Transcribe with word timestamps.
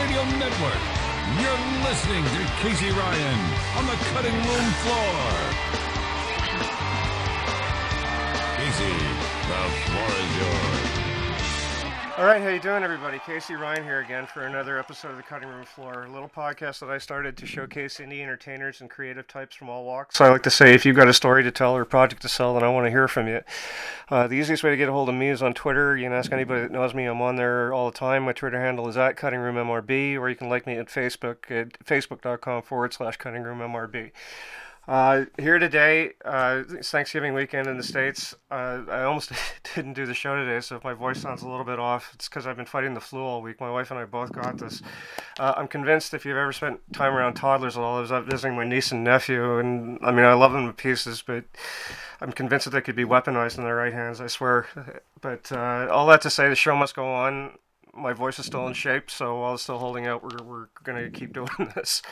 Radio 0.00 0.24
Network. 0.38 0.82
You're 1.40 1.62
listening 1.88 2.24
to 2.24 2.40
Casey 2.62 2.90
Ryan 2.90 3.40
on 3.76 3.86
the 3.86 3.96
cutting 4.12 4.34
room 4.34 4.68
floor. 4.82 5.14
Casey, 8.56 8.92
the 9.48 9.62
floor 9.86 10.10
is 10.22 10.36
yours. 10.36 10.91
All 12.18 12.26
right, 12.26 12.42
how 12.42 12.50
you 12.50 12.60
doing, 12.60 12.82
everybody? 12.82 13.18
Casey 13.20 13.54
Ryan 13.54 13.84
here 13.84 14.00
again 14.00 14.26
for 14.26 14.42
another 14.42 14.78
episode 14.78 15.12
of 15.12 15.16
the 15.16 15.22
Cutting 15.22 15.48
Room 15.48 15.64
Floor, 15.64 16.04
a 16.04 16.12
little 16.12 16.28
podcast 16.28 16.80
that 16.80 16.90
I 16.90 16.98
started 16.98 17.38
to 17.38 17.46
showcase 17.46 17.96
indie 17.96 18.20
entertainers 18.20 18.82
and 18.82 18.90
creative 18.90 19.26
types 19.26 19.56
from 19.56 19.70
all 19.70 19.86
walks. 19.86 20.18
So 20.18 20.26
I 20.26 20.28
like 20.28 20.42
to 20.42 20.50
say, 20.50 20.74
if 20.74 20.84
you've 20.84 20.94
got 20.94 21.08
a 21.08 21.14
story 21.14 21.42
to 21.42 21.50
tell 21.50 21.74
or 21.74 21.80
a 21.80 21.86
project 21.86 22.20
to 22.22 22.28
sell, 22.28 22.52
then 22.52 22.64
I 22.64 22.68
want 22.68 22.84
to 22.84 22.90
hear 22.90 23.08
from 23.08 23.28
you. 23.28 23.40
Uh, 24.10 24.26
the 24.26 24.34
easiest 24.34 24.62
way 24.62 24.68
to 24.68 24.76
get 24.76 24.90
a 24.90 24.92
hold 24.92 25.08
of 25.08 25.14
me 25.14 25.30
is 25.30 25.42
on 25.42 25.54
Twitter. 25.54 25.96
You 25.96 26.04
can 26.04 26.12
ask 26.12 26.30
anybody 26.30 26.60
that 26.60 26.70
knows 26.70 26.92
me. 26.92 27.06
I'm 27.06 27.22
on 27.22 27.36
there 27.36 27.72
all 27.72 27.90
the 27.90 27.96
time. 27.96 28.24
My 28.24 28.32
Twitter 28.34 28.60
handle 28.60 28.86
is 28.88 28.98
at 28.98 29.16
Cutting 29.16 29.40
Room 29.40 29.56
MRB, 29.56 30.18
or 30.18 30.28
you 30.28 30.36
can 30.36 30.50
like 30.50 30.66
me 30.66 30.76
at 30.76 30.88
Facebook 30.88 31.50
at 31.50 31.82
facebook.com 31.82 32.60
forward 32.62 32.92
slash 32.92 33.16
Cutting 33.16 33.42
Room 33.42 33.60
MRB. 33.60 34.10
Uh, 34.88 35.26
here 35.38 35.60
today, 35.60 36.10
uh, 36.24 36.64
Thanksgiving 36.82 37.34
weekend 37.34 37.68
in 37.68 37.76
the 37.76 37.84
States. 37.84 38.34
Uh, 38.50 38.82
I 38.88 39.04
almost 39.04 39.30
didn't 39.76 39.92
do 39.92 40.06
the 40.06 40.14
show 40.14 40.34
today, 40.34 40.60
so 40.60 40.74
if 40.74 40.82
my 40.82 40.92
voice 40.92 41.20
sounds 41.20 41.42
a 41.42 41.48
little 41.48 41.64
bit 41.64 41.78
off, 41.78 42.10
it's 42.14 42.28
because 42.28 42.48
I've 42.48 42.56
been 42.56 42.66
fighting 42.66 42.94
the 42.94 43.00
flu 43.00 43.20
all 43.20 43.42
week. 43.42 43.60
My 43.60 43.70
wife 43.70 43.92
and 43.92 44.00
I 44.00 44.06
both 44.06 44.32
got 44.32 44.58
this. 44.58 44.82
Uh, 45.38 45.54
I'm 45.56 45.68
convinced 45.68 46.14
if 46.14 46.26
you've 46.26 46.36
ever 46.36 46.52
spent 46.52 46.80
time 46.92 47.14
around 47.14 47.34
toddlers, 47.34 47.76
while 47.76 47.94
I 47.94 48.00
was 48.00 48.10
visiting 48.26 48.56
my 48.56 48.64
niece 48.64 48.90
and 48.90 49.04
nephew, 49.04 49.58
and 49.58 50.00
I 50.02 50.10
mean, 50.10 50.24
I 50.24 50.32
love 50.32 50.52
them 50.52 50.66
to 50.66 50.72
pieces, 50.72 51.22
but 51.22 51.44
I'm 52.20 52.32
convinced 52.32 52.64
that 52.64 52.72
they 52.72 52.80
could 52.80 52.96
be 52.96 53.04
weaponized 53.04 53.58
in 53.58 53.64
their 53.64 53.76
right 53.76 53.92
hands, 53.92 54.20
I 54.20 54.26
swear. 54.26 54.66
But 55.20 55.52
uh, 55.52 55.86
all 55.92 56.08
that 56.08 56.22
to 56.22 56.30
say, 56.30 56.48
the 56.48 56.56
show 56.56 56.74
must 56.74 56.96
go 56.96 57.06
on 57.06 57.52
my 57.94 58.12
voice 58.12 58.38
is 58.38 58.46
still 58.46 58.66
in 58.66 58.72
shape, 58.72 59.10
so 59.10 59.40
while 59.40 59.54
it's 59.54 59.62
still 59.62 59.78
holding 59.78 60.06
out, 60.06 60.22
we're, 60.22 60.42
we're 60.44 60.68
going 60.82 61.02
to 61.02 61.10
keep 61.10 61.32
doing 61.34 61.48
this. 61.74 62.02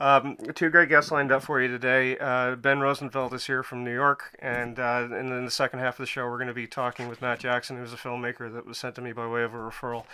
Um, 0.00 0.36
two 0.54 0.68
great 0.68 0.88
guests 0.88 1.10
lined 1.10 1.30
up 1.30 1.42
for 1.42 1.60
you 1.60 1.68
today. 1.68 2.18
Uh, 2.18 2.56
ben 2.56 2.80
Rosenfeld 2.80 3.32
is 3.34 3.46
here 3.46 3.62
from 3.62 3.84
New 3.84 3.94
York, 3.94 4.36
and, 4.40 4.78
uh, 4.78 5.08
and 5.10 5.30
in 5.30 5.44
the 5.44 5.50
second 5.50 5.78
half 5.78 5.94
of 5.94 5.98
the 5.98 6.06
show, 6.06 6.26
we're 6.26 6.38
going 6.38 6.48
to 6.48 6.54
be 6.54 6.66
talking 6.66 7.08
with 7.08 7.22
Matt 7.22 7.38
Jackson, 7.38 7.76
who's 7.76 7.92
a 7.92 7.96
filmmaker 7.96 8.52
that 8.52 8.66
was 8.66 8.78
sent 8.78 8.94
to 8.96 9.00
me 9.00 9.12
by 9.12 9.26
way 9.26 9.42
of 9.42 9.54
a 9.54 9.58
referral. 9.58 10.04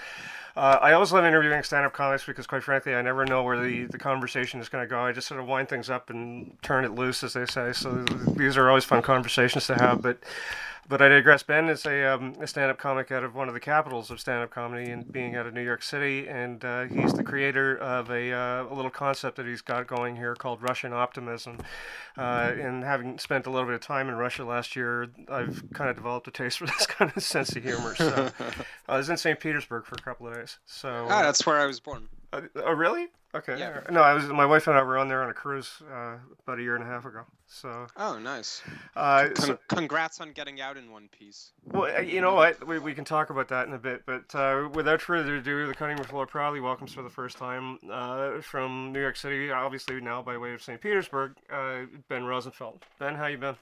Uh, 0.56 0.78
I 0.80 0.92
always 0.92 1.12
love 1.12 1.24
interviewing 1.24 1.62
stand-up 1.62 1.92
comics 1.92 2.24
because, 2.24 2.46
quite 2.46 2.64
frankly, 2.64 2.94
I 2.94 3.02
never 3.02 3.24
know 3.24 3.42
where 3.44 3.62
the, 3.62 3.84
the 3.86 3.98
conversation 3.98 4.60
is 4.60 4.68
going 4.68 4.84
to 4.84 4.88
go. 4.88 5.00
I 5.00 5.12
just 5.12 5.28
sort 5.28 5.40
of 5.40 5.46
wind 5.46 5.68
things 5.68 5.88
up 5.88 6.10
and 6.10 6.56
turn 6.62 6.84
it 6.84 6.94
loose, 6.94 7.22
as 7.22 7.32
they 7.32 7.46
say. 7.46 7.72
So 7.72 8.04
these 8.36 8.56
are 8.56 8.68
always 8.68 8.84
fun 8.84 9.02
conversations 9.02 9.66
to 9.68 9.76
have. 9.76 10.02
But 10.02 10.18
but 10.88 11.02
I 11.02 11.08
digress. 11.08 11.42
Ben 11.42 11.68
is 11.68 11.84
a, 11.84 12.14
um, 12.14 12.34
a 12.40 12.46
stand-up 12.46 12.78
comic 12.78 13.12
out 13.12 13.22
of 13.22 13.34
one 13.34 13.48
of 13.48 13.54
the 13.54 13.60
capitals 13.60 14.10
of 14.10 14.18
stand-up 14.20 14.50
comedy, 14.50 14.90
and 14.90 15.10
being 15.12 15.36
out 15.36 15.46
of 15.46 15.52
New 15.54 15.62
York 15.62 15.82
City, 15.82 16.26
and 16.28 16.64
uh, 16.64 16.84
he's 16.84 17.12
the 17.12 17.22
creator 17.22 17.76
of 17.76 18.10
a, 18.10 18.32
uh, 18.32 18.64
a 18.64 18.74
little 18.74 18.90
concept 18.90 19.36
that 19.36 19.46
he's 19.46 19.60
got 19.60 19.86
going 19.86 20.16
here 20.16 20.34
called 20.34 20.62
Russian 20.62 20.92
optimism. 20.92 21.58
Uh, 22.16 22.52
and 22.60 22.82
having 22.82 23.18
spent 23.18 23.46
a 23.46 23.50
little 23.50 23.66
bit 23.66 23.74
of 23.74 23.80
time 23.80 24.08
in 24.08 24.14
Russia 24.16 24.44
last 24.44 24.74
year, 24.74 25.08
I've 25.28 25.62
kind 25.74 25.90
of 25.90 25.96
developed 25.96 26.26
a 26.28 26.30
taste 26.30 26.58
for 26.58 26.66
this 26.78 26.86
kind 26.86 27.12
of 27.14 27.22
sense 27.22 27.54
of 27.54 27.62
humor. 27.62 27.94
So 27.94 28.30
I 28.88 28.96
was 28.96 29.10
in 29.10 29.16
St. 29.16 29.38
Petersburg 29.38 29.84
for 29.84 29.94
a 29.94 30.02
couple 30.02 30.26
of 30.28 30.34
days. 30.34 30.58
So 30.66 31.06
Ah, 31.10 31.22
that's 31.22 31.44
where 31.46 31.58
I 31.58 31.66
was 31.66 31.80
born. 31.80 32.08
Uh, 32.32 32.40
oh, 32.56 32.72
really? 32.72 33.08
Okay. 33.34 33.58
Yeah. 33.58 33.80
No, 33.90 34.00
I 34.00 34.14
was. 34.14 34.24
My 34.28 34.46
wife 34.46 34.66
and 34.68 34.78
I 34.78 34.82
were 34.82 34.96
on 34.96 35.06
there 35.08 35.22
on 35.22 35.28
a 35.28 35.34
cruise 35.34 35.82
uh, 35.92 36.14
about 36.44 36.58
a 36.58 36.62
year 36.62 36.74
and 36.76 36.82
a 36.82 36.86
half 36.86 37.04
ago. 37.04 37.22
So, 37.46 37.86
Oh, 37.96 38.18
nice. 38.18 38.62
uh, 38.96 39.28
Con- 39.34 39.46
so 39.46 39.58
congrats 39.68 40.20
on 40.20 40.32
getting 40.32 40.60
out 40.62 40.76
in 40.78 40.90
one 40.90 41.08
piece. 41.08 41.50
well, 41.66 41.94
uh, 41.94 42.00
you 42.00 42.20
know 42.22 42.34
what? 42.34 42.66
We, 42.66 42.78
we 42.78 42.94
can 42.94 43.04
talk 43.04 43.28
about 43.28 43.48
that 43.48 43.66
in 43.68 43.74
a 43.74 43.78
bit. 43.78 44.04
But 44.06 44.34
uh, 44.34 44.68
without 44.72 45.02
further 45.02 45.36
ado, 45.36 45.66
the 45.66 45.74
Cutting 45.74 45.96
Room 45.96 46.06
Floor 46.06 46.26
proudly 46.26 46.60
welcomes 46.60 46.94
for 46.94 47.02
the 47.02 47.10
first 47.10 47.36
time 47.36 47.78
uh, 47.90 48.40
from 48.40 48.92
New 48.92 49.00
York 49.00 49.16
City, 49.16 49.50
obviously 49.50 50.00
now 50.00 50.22
by 50.22 50.38
way 50.38 50.54
of 50.54 50.62
St. 50.62 50.80
Petersburg, 50.80 51.32
uh, 51.52 51.80
Ben 52.08 52.24
Rosenfeld. 52.24 52.82
Ben, 52.98 53.14
how 53.14 53.26
you 53.26 53.36
been? 53.38 53.56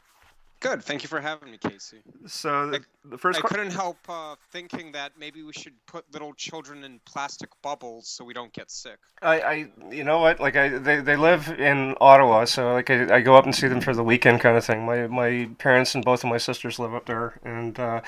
Good. 0.61 0.83
Thank 0.83 1.03
you 1.03 1.09
for 1.09 1.21
having 1.21 1.51
me, 1.51 1.59
Casey. 1.59 1.99
So 2.27 2.71
the, 2.71 2.81
the 3.05 3.19
first. 3.19 3.39
I 3.39 3.43
que- 3.43 3.49
couldn't 3.49 3.73
help 3.73 3.99
uh, 4.09 4.37
thinking 4.51 4.91
that 4.93 5.13
maybe 5.19 5.43
we 5.43 5.53
should 5.53 5.75
put 5.87 6.05
little 6.13 6.33
children 6.33 6.83
in 6.83 6.99
plastic 7.05 7.51
bubbles 7.63 8.09
so 8.09 8.25
we 8.25 8.33
don't 8.33 8.53
get 8.53 8.71
sick. 8.71 8.99
I, 9.21 9.41
I, 9.41 9.71
you 9.91 10.03
know 10.03 10.19
what? 10.19 10.41
Like 10.41 10.57
I, 10.57 10.71
they, 10.71 11.01
they 11.01 11.17
live 11.17 11.49
in 11.49 11.95
Ottawa, 12.01 12.47
so 12.47 12.73
like 12.73 12.89
I, 12.89 13.17
I 13.17 13.21
go 13.21 13.37
up 13.37 13.45
and 13.45 13.55
see 13.55 13.69
them 13.69 13.83
for 13.83 13.95
the 13.95 14.03
weekend, 14.03 14.41
kind 14.41 14.57
of 14.57 14.65
thing. 14.65 14.87
My, 14.87 15.07
my 15.07 15.49
parents 15.59 15.95
and 15.95 16.05
both 16.05 16.25
of 16.25 16.31
my 16.31 16.39
sisters 16.39 16.79
live 16.79 16.95
up 16.95 17.05
there, 17.05 17.39
and 17.45 17.79
uh, 17.79 18.01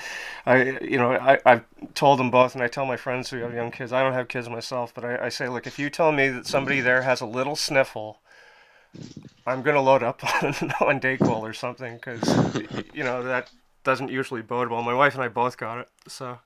I, 0.47 0.79
you 0.81 0.97
know, 0.97 1.11
I, 1.11 1.39
I've 1.45 1.65
told 1.93 2.17
them 2.17 2.31
both, 2.31 2.55
and 2.55 2.63
I 2.63 2.67
tell 2.67 2.85
my 2.85 2.97
friends 2.97 3.29
who 3.29 3.37
have 3.37 3.53
young 3.53 3.69
kids. 3.69 3.93
I 3.93 4.01
don't 4.01 4.13
have 4.13 4.27
kids 4.27 4.49
myself, 4.49 4.91
but 4.93 5.05
I, 5.05 5.25
I 5.25 5.29
say, 5.29 5.47
look, 5.49 5.67
if 5.67 5.77
you 5.77 5.91
tell 5.91 6.11
me 6.11 6.29
that 6.29 6.47
somebody 6.47 6.81
there 6.81 7.03
has 7.03 7.21
a 7.21 7.27
little 7.27 7.55
sniffle, 7.55 8.21
I'm 9.45 9.61
gonna 9.61 9.81
load 9.81 10.03
up 10.03 10.23
on, 10.43 10.99
Dayquil 10.99 11.41
or 11.41 11.53
something, 11.53 11.95
because 11.95 12.21
you 12.93 13.03
know 13.03 13.23
that 13.23 13.49
doesn't 13.83 14.09
usually 14.09 14.41
bode 14.41 14.69
well. 14.69 14.81
My 14.81 14.93
wife 14.93 15.13
and 15.15 15.23
I 15.23 15.27
both 15.27 15.57
got 15.57 15.79
it, 15.79 15.89
so. 16.07 16.39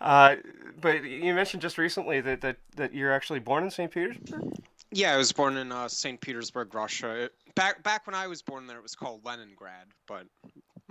Uh, 0.00 0.36
but 0.80 1.04
you 1.04 1.32
mentioned 1.34 1.62
just 1.62 1.78
recently 1.78 2.20
that, 2.20 2.40
that, 2.40 2.56
that 2.76 2.92
you're 2.92 3.12
actually 3.12 3.38
born 3.38 3.62
in 3.62 3.70
St. 3.70 3.90
Petersburg. 3.90 4.52
Yeah, 4.90 5.14
I 5.14 5.16
was 5.16 5.32
born 5.32 5.56
in 5.56 5.70
uh, 5.72 5.88
St. 5.88 6.20
Petersburg, 6.20 6.74
Russia. 6.74 7.24
It- 7.24 7.32
back 7.54 7.82
back 7.82 8.06
when 8.06 8.14
I 8.14 8.26
was 8.26 8.42
born 8.42 8.66
there, 8.66 8.76
it 8.76 8.82
was 8.82 8.94
called 8.94 9.24
Leningrad, 9.24 9.86
but 10.06 10.26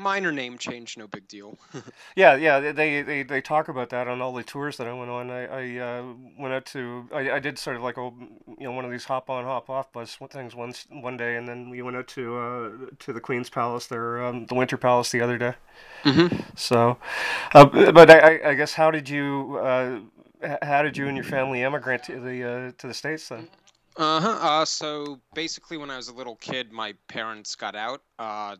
minor 0.04 0.32
name 0.32 0.58
change, 0.58 0.98
no 0.98 1.08
big 1.08 1.28
deal. 1.28 1.58
Yeah, 2.16 2.36
yeah, 2.36 2.60
they- 2.60 3.02
they, 3.02 3.24
they, 3.24 3.42
talk 3.42 3.68
about 3.70 3.90
that 3.90 4.08
on 4.08 4.22
all 4.22 4.34
the 4.34 4.44
tours 4.44 4.78
that 4.78 4.88
I 4.88 4.94
went 4.94 5.10
on. 5.10 5.32
I, 5.32 5.46
I 5.46 5.78
uh, 5.80 6.04
went 6.38 6.54
out 6.54 6.66
to 6.68 7.10
I, 7.14 7.32
I 7.32 7.40
did 7.40 7.58
sort 7.58 7.76
of 7.76 7.82
like 7.84 7.98
a 7.98 8.12
you 8.60 8.66
know 8.68 8.72
one 8.72 8.86
of 8.86 8.92
these 8.92 9.06
hop 9.06 9.30
on 9.30 9.44
hop 9.46 9.70
off 9.70 9.92
bus 9.92 10.18
things 10.30 10.54
one 10.56 10.74
one 10.90 11.18
day, 11.18 11.36
and 11.38 11.48
then 11.48 11.70
we 11.70 11.82
went 11.82 11.98
out 11.98 12.08
to 12.10 12.38
uh, 12.38 12.70
to 13.00 13.14
the 13.14 13.20
Queen's 13.22 13.50
Palace 13.50 13.88
there, 13.88 14.24
um, 14.24 14.46
the 14.46 14.56
Winter 14.56 14.78
Palace 14.78 15.12
the 15.12 15.22
other 15.22 15.38
day. 15.38 15.56
mm-hmm. 16.04 16.36
So, 16.56 16.98
uh, 17.54 17.66
but 17.92 18.10
I, 18.10 18.52
I- 18.52 18.54
guess 18.56 18.74
how 18.74 18.92
did 18.92 19.10
you 19.10 19.58
uh, 19.62 20.00
how 20.62 20.84
did 20.84 20.98
you 20.98 21.08
and 21.08 21.18
your 21.18 21.24
family 21.26 21.62
immigrate 21.64 22.04
to 22.04 22.20
the 22.20 22.44
uh, 22.44 22.72
to 22.78 22.88
the 22.88 22.94
states 22.94 23.30
then? 23.30 23.50
Uh-huh. 23.96 24.30
Uh 24.42 24.66
So 24.66 25.20
basically, 25.34 25.78
when 25.78 25.90
I 25.92 25.98
was 25.98 26.08
a 26.08 26.14
little 26.14 26.36
kid, 26.36 26.72
my 26.72 26.94
parents 27.08 27.56
got 27.56 27.76
out. 27.76 28.02
Uh, 28.18 28.56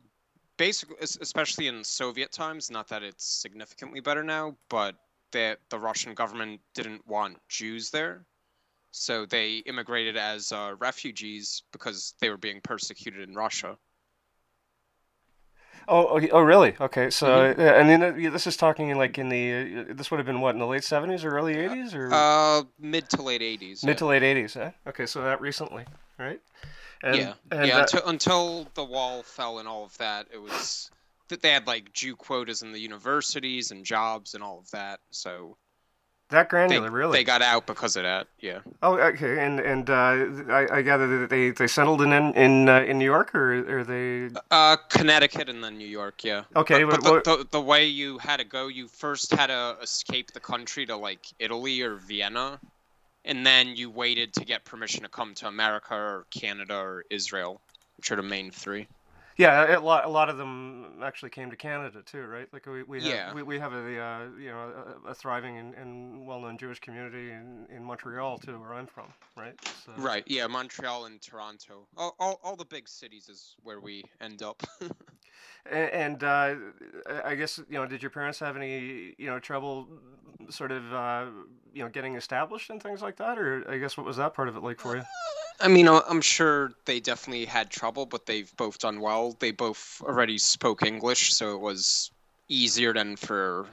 basically, 0.58 0.98
especially 1.00 1.68
in 1.68 1.84
Soviet 1.84 2.32
times. 2.32 2.70
Not 2.72 2.88
that 2.90 3.04
it's 3.04 3.26
significantly 3.26 4.00
better 4.00 4.24
now, 4.24 4.56
but 4.70 4.96
the 5.32 5.58
the 5.70 5.80
Russian 5.80 6.14
government 6.14 6.62
didn't 6.74 7.06
want 7.08 7.38
Jews 7.50 7.90
there, 7.90 8.26
so 8.92 9.26
they 9.26 9.58
immigrated 9.66 10.18
as 10.18 10.52
uh, 10.52 10.76
refugees 10.80 11.64
because 11.72 12.14
they 12.20 12.30
were 12.30 12.38
being 12.38 12.62
persecuted 12.62 13.28
in 13.28 13.36
Russia. 13.36 13.78
Oh, 15.88 16.18
oh, 16.18 16.28
oh 16.32 16.42
really? 16.42 16.76
Okay, 16.80 17.10
so 17.10 17.28
uh, 17.28 17.62
and 17.62 17.90
then 17.90 18.04
uh, 18.04 18.16
yeah, 18.16 18.30
this 18.30 18.48
is 18.48 18.56
talking 18.56 18.90
in 18.90 18.98
like 18.98 19.18
in 19.18 19.30
the 19.30 19.86
uh, 19.90 19.94
this 19.94 20.10
would 20.12 20.18
have 20.18 20.26
been 20.26 20.40
what 20.40 20.56
in 20.56 20.60
the 20.60 20.68
late 20.68 20.84
seventies 20.84 21.26
or 21.26 21.36
early 21.36 21.56
eighties 21.58 21.94
or 21.94 22.10
Uh, 22.14 22.64
mid 22.80 23.10
to 23.10 23.22
late 23.22 23.42
80s. 23.42 23.84
mid 23.84 23.98
to 23.98 24.06
late 24.06 24.24
eighties? 24.24 24.56
Eh? 24.56 24.72
Okay, 24.88 25.06
so 25.06 25.22
that 25.24 25.42
recently, 25.42 25.86
right? 26.18 26.40
And, 27.04 27.16
yeah, 27.18 27.34
and, 27.52 27.68
yeah. 27.68 27.78
uh, 27.78 27.82
until, 27.82 28.08
until 28.08 28.68
the 28.76 28.84
wall 28.86 29.24
fell 29.24 29.60
and 29.60 29.68
all 29.68 29.84
of 29.84 29.98
that, 29.98 30.28
it 30.34 30.42
was 30.42 30.90
that 31.28 31.42
they 31.42 31.52
had 31.52 31.68
like 31.68 31.92
Jew 31.92 32.16
quotas 32.16 32.62
in 32.62 32.72
the 32.72 32.80
universities 32.80 33.72
and 33.72 33.86
jobs 33.86 34.34
and 34.36 34.44
all 34.44 34.60
of 34.60 34.72
that. 34.72 35.02
So 35.12 35.58
that 36.30 36.48
they, 36.48 36.50
granular, 36.50 36.90
really? 36.90 37.20
they 37.20 37.24
got 37.26 37.42
out 37.42 37.68
because 37.68 37.98
of 37.98 38.04
that. 38.04 38.28
Yeah. 38.40 38.60
Oh, 38.82 38.98
okay, 38.98 39.46
and 39.46 39.60
and 39.60 39.90
uh, 39.90 40.52
I, 40.52 40.78
I 40.78 40.82
gather 40.82 41.20
that 41.20 41.30
they, 41.30 41.50
they 41.52 41.68
settled 41.68 42.02
in 42.02 42.14
in 42.14 42.34
in, 42.36 42.70
uh, 42.70 42.82
in 42.82 42.98
New 42.98 43.06
York, 43.06 43.36
or 43.36 43.80
or 43.80 43.84
they? 43.84 44.30
Uh, 44.50 44.78
Connecticut 44.90 45.50
and 45.50 45.64
then 45.64 45.78
New 45.78 45.88
York. 45.88 46.24
Yeah. 46.24 46.44
Okay, 46.56 46.86
But, 46.86 47.02
but 47.02 47.04
but 47.04 47.24
the, 47.26 47.38
the, 47.38 47.48
the 47.52 47.62
way 47.62 47.86
you 47.86 48.18
had 48.18 48.38
to 48.38 48.46
go, 48.46 48.68
you 48.68 48.88
first 48.88 49.32
had 49.34 49.48
to 49.48 49.78
escape 49.82 50.32
the 50.32 50.40
country 50.40 50.86
to 50.86 50.96
like 50.96 51.28
Italy 51.40 51.82
or 51.82 51.96
Vienna, 51.96 52.60
and 53.26 53.46
then 53.46 53.76
you 53.76 53.90
waited 53.90 54.34
to 54.34 54.46
get 54.46 54.66
permission 54.66 55.04
to 55.04 55.10
come 55.10 55.34
to 55.36 55.48
America 55.48 55.94
or 55.96 56.26
Canada 56.32 56.76
or 56.76 57.06
Israel, 57.10 57.62
which 57.98 58.12
are 58.12 58.16
the 58.16 58.24
main 58.24 58.52
three. 58.52 58.88
Yeah, 59.36 59.78
a 59.78 59.80
lot, 59.80 60.06
a 60.06 60.10
lot 60.10 60.30
of 60.30 60.38
them 60.38 61.02
actually 61.02 61.32
came 61.32 61.50
to 61.50 61.56
Canada 61.56 62.04
too, 62.06 62.22
right? 62.22 62.48
Like 62.54 62.68
we, 62.68 62.84
we 62.84 63.00
have, 63.02 63.10
Yeah. 63.10 63.34
we, 63.34 63.42
we 63.42 63.58
have 63.58 63.74
a 63.74 64.00
uh, 64.00 64.20
you 64.40 64.50
know 64.50 64.72
a, 65.06 65.10
a 65.10 65.16
thriving 65.16 65.58
and, 65.58 65.74
and 65.74 66.28
well-known 66.28 66.56
Jewish 66.60 66.80
community 66.80 67.32
in, 67.32 67.66
in 67.76 67.84
Montreal 67.84 68.38
too, 68.38 68.60
where 68.60 68.76
I'm 68.76 68.86
from, 68.86 69.12
right? 69.36 69.56
So, 69.86 69.92
Right. 69.98 70.24
Yeah. 70.28 70.46
Montreal 70.46 71.06
and 71.06 71.20
Toronto. 71.20 71.88
All, 71.98 72.16
all, 72.20 72.40
all 72.44 72.56
the 72.56 72.66
big 72.66 72.88
cities 72.88 73.28
is 73.28 73.56
where 73.64 73.80
we 73.80 74.04
end 74.22 74.44
up. 74.44 74.62
And 75.72 76.24
uh, 76.24 76.56
I- 77.10 77.22
I 77.32 77.36
guess 77.36 77.58
you 77.70 77.76
know, 77.80 77.86
did 77.86 78.02
your 78.02 78.12
parents 78.12 78.40
have 78.40 78.58
any 78.58 79.16
you 79.18 79.28
know 79.28 79.40
trouble, 79.40 79.88
sort 80.50 80.72
of 80.74 80.94
uh, 80.94 81.26
you 81.74 81.84
know 81.84 81.90
getting 81.90 82.16
established 82.16 82.70
and 82.70 82.82
things 82.82 83.02
like 83.02 83.18
that, 83.18 83.38
or 83.38 83.70
I 83.70 83.78
guess 83.78 83.98
what 83.98 84.06
was 84.06 84.18
that 84.18 84.34
part 84.34 84.48
of 84.48 84.56
it 84.56 84.64
like 84.64 84.80
for 84.80 84.96
you? 84.98 85.04
I 85.60 85.68
mean, 85.68 85.88
I- 85.88 86.02
I'm 86.10 86.22
sure 86.22 86.72
they 86.86 87.00
definitely 87.00 87.46
had 87.46 87.70
trouble, 87.70 88.06
but 88.06 88.26
they've 88.26 88.52
both 88.58 88.80
done 88.80 89.00
well. 89.00 89.36
They 89.40 89.52
both 89.52 90.02
already 90.02 90.38
spoke 90.38 90.84
English, 90.84 91.34
so 91.34 91.54
it 91.56 91.60
was 91.62 92.12
easier 92.50 92.94
than 92.94 93.16
for 93.16 93.68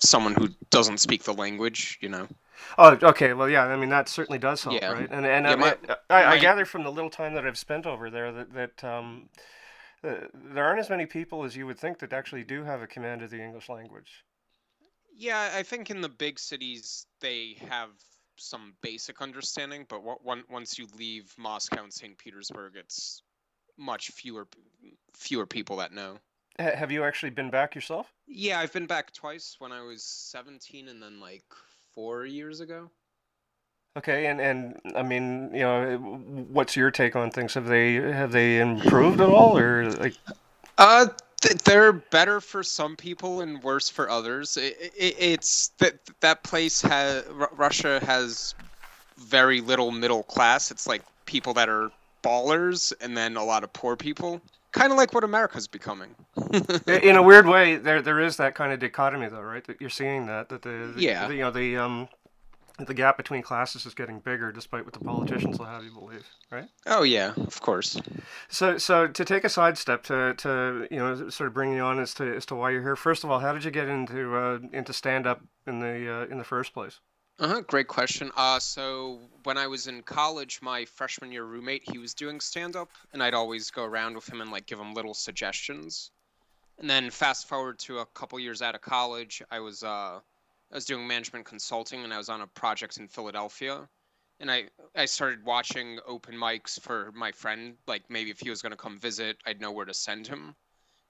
someone 0.00 0.34
who 0.34 0.48
doesn't 0.70 0.98
speak 0.98 1.22
the 1.24 1.34
language, 1.34 1.98
you 2.00 2.08
know. 2.08 2.26
Oh, 2.78 2.96
okay. 3.02 3.32
Well, 3.34 3.48
yeah. 3.48 3.64
I 3.66 3.76
mean, 3.76 3.90
that 3.90 4.08
certainly 4.08 4.38
does 4.38 4.62
help, 4.64 4.80
Yeah. 4.80 4.92
right? 4.92 5.08
And 5.10 5.26
and 5.26 5.44
Yeah, 5.46 5.52
I, 5.52 5.56
my- 5.56 5.76
I, 6.10 6.22
I 6.24 6.28
my- 6.36 6.38
gather 6.38 6.64
from 6.64 6.82
the 6.84 6.90
little 6.92 7.10
time 7.10 7.34
that 7.34 7.46
I've 7.46 7.58
spent 7.58 7.84
over 7.86 8.10
there 8.10 8.32
that 8.32 8.52
that 8.54 8.84
um, 8.84 9.28
uh, 10.02 10.14
there 10.34 10.64
aren't 10.64 10.80
as 10.80 10.90
many 10.90 11.06
people 11.06 11.44
as 11.44 11.56
you 11.56 11.66
would 11.66 11.78
think 11.78 11.98
that 12.00 12.12
actually 12.12 12.44
do 12.44 12.64
have 12.64 12.80
a 12.82 12.86
command 12.86 13.22
of 13.22 13.30
the 13.30 13.40
English 13.42 13.68
language. 13.68 14.24
Yeah, 15.16 15.50
I 15.54 15.62
think 15.62 15.90
in 15.90 16.00
the 16.00 16.08
big 16.08 16.38
cities 16.38 17.06
they 17.20 17.56
have 17.68 17.90
some 18.36 18.74
basic 18.82 19.22
understanding, 19.22 19.86
but 19.88 20.02
wa- 20.02 20.16
one, 20.22 20.42
once 20.50 20.78
you 20.78 20.86
leave 20.98 21.32
Moscow 21.38 21.84
and 21.84 21.92
St. 21.92 22.18
Petersburg, 22.18 22.74
it's 22.76 23.22
much 23.76 24.10
fewer 24.10 24.46
fewer 25.14 25.46
people 25.46 25.76
that 25.76 25.92
know. 25.92 26.18
Ha- 26.60 26.76
have 26.76 26.90
you 26.90 27.04
actually 27.04 27.30
been 27.30 27.50
back 27.50 27.74
yourself? 27.74 28.12
Yeah, 28.26 28.58
I've 28.58 28.72
been 28.72 28.86
back 28.86 29.12
twice 29.12 29.56
when 29.58 29.72
I 29.72 29.82
was 29.82 30.02
17 30.02 30.88
and 30.88 31.02
then 31.02 31.20
like 31.20 31.44
4 31.92 32.26
years 32.26 32.60
ago. 32.60 32.90
Okay, 33.96 34.26
and 34.26 34.40
and 34.40 34.80
I 34.96 35.04
mean, 35.04 35.50
you 35.54 35.60
know, 35.60 35.96
what's 36.50 36.74
your 36.74 36.90
take 36.90 37.14
on 37.14 37.30
things? 37.30 37.54
Have 37.54 37.66
they 37.66 37.94
have 37.94 38.32
they 38.32 38.58
improved 38.58 39.20
at 39.20 39.28
all, 39.28 39.56
or 39.56 39.88
like? 39.92 40.14
Uh, 40.76 41.06
they're 41.64 41.92
better 41.92 42.40
for 42.40 42.62
some 42.62 42.96
people 42.96 43.40
and 43.40 43.62
worse 43.62 43.88
for 43.88 44.08
others. 44.10 44.56
It, 44.56 44.76
it, 44.96 45.16
it's 45.18 45.68
that 45.78 45.94
that 46.20 46.42
place 46.42 46.80
has 46.82 47.24
Russia 47.52 48.00
has 48.04 48.54
very 49.18 49.60
little 49.60 49.90
middle 49.90 50.22
class. 50.22 50.70
It's 50.70 50.86
like 50.86 51.02
people 51.26 51.54
that 51.54 51.68
are 51.68 51.90
ballers 52.22 52.92
and 53.00 53.16
then 53.16 53.36
a 53.36 53.44
lot 53.44 53.64
of 53.64 53.72
poor 53.72 53.96
people. 53.96 54.40
Kind 54.72 54.90
of 54.90 54.98
like 54.98 55.12
what 55.12 55.22
America's 55.22 55.68
becoming. 55.68 56.14
in 56.88 57.14
a 57.14 57.22
weird 57.22 57.46
way, 57.46 57.76
there 57.76 58.02
there 58.02 58.20
is 58.20 58.36
that 58.38 58.54
kind 58.56 58.72
of 58.72 58.80
dichotomy, 58.80 59.28
though, 59.28 59.40
right? 59.40 59.64
That 59.64 59.80
you're 59.80 59.90
seeing 59.90 60.26
that 60.26 60.48
that 60.48 60.62
the, 60.62 60.94
Yeah. 60.96 61.28
the, 61.28 61.34
you 61.34 61.40
know 61.42 61.50
the 61.52 61.76
um 61.76 62.08
the 62.78 62.94
gap 62.94 63.16
between 63.16 63.42
classes 63.42 63.86
is 63.86 63.94
getting 63.94 64.18
bigger, 64.18 64.50
despite 64.50 64.84
what 64.84 64.94
the 64.94 65.00
politicians 65.00 65.58
will 65.58 65.66
have 65.66 65.84
you 65.84 65.92
believe, 65.92 66.26
right? 66.50 66.68
oh 66.86 67.02
yeah, 67.02 67.32
of 67.36 67.60
course. 67.60 68.00
So 68.48 68.78
so 68.78 69.06
to 69.06 69.24
take 69.24 69.44
a 69.44 69.48
sidestep 69.48 70.02
to 70.04 70.34
to 70.34 70.88
you 70.90 70.98
know 70.98 71.28
sort 71.30 71.48
of 71.48 71.54
bring 71.54 71.72
you 71.72 71.82
on 71.82 72.00
as 72.00 72.14
to 72.14 72.34
as 72.34 72.46
to 72.46 72.54
why 72.54 72.70
you're 72.70 72.82
here. 72.82 72.96
First 72.96 73.24
of 73.24 73.30
all, 73.30 73.38
how 73.38 73.52
did 73.52 73.64
you 73.64 73.70
get 73.70 73.88
into 73.88 74.36
uh, 74.36 74.58
into 74.72 74.92
stand 74.92 75.26
up 75.26 75.42
in 75.66 75.80
the 75.80 76.12
uh, 76.12 76.26
in 76.26 76.38
the 76.38 76.44
first 76.44 76.74
place? 76.74 77.00
Uh-huh, 77.40 77.62
great 77.62 77.88
question. 77.88 78.30
Uh, 78.36 78.60
so 78.60 79.18
when 79.42 79.58
I 79.58 79.66
was 79.66 79.88
in 79.88 80.02
college, 80.02 80.60
my 80.62 80.84
freshman 80.84 81.32
year 81.32 81.44
roommate, 81.44 81.82
he 81.90 81.98
was 81.98 82.14
doing 82.14 82.40
stand 82.40 82.76
up, 82.76 82.90
and 83.12 83.20
I'd 83.22 83.34
always 83.34 83.72
go 83.72 83.84
around 83.84 84.14
with 84.14 84.28
him 84.28 84.40
and 84.40 84.52
like 84.52 84.66
give 84.66 84.78
him 84.78 84.94
little 84.94 85.14
suggestions. 85.14 86.12
And 86.78 86.88
then 86.88 87.10
fast 87.10 87.48
forward 87.48 87.78
to 87.80 87.98
a 87.98 88.06
couple 88.06 88.38
years 88.38 88.62
out 88.62 88.74
of 88.76 88.80
college, 88.82 89.42
I 89.50 89.60
was 89.60 89.82
uh, 89.82 90.20
I 90.74 90.76
was 90.76 90.84
doing 90.84 91.06
management 91.06 91.44
consulting, 91.44 92.02
and 92.02 92.12
I 92.12 92.18
was 92.18 92.28
on 92.28 92.40
a 92.40 92.48
project 92.48 92.96
in 92.96 93.06
Philadelphia. 93.06 93.88
And 94.40 94.50
I 94.50 94.64
I 94.96 95.04
started 95.04 95.44
watching 95.44 96.00
open 96.04 96.34
mics 96.34 96.80
for 96.80 97.12
my 97.12 97.30
friend, 97.30 97.76
like 97.86 98.10
maybe 98.10 98.30
if 98.30 98.40
he 98.40 98.50
was 98.50 98.60
gonna 98.60 98.76
come 98.76 98.98
visit, 98.98 99.36
I'd 99.46 99.60
know 99.60 99.70
where 99.70 99.84
to 99.84 99.94
send 99.94 100.26
him. 100.26 100.56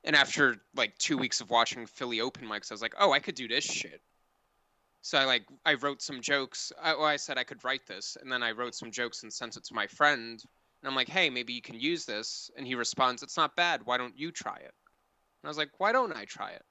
And 0.04 0.14
after 0.14 0.56
like 0.76 0.98
two 0.98 1.16
weeks 1.16 1.40
of 1.40 1.48
watching 1.48 1.86
Philly 1.86 2.20
open 2.20 2.46
mics, 2.46 2.70
I 2.70 2.74
was 2.74 2.82
like, 2.82 2.94
oh, 2.98 3.12
I 3.12 3.20
could 3.20 3.34
do 3.34 3.48
this 3.48 3.64
shit. 3.64 4.02
So 5.00 5.16
I 5.16 5.24
like 5.24 5.46
I 5.64 5.74
wrote 5.74 6.02
some 6.02 6.20
jokes. 6.20 6.70
I, 6.82 6.94
well, 6.94 7.04
I 7.06 7.16
said 7.16 7.38
I 7.38 7.44
could 7.44 7.64
write 7.64 7.86
this, 7.86 8.18
and 8.20 8.30
then 8.30 8.42
I 8.42 8.50
wrote 8.50 8.74
some 8.74 8.90
jokes 8.90 9.22
and 9.22 9.32
sent 9.32 9.56
it 9.56 9.64
to 9.64 9.74
my 9.74 9.86
friend. 9.86 10.42
And 10.82 10.88
I'm 10.90 10.94
like, 10.94 11.08
hey, 11.08 11.30
maybe 11.30 11.54
you 11.54 11.62
can 11.62 11.80
use 11.80 12.04
this. 12.04 12.50
And 12.58 12.66
he 12.66 12.74
responds, 12.74 13.22
it's 13.22 13.38
not 13.38 13.56
bad. 13.56 13.86
Why 13.86 13.96
don't 13.96 14.18
you 14.18 14.30
try 14.30 14.56
it? 14.56 14.74
And 15.42 15.44
I 15.44 15.48
was 15.48 15.56
like, 15.56 15.70
why 15.78 15.92
don't 15.92 16.14
I 16.14 16.26
try 16.26 16.50
it? 16.50 16.64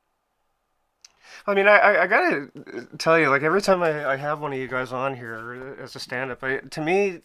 I 1.47 1.53
mean, 1.53 1.67
I, 1.67 2.03
I, 2.03 2.07
gotta 2.07 2.49
tell 2.97 3.19
you, 3.19 3.29
like 3.29 3.43
every 3.43 3.61
time 3.61 3.83
I, 3.83 4.11
I 4.11 4.15
have 4.15 4.39
one 4.39 4.53
of 4.53 4.59
you 4.59 4.67
guys 4.67 4.93
on 4.93 5.15
here 5.15 5.77
as 5.81 5.95
a 5.95 5.99
stand-up, 5.99 6.43
I, 6.43 6.57
to 6.57 6.81
me, 6.81 7.21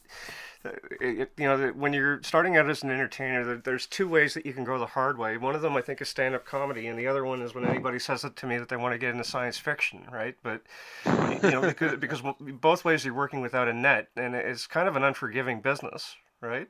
uh, 0.64 0.70
it, 1.00 1.30
you 1.36 1.44
know, 1.44 1.68
when 1.68 1.92
you're 1.92 2.20
starting 2.22 2.56
out 2.56 2.68
as 2.68 2.82
an 2.82 2.90
entertainer, 2.90 3.56
there's 3.56 3.86
two 3.86 4.08
ways 4.08 4.34
that 4.34 4.44
you 4.44 4.52
can 4.52 4.64
go 4.64 4.78
the 4.78 4.86
hard 4.86 5.16
way. 5.16 5.36
One 5.36 5.54
of 5.54 5.62
them, 5.62 5.76
I 5.76 5.82
think, 5.82 6.00
is 6.00 6.08
stand-up 6.08 6.44
comedy, 6.44 6.88
and 6.88 6.98
the 6.98 7.06
other 7.06 7.24
one 7.24 7.42
is 7.42 7.54
when 7.54 7.64
anybody 7.64 7.98
says 7.98 8.24
it 8.24 8.34
to 8.36 8.46
me 8.46 8.58
that 8.58 8.68
they 8.68 8.76
want 8.76 8.92
to 8.92 8.98
get 8.98 9.10
into 9.10 9.24
science 9.24 9.56
fiction, 9.56 10.04
right? 10.10 10.34
But 10.42 10.62
you 11.06 11.50
know, 11.50 11.60
because 11.60 11.96
because 12.00 12.22
both 12.40 12.84
ways 12.84 13.04
you're 13.04 13.14
working 13.14 13.40
without 13.40 13.68
a 13.68 13.72
net, 13.72 14.08
and 14.16 14.34
it's 14.34 14.66
kind 14.66 14.88
of 14.88 14.96
an 14.96 15.04
unforgiving 15.04 15.60
business, 15.60 16.16
right? 16.40 16.68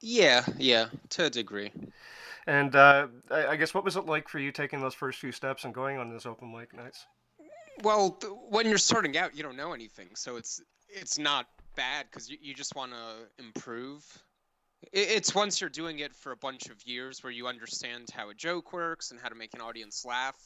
Yeah, 0.00 0.44
yeah, 0.58 0.88
to 1.10 1.26
a 1.26 1.30
degree. 1.30 1.70
And 2.46 2.74
uh, 2.74 3.08
I, 3.30 3.46
I 3.48 3.56
guess 3.56 3.74
what 3.74 3.84
was 3.84 3.96
it 3.96 4.06
like 4.06 4.28
for 4.28 4.38
you 4.38 4.50
taking 4.52 4.80
those 4.80 4.94
first 4.94 5.18
few 5.18 5.32
steps 5.32 5.64
and 5.64 5.72
going 5.72 5.98
on 5.98 6.10
those 6.10 6.26
open 6.26 6.52
mic 6.52 6.74
nights? 6.74 7.06
Well, 7.82 8.18
when 8.48 8.68
you're 8.68 8.78
starting 8.78 9.16
out, 9.16 9.36
you 9.36 9.42
don't 9.42 9.56
know 9.56 9.72
anything, 9.72 10.08
so 10.14 10.36
it's 10.36 10.60
it's 10.88 11.18
not 11.18 11.46
bad 11.74 12.06
because 12.10 12.28
you, 12.28 12.36
you 12.40 12.54
just 12.54 12.76
want 12.76 12.92
to 12.92 13.42
improve. 13.42 14.04
It, 14.92 15.08
it's 15.10 15.34
once 15.34 15.60
you're 15.60 15.70
doing 15.70 16.00
it 16.00 16.14
for 16.14 16.32
a 16.32 16.36
bunch 16.36 16.66
of 16.66 16.76
years 16.84 17.24
where 17.24 17.32
you 17.32 17.46
understand 17.46 18.08
how 18.14 18.30
a 18.30 18.34
joke 18.34 18.72
works 18.72 19.10
and 19.10 19.18
how 19.20 19.28
to 19.28 19.34
make 19.34 19.54
an 19.54 19.60
audience 19.60 20.04
laugh, 20.04 20.36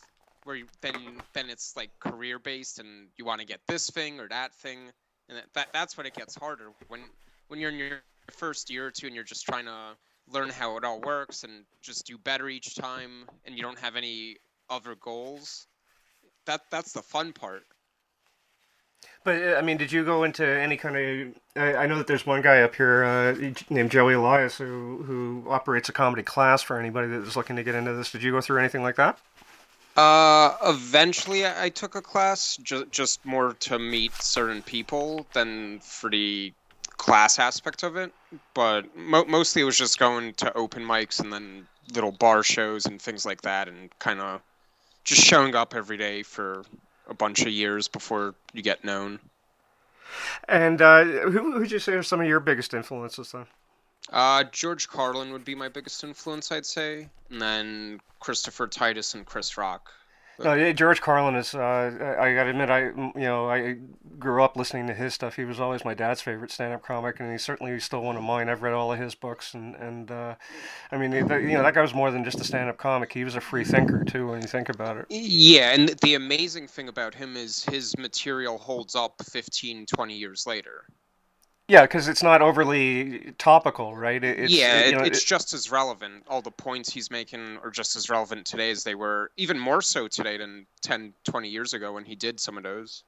where 0.44 0.56
you, 0.56 0.66
then 0.82 0.94
then 1.32 1.50
it's 1.50 1.76
like 1.76 1.90
career 1.98 2.38
based 2.38 2.78
and 2.78 3.08
you 3.16 3.24
want 3.24 3.40
to 3.40 3.46
get 3.46 3.60
this 3.66 3.90
thing 3.90 4.20
or 4.20 4.28
that 4.28 4.54
thing, 4.54 4.78
and 5.28 5.38
that, 5.38 5.46
that 5.54 5.68
that's 5.72 5.96
when 5.96 6.06
it 6.06 6.14
gets 6.14 6.34
harder. 6.36 6.70
When 6.88 7.00
when 7.48 7.58
you're 7.58 7.70
in 7.70 7.78
your 7.78 8.02
first 8.30 8.70
year 8.70 8.86
or 8.86 8.90
two 8.90 9.06
and 9.06 9.14
you're 9.14 9.24
just 9.24 9.44
trying 9.44 9.64
to 9.64 9.96
learn 10.32 10.50
how 10.50 10.76
it 10.76 10.84
all 10.84 11.00
works 11.00 11.44
and 11.44 11.64
just 11.82 12.06
do 12.06 12.18
better 12.18 12.48
each 12.48 12.74
time, 12.74 13.26
and 13.44 13.54
you 13.56 13.62
don't 13.62 13.78
have 13.78 13.96
any 13.96 14.36
other 14.68 14.94
goals 14.96 15.66
that 16.46 16.62
that's 16.70 16.92
the 16.92 17.02
fun 17.02 17.32
part. 17.32 17.64
But 19.24 19.42
uh, 19.42 19.54
I 19.56 19.62
mean, 19.62 19.76
did 19.76 19.92
you 19.92 20.04
go 20.04 20.24
into 20.24 20.46
any 20.46 20.76
kind 20.76 20.96
of? 20.96 21.34
I, 21.56 21.82
I 21.82 21.86
know 21.86 21.98
that 21.98 22.06
there's 22.06 22.26
one 22.26 22.42
guy 22.42 22.62
up 22.62 22.74
here 22.74 23.04
uh, 23.04 23.52
named 23.68 23.90
Joey 23.90 24.14
Elias 24.14 24.56
who 24.56 25.02
who 25.04 25.44
operates 25.50 25.88
a 25.88 25.92
comedy 25.92 26.22
class 26.22 26.62
for 26.62 26.78
anybody 26.78 27.08
that 27.08 27.22
is 27.22 27.36
looking 27.36 27.56
to 27.56 27.62
get 27.62 27.74
into 27.74 27.92
this. 27.92 28.10
Did 28.10 28.22
you 28.22 28.32
go 28.32 28.40
through 28.40 28.58
anything 28.58 28.82
like 28.82 28.96
that? 28.96 29.18
Uh, 29.96 30.56
eventually, 30.64 31.46
I, 31.46 31.64
I 31.64 31.68
took 31.68 31.94
a 31.94 32.02
class 32.02 32.56
ju- 32.58 32.86
just 32.90 33.24
more 33.24 33.54
to 33.60 33.78
meet 33.78 34.14
certain 34.14 34.62
people 34.62 35.26
than 35.32 35.80
for 35.80 36.10
the 36.10 36.52
class 36.96 37.38
aspect 37.38 37.82
of 37.82 37.96
it. 37.96 38.12
But 38.54 38.96
mo- 38.96 39.24
mostly, 39.26 39.62
it 39.62 39.66
was 39.66 39.78
just 39.78 39.98
going 39.98 40.34
to 40.34 40.52
open 40.56 40.82
mics 40.82 41.20
and 41.20 41.32
then 41.32 41.66
little 41.94 42.12
bar 42.12 42.42
shows 42.42 42.86
and 42.86 43.00
things 43.00 43.24
like 43.24 43.42
that, 43.42 43.68
and 43.68 43.96
kind 43.98 44.20
of 44.20 44.40
just 45.04 45.22
showing 45.22 45.54
up 45.54 45.74
every 45.74 45.96
day 45.96 46.22
for 46.22 46.64
a 47.08 47.14
bunch 47.14 47.42
of 47.42 47.48
years 47.48 47.88
before 47.88 48.34
you 48.52 48.62
get 48.62 48.84
known. 48.84 49.20
And 50.48 50.80
uh, 50.82 51.04
who 51.04 51.52
who'd 51.52 51.70
you 51.70 51.78
say 51.78 51.92
are 51.92 52.02
some 52.02 52.20
of 52.20 52.26
your 52.26 52.40
biggest 52.40 52.74
influences 52.74 53.32
then? 53.32 53.46
Uh, 54.12 54.44
George 54.52 54.88
Carlin 54.88 55.32
would 55.32 55.44
be 55.44 55.54
my 55.54 55.68
biggest 55.68 56.04
influence, 56.04 56.52
I'd 56.52 56.66
say, 56.66 57.08
and 57.30 57.42
then 57.42 58.00
Christopher 58.20 58.68
Titus 58.68 59.14
and 59.14 59.26
Chris 59.26 59.58
Rock. 59.58 59.92
No, 60.38 60.72
George 60.72 61.00
Carlin 61.00 61.34
is. 61.34 61.54
Uh, 61.54 62.16
I 62.18 62.34
got 62.34 62.44
to 62.44 62.50
admit, 62.50 62.70
I 62.70 62.80
you 62.84 63.12
know 63.16 63.48
I 63.48 63.76
grew 64.18 64.42
up 64.42 64.56
listening 64.56 64.86
to 64.88 64.94
his 64.94 65.14
stuff. 65.14 65.36
He 65.36 65.44
was 65.44 65.60
always 65.60 65.84
my 65.84 65.94
dad's 65.94 66.20
favorite 66.20 66.50
stand-up 66.50 66.82
comic, 66.82 67.20
and 67.20 67.30
he's 67.30 67.42
certainly 67.42 67.78
still 67.80 68.02
one 68.02 68.16
of 68.16 68.22
mine. 68.22 68.48
I've 68.48 68.62
read 68.62 68.74
all 68.74 68.92
of 68.92 68.98
his 68.98 69.14
books, 69.14 69.54
and 69.54 69.74
and 69.76 70.10
uh, 70.10 70.34
I 70.90 70.98
mean, 70.98 71.10
the, 71.10 71.36
you 71.36 71.54
know, 71.54 71.62
that 71.62 71.74
guy 71.74 71.82
was 71.82 71.94
more 71.94 72.10
than 72.10 72.24
just 72.24 72.40
a 72.40 72.44
stand-up 72.44 72.76
comic. 72.76 73.12
He 73.12 73.24
was 73.24 73.36
a 73.36 73.40
free 73.40 73.64
thinker 73.64 74.04
too, 74.04 74.28
when 74.28 74.42
you 74.42 74.48
think 74.48 74.68
about 74.68 74.96
it. 74.98 75.06
Yeah, 75.08 75.72
and 75.72 75.90
the 76.02 76.14
amazing 76.14 76.68
thing 76.68 76.88
about 76.88 77.14
him 77.14 77.36
is 77.36 77.64
his 77.64 77.96
material 77.96 78.58
holds 78.58 78.94
up 78.94 79.22
15, 79.24 79.86
20 79.86 80.14
years 80.14 80.46
later. 80.46 80.84
Yeah, 81.68 81.82
because 81.82 82.06
it's 82.06 82.22
not 82.22 82.42
overly 82.42 83.32
topical, 83.38 83.96
right? 83.96 84.22
It's, 84.22 84.52
yeah, 84.52 84.86
you 84.86 84.92
know, 84.92 85.02
it's 85.02 85.22
it- 85.22 85.26
just 85.26 85.52
as 85.52 85.70
relevant. 85.70 86.24
All 86.28 86.40
the 86.40 86.50
points 86.52 86.92
he's 86.92 87.10
making 87.10 87.58
are 87.58 87.70
just 87.70 87.96
as 87.96 88.08
relevant 88.08 88.46
today 88.46 88.70
as 88.70 88.84
they 88.84 88.94
were, 88.94 89.32
even 89.36 89.58
more 89.58 89.82
so 89.82 90.06
today 90.06 90.36
than 90.36 90.66
10, 90.82 91.12
20 91.24 91.48
years 91.48 91.74
ago 91.74 91.92
when 91.92 92.04
he 92.04 92.14
did 92.14 92.38
some 92.38 92.56
of 92.56 92.62
those. 92.62 93.02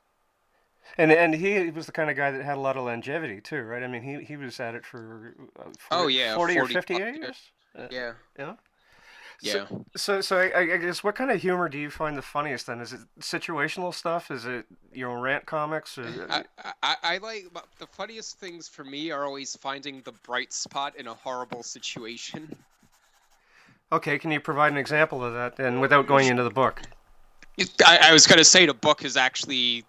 and 0.97 1.12
and 1.12 1.35
he 1.35 1.71
was 1.71 1.87
the 1.87 1.93
kind 1.93 2.11
of 2.11 2.17
guy 2.17 2.31
that 2.31 2.43
had 2.45 2.57
a 2.57 2.61
lot 2.61 2.77
of 2.77 2.85
longevity 2.85 3.41
too, 3.41 3.62
right? 3.62 3.83
I 3.83 3.87
mean, 3.87 4.03
he 4.03 4.25
he 4.25 4.37
was 4.37 4.59
at 4.61 4.75
it 4.75 4.85
for, 4.85 5.35
uh, 5.59 5.65
40, 5.65 5.77
Oh, 5.91 6.07
yeah, 6.09 6.35
40 6.35 6.59
or 6.59 6.67
fifty 6.67 6.95
plus 6.95 7.15
years. 7.15 7.37
Uh, 7.77 7.88
Yeah. 7.91 8.12
Yeah. 9.40 9.66
Yeah. 9.71 9.78
So, 9.97 10.21
so 10.21 10.38
I, 10.38 10.61
I 10.61 10.76
guess 10.78 11.04
what 11.04 11.14
kind 11.14 11.30
of 11.30 11.40
humor 11.40 11.68
do 11.68 11.78
you 11.78 11.90
find 11.90 12.16
the 12.16 12.23
funniest 12.23 12.66
then? 12.66 12.80
Is 12.80 12.92
it 12.92 13.00
situational 13.21 13.95
stuff? 13.95 14.30
Is 14.30 14.47
it 14.47 14.66
you 14.92 15.07
know 15.07 15.14
rant 15.14 15.47
comics? 15.47 15.97
Or... 15.99 16.07
I, 16.28 16.45
I, 16.83 16.97
I 17.02 17.18
like 17.18 17.47
the 17.78 17.87
funniest 17.87 18.38
things 18.38 18.68
for 18.68 18.85
me 18.85 19.11
are 19.11 19.25
always 19.25 19.54
finding 19.57 20.02
the 20.02 20.12
bright 20.12 20.52
spot 20.52 20.97
in 20.97 21.07
a 21.07 21.14
horrible 21.14 21.62
situation. 21.62 22.57
Okay, 23.90 24.18
can 24.18 24.30
you 24.30 24.40
provide 24.40 24.73
an 24.73 24.78
example 24.78 25.25
of 25.25 25.33
that, 25.35 25.59
and 25.59 25.80
without 25.80 26.07
going 26.07 26.26
into 26.26 26.42
the 26.42 26.50
book? 26.50 26.83
I, 27.87 27.99
I 28.02 28.12
was 28.12 28.26
going 28.26 28.38
to 28.38 28.45
say 28.45 28.66
the 28.66 28.75
book 28.75 29.04
is 29.04 29.16
actually 29.16 29.85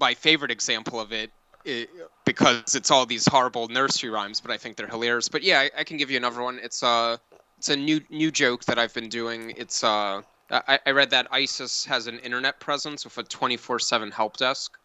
my 0.00 0.14
favorite 0.14 0.50
example 0.50 0.98
of 0.98 1.12
it, 1.12 1.30
it, 1.64 1.88
because 2.24 2.74
it's 2.74 2.90
all 2.90 3.06
these 3.06 3.26
horrible 3.26 3.68
nursery 3.68 4.10
rhymes, 4.10 4.40
but 4.40 4.50
I 4.50 4.56
think 4.56 4.76
they're 4.76 4.88
hilarious. 4.88 5.28
But 5.28 5.42
yeah, 5.42 5.60
I, 5.60 5.70
I 5.78 5.84
can 5.84 5.96
give 5.96 6.10
you 6.10 6.16
another 6.16 6.42
one. 6.42 6.58
It's 6.62 6.82
uh 6.82 7.16
it's 7.64 7.70
a 7.70 7.76
new 7.76 7.98
new 8.10 8.30
joke 8.30 8.62
that 8.66 8.78
I've 8.78 8.92
been 8.92 9.08
doing. 9.08 9.54
It's 9.56 9.82
uh 9.82 10.20
I, 10.50 10.78
I 10.84 10.90
read 10.90 11.08
that 11.10 11.28
ISIS 11.30 11.86
has 11.86 12.06
an 12.06 12.18
internet 12.18 12.60
presence 12.60 13.06
with 13.06 13.16
a 13.16 13.22
twenty 13.22 13.56
four 13.56 13.78
seven 13.78 14.10
help 14.10 14.36
desk. 14.36 14.76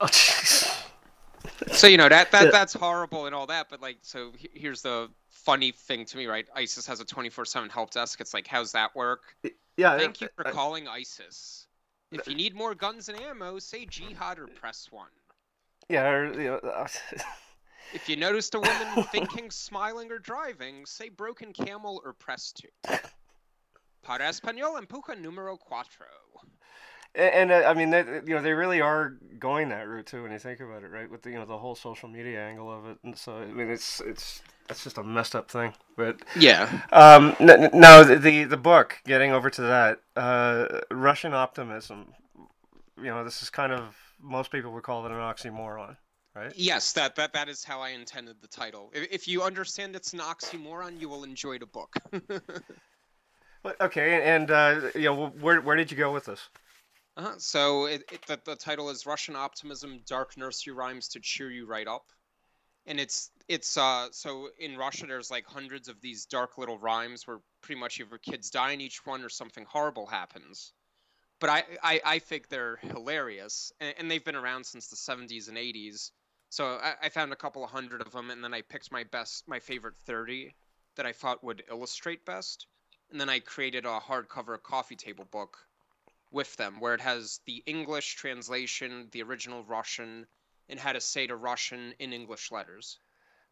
Oh, 0.00 0.06
jeez. 0.06 0.80
So 1.72 1.88
you 1.88 1.96
know 1.96 2.08
that 2.08 2.30
that 2.30 2.52
that's 2.52 2.72
horrible 2.72 3.26
and 3.26 3.34
all 3.34 3.46
that, 3.46 3.66
but 3.68 3.82
like 3.82 3.96
so 4.02 4.30
here's 4.54 4.82
the 4.82 5.10
funny 5.28 5.72
thing 5.72 6.04
to 6.04 6.16
me, 6.16 6.26
right? 6.26 6.46
ISIS 6.54 6.86
has 6.86 7.00
a 7.00 7.04
twenty 7.04 7.30
four 7.30 7.46
seven 7.46 7.68
help 7.68 7.90
desk. 7.90 8.20
It's 8.20 8.32
like 8.32 8.46
how's 8.46 8.70
that 8.70 8.94
work? 8.94 9.34
Yeah. 9.76 9.98
Thank 9.98 10.20
you 10.20 10.28
for 10.36 10.46
I- 10.46 10.52
calling 10.52 10.86
ISIS. 10.86 11.66
If 12.12 12.28
you 12.28 12.36
need 12.36 12.54
more 12.54 12.76
guns 12.76 13.08
and 13.08 13.18
ammo, 13.20 13.58
say 13.58 13.86
jihad 13.86 14.38
or 14.38 14.46
press 14.46 14.86
one. 14.92 15.08
Yeah. 15.88 16.08
Or, 16.08 16.40
you 16.40 16.48
know, 16.48 16.56
uh, 16.58 16.86
If 17.92 18.08
you 18.08 18.16
noticed 18.16 18.54
a 18.54 18.58
woman 18.58 19.04
thinking, 19.12 19.50
smiling, 19.50 20.10
or 20.10 20.18
driving, 20.18 20.86
say 20.86 21.08
broken 21.08 21.52
camel 21.52 22.00
or 22.04 22.12
press 22.14 22.52
two. 22.52 22.68
Para 24.02 24.28
español 24.28 24.80
empuja 24.80 25.14
número 25.14 25.56
cuatro. 25.58 26.06
and, 27.14 27.50
and 27.50 27.52
uh, 27.52 27.68
I 27.68 27.74
mean, 27.74 27.90
they, 27.90 28.02
you 28.26 28.34
know, 28.34 28.42
they 28.42 28.52
really 28.52 28.80
are 28.80 29.16
going 29.38 29.68
that 29.68 29.86
route 29.86 30.06
too 30.06 30.22
when 30.22 30.32
you 30.32 30.38
think 30.38 30.60
about 30.60 30.82
it, 30.82 30.88
right? 30.90 31.08
With 31.10 31.22
the 31.22 31.30
you 31.30 31.38
know 31.38 31.44
the 31.44 31.58
whole 31.58 31.74
social 31.74 32.08
media 32.08 32.40
angle 32.44 32.72
of 32.72 32.86
it, 32.86 32.98
and 33.04 33.16
so 33.16 33.36
I 33.36 33.46
mean, 33.46 33.68
it's 33.70 34.00
it's 34.00 34.42
that's 34.66 34.82
just 34.82 34.98
a 34.98 35.04
messed 35.04 35.36
up 35.36 35.50
thing. 35.50 35.74
But 35.96 36.20
Yeah. 36.36 36.68
um, 36.92 37.36
n- 37.38 37.70
now 37.74 38.02
the, 38.02 38.16
the 38.16 38.44
the 38.44 38.56
book, 38.56 38.98
getting 39.04 39.30
over 39.32 39.50
to 39.50 39.62
that, 39.62 40.00
uh, 40.16 40.80
Russian 40.90 41.34
optimism. 41.34 42.14
You 42.96 43.04
know, 43.10 43.22
this 43.24 43.42
is 43.42 43.50
kind 43.50 43.72
of 43.72 43.96
most 44.20 44.50
people 44.50 44.72
would 44.72 44.82
call 44.82 45.04
it 45.06 45.12
an 45.12 45.18
oxymoron, 45.18 45.96
right? 46.34 46.52
Yes, 46.56 46.92
that, 46.94 47.16
that 47.16 47.32
that 47.32 47.48
is 47.48 47.64
how 47.64 47.80
I 47.80 47.90
intended 47.90 48.36
the 48.40 48.48
title. 48.48 48.90
If, 48.94 49.08
if 49.10 49.28
you 49.28 49.42
understand 49.42 49.96
it's 49.96 50.12
an 50.12 50.20
oxymoron, 50.20 51.00
you 51.00 51.08
will 51.08 51.24
enjoy 51.24 51.58
the 51.58 51.66
book. 51.66 51.94
Okay, 53.80 54.22
and 54.24 54.50
uh, 54.50 54.90
you 54.94 55.02
know, 55.02 55.26
where 55.40 55.60
where 55.60 55.76
did 55.76 55.90
you 55.90 55.96
go 55.96 56.12
with 56.12 56.24
this? 56.24 56.48
uh 57.16 57.34
So 57.38 57.86
it, 57.86 58.02
it, 58.10 58.26
the, 58.26 58.40
the 58.44 58.56
title 58.56 58.90
is 58.90 59.06
Russian 59.06 59.36
Optimism: 59.36 60.00
Dark 60.06 60.36
Nursery 60.36 60.72
Rhymes 60.72 61.08
to 61.08 61.20
Cheer 61.20 61.50
You 61.50 61.66
Right 61.66 61.86
Up, 61.86 62.06
and 62.86 62.98
it's 62.98 63.30
it's 63.48 63.76
uh 63.76 64.08
so 64.10 64.48
in 64.58 64.76
Russia 64.76 65.06
there's 65.06 65.30
like 65.30 65.46
hundreds 65.46 65.88
of 65.88 66.00
these 66.00 66.26
dark 66.26 66.58
little 66.58 66.78
rhymes 66.78 67.26
where 67.26 67.38
pretty 67.62 67.80
much 67.80 68.00
either 68.00 68.18
kids 68.18 68.50
die 68.50 68.72
in 68.72 68.80
each 68.80 69.06
one 69.06 69.22
or 69.22 69.28
something 69.28 69.64
horrible 69.68 70.06
happens. 70.06 70.72
But 71.38 71.50
I 71.50 71.64
I, 71.82 72.00
I 72.04 72.18
think 72.18 72.48
they're 72.48 72.78
hilarious, 72.82 73.72
and, 73.78 73.94
and 73.96 74.10
they've 74.10 74.24
been 74.24 74.36
around 74.36 74.66
since 74.66 74.88
the 74.88 74.96
70s 74.96 75.48
and 75.48 75.56
80s. 75.56 76.10
So 76.52 76.78
I, 76.82 76.92
I 77.04 77.08
found 77.08 77.32
a 77.32 77.36
couple 77.36 77.64
of 77.64 77.70
hundred 77.70 78.02
of 78.02 78.12
them, 78.12 78.30
and 78.30 78.44
then 78.44 78.52
I 78.52 78.60
picked 78.60 78.92
my 78.92 79.04
best, 79.04 79.48
my 79.48 79.58
favorite 79.58 79.94
30 80.04 80.54
that 80.96 81.06
I 81.06 81.12
thought 81.12 81.42
would 81.42 81.62
illustrate 81.70 82.26
best, 82.26 82.66
and 83.10 83.18
then 83.18 83.30
I 83.30 83.38
created 83.38 83.86
a 83.86 83.98
hardcover 83.98 84.62
coffee 84.62 84.94
table 84.94 85.24
book 85.24 85.56
with 86.30 86.54
them, 86.56 86.78
where 86.78 86.92
it 86.92 87.00
has 87.00 87.40
the 87.46 87.62
English 87.64 88.16
translation, 88.16 89.08
the 89.12 89.22
original 89.22 89.64
Russian, 89.64 90.26
and 90.68 90.78
how 90.78 90.92
to 90.92 91.00
say 91.00 91.26
to 91.26 91.36
Russian 91.36 91.94
in 91.98 92.12
English 92.12 92.52
letters. 92.52 92.98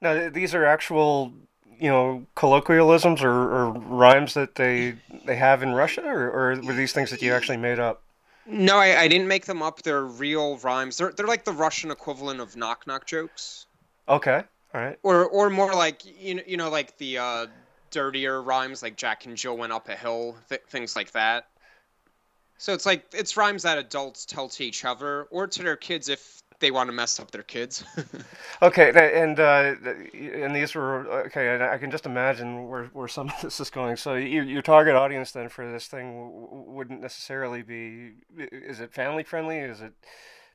Now, 0.03 0.29
these 0.29 0.55
are 0.55 0.67
actual, 0.67 1.33
you 1.79 1.89
know, 1.89 2.27
colloquialisms 2.35 3.23
or, 3.23 3.31
or 3.31 3.71
rhymes 3.73 4.35
that 4.35 4.57
they 4.57 4.97
they 5.25 5.37
have 5.37 5.63
in 5.63 5.73
Russia, 5.73 6.05
or, 6.05 6.31
or 6.31 6.61
were 6.61 6.75
these 6.75 6.93
things 6.93 7.09
that 7.13 7.23
you 7.23 7.33
actually 7.33 7.57
made 7.57 7.79
up? 7.79 8.03
No, 8.51 8.77
I, 8.77 9.01
I 9.03 9.09
didn't 9.09 9.29
make 9.29 9.47
them 9.47 9.63
up. 9.63 9.83
They're 9.83 10.05
real 10.05 10.59
rhymes. 10.59 10.99
They're 10.99 11.13
they're 11.13 11.27
like 11.27 11.45
the 11.45 11.53
Russian 11.53 11.91
equivalent 11.91 12.41
of 12.41 12.57
knock 12.57 12.87
knock 12.87 13.07
jokes, 13.07 13.67
Okay, 14.09 14.43
all 14.75 14.81
right. 14.81 14.99
or 15.03 15.25
or 15.27 15.51
more 15.51 15.73
like 15.73 16.03
you 16.21 16.35
know 16.35 16.43
you 16.47 16.57
know 16.57 16.69
like 16.69 16.99
the 16.99 17.19
uh, 17.19 17.47
dirtier 17.91 18.43
rhymes 18.43 18.83
like 18.83 18.97
Jack 18.97 19.25
and 19.27 19.37
Jill 19.37 19.57
went 19.57 19.73
up 19.73 19.89
a 19.89 19.95
hill, 19.95 20.37
th- 20.49 20.63
things 20.69 20.97
like 20.97 21.13
that. 21.13 21.47
So 22.59 22.75
it's 22.75 22.85
like 22.85 23.05
it's 23.13 23.37
rhymes 23.37 23.63
that 23.63 23.79
adults 23.79 24.27
tell 24.27 24.49
to 24.51 24.65
each 24.65 24.85
other 24.85 25.25
or 25.31 25.47
to 25.47 25.63
their 25.63 25.77
kids 25.77 26.09
if 26.09 26.40
they 26.61 26.71
want 26.71 26.89
to 26.89 26.93
mess 26.93 27.19
up 27.21 27.31
their 27.31 27.43
kids. 27.43 27.85
Okay, 28.63 28.91
and 29.23 29.41
uh, 29.41 29.75
and 30.13 30.55
these 30.55 30.75
were 30.75 31.07
okay. 31.27 31.59
I 31.65 31.79
can 31.79 31.91
just 31.91 32.05
imagine 32.05 32.69
where, 32.69 32.85
where 32.93 33.09
some 33.09 33.29
of 33.31 33.41
this 33.41 33.59
is 33.59 33.71
going. 33.71 33.97
So 33.97 34.15
your 34.15 34.45
your 34.45 34.63
target 34.63 34.95
audience 34.95 35.33
then 35.33 35.49
for 35.49 35.71
this 35.71 35.87
thing 35.87 36.31
wouldn't 36.75 37.01
necessarily 37.01 37.63
be. 37.63 38.13
Is 38.53 38.81
it 38.81 38.93
family 38.93 39.23
friendly? 39.23 39.59
Is 39.59 39.81
it 39.81 39.93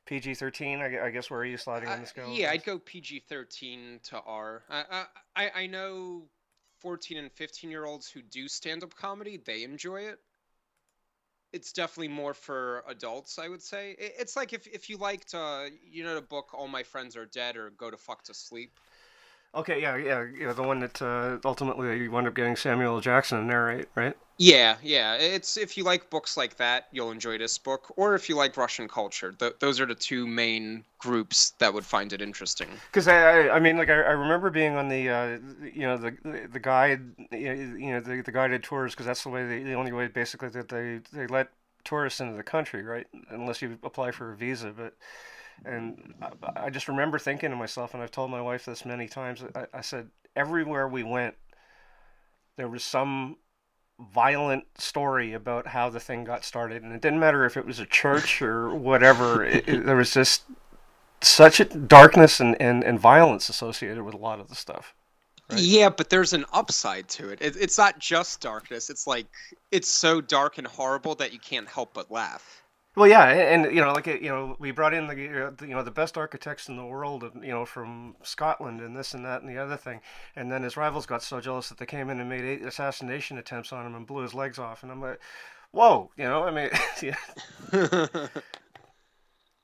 PG 0.06 0.34
thirteen? 0.34 0.80
I, 0.80 1.10
guess 1.10 1.30
where 1.30 1.40
are 1.40 1.44
you 1.44 1.56
sliding 1.56 1.88
on 1.88 1.98
Uh, 1.98 2.00
the 2.02 2.06
scale? 2.06 2.28
yeah, 2.30 2.50
I'd 2.50 2.64
go 2.64 2.78
PG 2.78 3.24
thirteen 3.28 3.98
to 4.04 4.20
R. 4.20 4.62
I, 4.70 4.84
I 4.90 5.04
I 5.44 5.50
I 5.62 5.66
know 5.66 6.28
fourteen 6.80 7.18
and 7.18 7.32
fifteen 7.32 7.70
year 7.70 7.84
olds 7.84 8.08
who 8.08 8.22
do 8.22 8.46
stand 8.46 8.84
up 8.84 8.94
comedy. 8.94 9.36
They 9.44 9.64
enjoy 9.64 10.02
it. 10.02 10.20
It's 11.52 11.72
definitely 11.72 12.08
more 12.08 12.34
for 12.34 12.82
adults, 12.88 13.38
I 13.38 13.48
would 13.48 13.62
say. 13.62 13.96
It's 13.98 14.36
like 14.36 14.52
if 14.52 14.66
if 14.66 14.90
you 14.90 14.96
liked, 14.96 15.34
uh, 15.34 15.66
you 15.90 16.04
know, 16.04 16.14
the 16.14 16.20
book 16.20 16.52
"All 16.52 16.68
My 16.68 16.82
Friends 16.82 17.16
Are 17.16 17.26
Dead" 17.26 17.56
or 17.56 17.70
"Go 17.70 17.90
the 17.90 17.96
Fuck 17.96 18.24
to 18.24 18.34
Sleep." 18.34 18.78
Okay, 19.54 19.80
yeah, 19.80 19.96
yeah, 19.96 20.26
yeah. 20.38 20.52
The 20.52 20.62
one 20.62 20.80
that 20.80 21.00
uh, 21.00 21.38
ultimately 21.44 21.98
you 21.98 22.10
wound 22.10 22.26
up 22.26 22.34
getting 22.34 22.56
Samuel. 22.56 23.00
Jackson 23.00 23.38
to 23.38 23.44
narrate, 23.44 23.88
right? 23.94 24.16
Yeah, 24.38 24.76
yeah. 24.82 25.14
It's 25.14 25.56
if 25.56 25.78
you 25.78 25.84
like 25.84 26.10
books 26.10 26.36
like 26.36 26.56
that, 26.56 26.88
you'll 26.92 27.10
enjoy 27.10 27.38
this 27.38 27.56
book. 27.56 27.92
Or 27.96 28.14
if 28.14 28.28
you 28.28 28.36
like 28.36 28.56
Russian 28.56 28.86
culture, 28.86 29.32
th- 29.32 29.54
those 29.60 29.80
are 29.80 29.86
the 29.86 29.94
two 29.94 30.26
main 30.26 30.84
groups 30.98 31.50
that 31.58 31.72
would 31.72 31.86
find 31.86 32.12
it 32.12 32.20
interesting. 32.20 32.68
Because 32.90 33.08
I, 33.08 33.48
I, 33.48 33.60
mean, 33.60 33.78
like 33.78 33.88
I, 33.88 33.94
I 33.94 34.10
remember 34.10 34.50
being 34.50 34.76
on 34.76 34.88
the, 34.88 35.08
uh, 35.08 35.38
you 35.62 35.82
know, 35.82 35.96
the 35.96 36.48
the 36.52 36.60
guide, 36.60 37.00
you 37.32 37.54
know, 37.54 37.76
you 37.78 37.90
know, 37.92 38.00
the, 38.00 38.22
the 38.22 38.32
guided 38.32 38.62
tours, 38.62 38.92
because 38.92 39.06
that's 39.06 39.22
the 39.22 39.30
way, 39.30 39.46
they, 39.46 39.62
the 39.62 39.74
only 39.74 39.92
way, 39.92 40.08
basically, 40.08 40.50
that 40.50 40.68
they 40.68 41.00
they 41.12 41.26
let 41.26 41.48
tourists 41.84 42.20
into 42.20 42.36
the 42.36 42.42
country, 42.42 42.82
right? 42.82 43.06
Unless 43.30 43.62
you 43.62 43.78
apply 43.82 44.10
for 44.12 44.32
a 44.32 44.36
visa, 44.36 44.72
but. 44.76 44.94
And 45.64 46.12
I, 46.20 46.66
I 46.66 46.70
just 46.70 46.86
remember 46.86 47.18
thinking 47.18 47.48
to 47.48 47.56
myself, 47.56 47.94
and 47.94 48.02
I've 48.02 48.10
told 48.10 48.30
my 48.30 48.42
wife 48.42 48.66
this 48.66 48.84
many 48.84 49.08
times. 49.08 49.42
I, 49.54 49.64
I 49.72 49.80
said 49.80 50.10
everywhere 50.36 50.86
we 50.86 51.02
went, 51.02 51.34
there 52.58 52.68
was 52.68 52.84
some 52.84 53.38
violent 54.00 54.64
story 54.78 55.32
about 55.32 55.68
how 55.68 55.88
the 55.88 56.00
thing 56.00 56.24
got 56.24 56.44
started, 56.44 56.82
and 56.82 56.92
it 56.92 57.00
didn't 57.00 57.20
matter 57.20 57.44
if 57.44 57.56
it 57.56 57.66
was 57.66 57.78
a 57.78 57.86
church 57.86 58.42
or 58.42 58.74
whatever. 58.74 59.44
it, 59.44 59.68
it- 59.68 59.86
there 59.86 59.96
was 59.96 60.12
just 60.12 60.42
such 61.22 61.60
a 61.60 61.64
darkness 61.64 62.40
and, 62.40 62.60
and, 62.60 62.84
and 62.84 63.00
violence 63.00 63.48
associated 63.48 64.02
with 64.02 64.14
a 64.14 64.18
lot 64.18 64.40
of 64.40 64.48
the 64.48 64.54
stuff. 64.54 64.94
Right. 65.50 65.60
Yeah, 65.60 65.90
but 65.90 66.10
there's 66.10 66.32
an 66.32 66.44
upside 66.52 67.08
to 67.10 67.30
it. 67.30 67.40
it. 67.40 67.56
It's 67.56 67.78
not 67.78 67.98
just 68.00 68.40
darkness. 68.40 68.90
It's 68.90 69.06
like 69.06 69.26
it's 69.70 69.88
so 69.88 70.20
dark 70.20 70.58
and 70.58 70.66
horrible 70.66 71.14
that 71.16 71.32
you 71.32 71.38
can't 71.38 71.68
help 71.68 71.94
but 71.94 72.10
laugh. 72.10 72.62
Well, 72.96 73.08
yeah, 73.08 73.26
and, 73.28 73.66
and 73.66 73.74
you 73.76 73.82
know, 73.82 73.92
like 73.92 74.06
you 74.06 74.28
know, 74.30 74.56
we 74.58 74.70
brought 74.70 74.94
in 74.94 75.06
the 75.06 75.14
you 75.16 75.74
know 75.74 75.82
the 75.82 75.90
best 75.90 76.16
architects 76.16 76.68
in 76.68 76.76
the 76.76 76.84
world, 76.86 77.24
and, 77.24 77.44
you 77.44 77.50
know, 77.50 77.66
from 77.66 78.16
Scotland 78.22 78.80
and 78.80 78.96
this 78.96 79.12
and 79.12 79.24
that 79.24 79.42
and 79.42 79.50
the 79.50 79.58
other 79.58 79.76
thing, 79.76 80.00
and 80.34 80.50
then 80.50 80.62
his 80.62 80.76
rivals 80.78 81.04
got 81.06 81.22
so 81.22 81.40
jealous 81.40 81.68
that 81.68 81.78
they 81.78 81.86
came 81.86 82.08
in 82.08 82.20
and 82.20 82.28
made 82.28 82.44
eight 82.44 82.62
assassination 82.62 83.36
attempts 83.38 83.72
on 83.72 83.84
him 83.86 83.94
and 83.94 84.06
blew 84.06 84.22
his 84.22 84.34
legs 84.34 84.58
off, 84.58 84.82
and 84.82 84.90
I'm 84.90 85.02
like, 85.02 85.20
whoa, 85.72 86.10
you 86.16 86.24
know, 86.24 86.44
I 86.44 86.50
mean, 86.50 86.70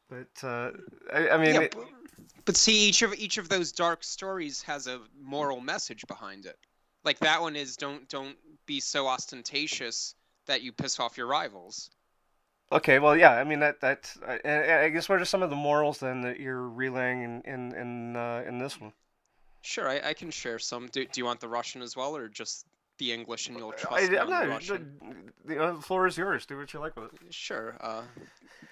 but 0.09 0.29
uh, 0.45 0.71
I, 1.13 1.31
I 1.31 1.37
mean, 1.39 1.55
yeah, 1.55 1.61
it- 1.63 1.75
but, 1.75 1.89
but 2.45 2.57
see, 2.57 2.89
each 2.89 3.03
of 3.03 3.15
each 3.15 3.39
of 3.39 3.49
those 3.49 3.73
dark 3.73 4.05
stories 4.05 4.63
has 4.63 4.87
a 4.87 5.01
moral 5.21 5.61
message 5.61 6.07
behind 6.07 6.47
it. 6.47 6.59
Like 7.05 7.19
that 7.21 7.41
one 7.41 7.57
is 7.57 7.77
don't 7.77 8.09
don't 8.09 8.37
be 8.67 8.81
so 8.81 9.07
ostentatious 9.09 10.15
that 10.47 10.63
you 10.63 10.73
piss 10.73 11.01
off 11.01 11.17
your 11.17 11.27
rivals. 11.27 11.91
Okay, 12.72 13.00
well, 13.00 13.16
yeah. 13.16 13.32
I 13.32 13.44
mean 13.44 13.60
that 13.60 13.80
that 13.82 14.14
I, 14.28 14.40
I 14.44 14.84
I 14.86 14.90
guess 14.90 15.08
what 15.08 15.22
are 15.22 15.26
some 15.26 15.42
of 15.42 15.50
the 15.50 15.56
morals 15.56 16.00
then 16.00 16.22
that 16.22 16.40
you're 16.40 16.68
relaying 16.68 17.24
in 17.24 17.42
in 17.46 17.74
in, 17.76 18.16
uh, 18.16 18.44
in 18.46 18.60
this 18.60 18.80
one? 18.80 18.94
Sure, 19.62 19.88
I, 19.88 20.10
I 20.10 20.14
can 20.14 20.32
share 20.32 20.60
some. 20.60 20.88
Do, 20.88 21.06
do 21.06 21.20
you 21.20 21.26
want 21.26 21.40
the 21.40 21.48
Russian 21.48 21.82
as 21.82 21.96
well, 21.96 22.16
or 22.16 22.28
just 22.28 22.66
the 22.98 23.14
English 23.14 23.48
and 23.48 23.58
you'll 23.58 23.74
I, 23.78 23.82
trust 23.82 24.12
me 24.12 24.18
I'm 24.18 24.28
on 24.28 24.30
the 24.30 24.46
not. 24.46 24.50
Russian? 24.50 25.32
The, 25.46 25.54
the, 25.54 25.64
uh, 25.64 25.74
the 25.74 25.82
floor 25.82 26.08
is 26.08 26.18
yours. 26.18 26.46
Do 26.46 26.58
what 26.58 26.74
you 26.74 26.80
like 26.80 26.96
with 26.96 27.14
it. 27.14 27.34
Sure. 27.34 27.76
Uh, 27.80 28.04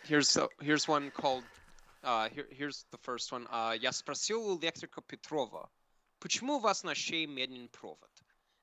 here's 0.03 0.33
the, 0.33 0.47
here's 0.61 0.87
one 0.87 1.11
called. 1.11 1.43
Uh, 2.03 2.29
here, 2.29 2.47
here's 2.51 2.85
the 2.91 2.97
first 2.97 3.31
one. 3.31 3.47
Uh, 3.47 3.75
Я 3.79 3.91
спросил 3.91 4.47
у 4.47 4.59
электрика 4.59 5.01
Петрова, 5.01 5.69
почему 6.19 6.55
у 6.55 6.59
вас 6.59 6.83
на 6.83 6.93
шее 6.95 7.27
медный 7.27 7.69
провод? 7.69 8.11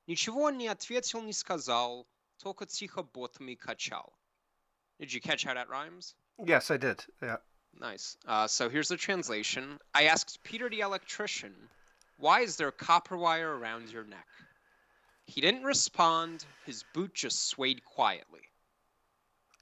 Ничего 0.07 0.50
не 0.50 0.69
ответил, 0.69 1.23
не 1.23 1.33
сказал, 1.33 2.07
только 2.42 2.66
тихо 2.66 3.02
ботами 3.02 3.54
качал. 3.54 4.12
Did 5.00 5.13
you 5.13 5.22
catch 5.22 5.44
how 5.44 5.54
that 5.54 5.70
rhymes? 5.70 6.16
Yes, 6.44 6.72
I 6.72 6.77
did. 6.77 7.06
Yeah. 7.22 7.38
Nice. 7.80 8.18
Uh, 8.27 8.48
so 8.48 8.70
here's 8.70 8.88
the 8.88 8.98
translation. 8.98 9.77
I 9.94 10.06
asked 10.06 10.44
Peter 10.44 10.68
the 10.70 10.80
electrician, 10.80 11.54
why 12.18 12.42
is 12.42 12.56
there 12.56 12.72
copper 12.72 13.16
wire 13.16 13.56
around 13.56 13.92
your 13.92 14.04
neck? 14.04 14.25
He 15.25 15.42
didn't 15.42 15.63
respond. 15.63 16.46
His 16.66 16.84
boot 16.94 17.13
just 17.13 17.50
swayed 17.50 17.84
quietly. 17.84 18.42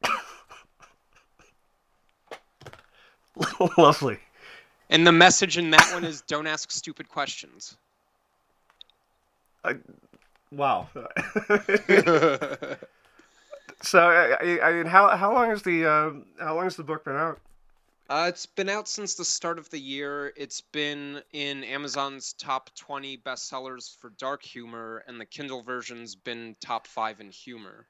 Lovely. 3.78 4.20
And 4.90 5.06
the 5.06 5.12
message 5.12 5.58
in 5.58 5.72
that 5.72 5.94
one 5.94 6.06
is 6.06 6.22
don't 6.22 6.48
ask 6.48 6.72
stupid 6.72 7.10
questions. 7.10 7.76
I, 9.64 9.76
wow. 10.52 10.88
so, 13.82 14.00
I, 14.00 14.60
I 14.62 14.74
mean, 14.74 14.86
how 14.86 15.16
how 15.16 15.34
long 15.34 15.52
is 15.52 15.62
the 15.62 15.86
uh, 15.86 16.12
how 16.40 16.56
long 16.56 16.66
has 16.66 16.76
the 16.76 16.84
book 16.84 17.06
been 17.06 17.16
out? 17.16 17.40
Uh, 18.08 18.28
it's 18.30 18.46
been 18.46 18.70
out 18.70 18.88
since 18.88 19.16
the 19.16 19.26
start 19.26 19.58
of 19.58 19.70
the 19.72 19.80
year. 19.80 20.32
It's 20.36 20.62
been 20.62 21.24
in 21.34 21.64
Amazon's 21.64 22.34
top 22.34 22.70
20 22.76 23.18
bestsellers 23.18 23.98
for 23.98 24.12
dark 24.12 24.44
humor, 24.44 25.04
and 25.08 25.20
the 25.20 25.26
Kindle 25.26 25.64
version's 25.64 26.16
been 26.16 26.56
top 26.62 26.86
five 26.86 27.20
in 27.20 27.32
humor. 27.32 27.88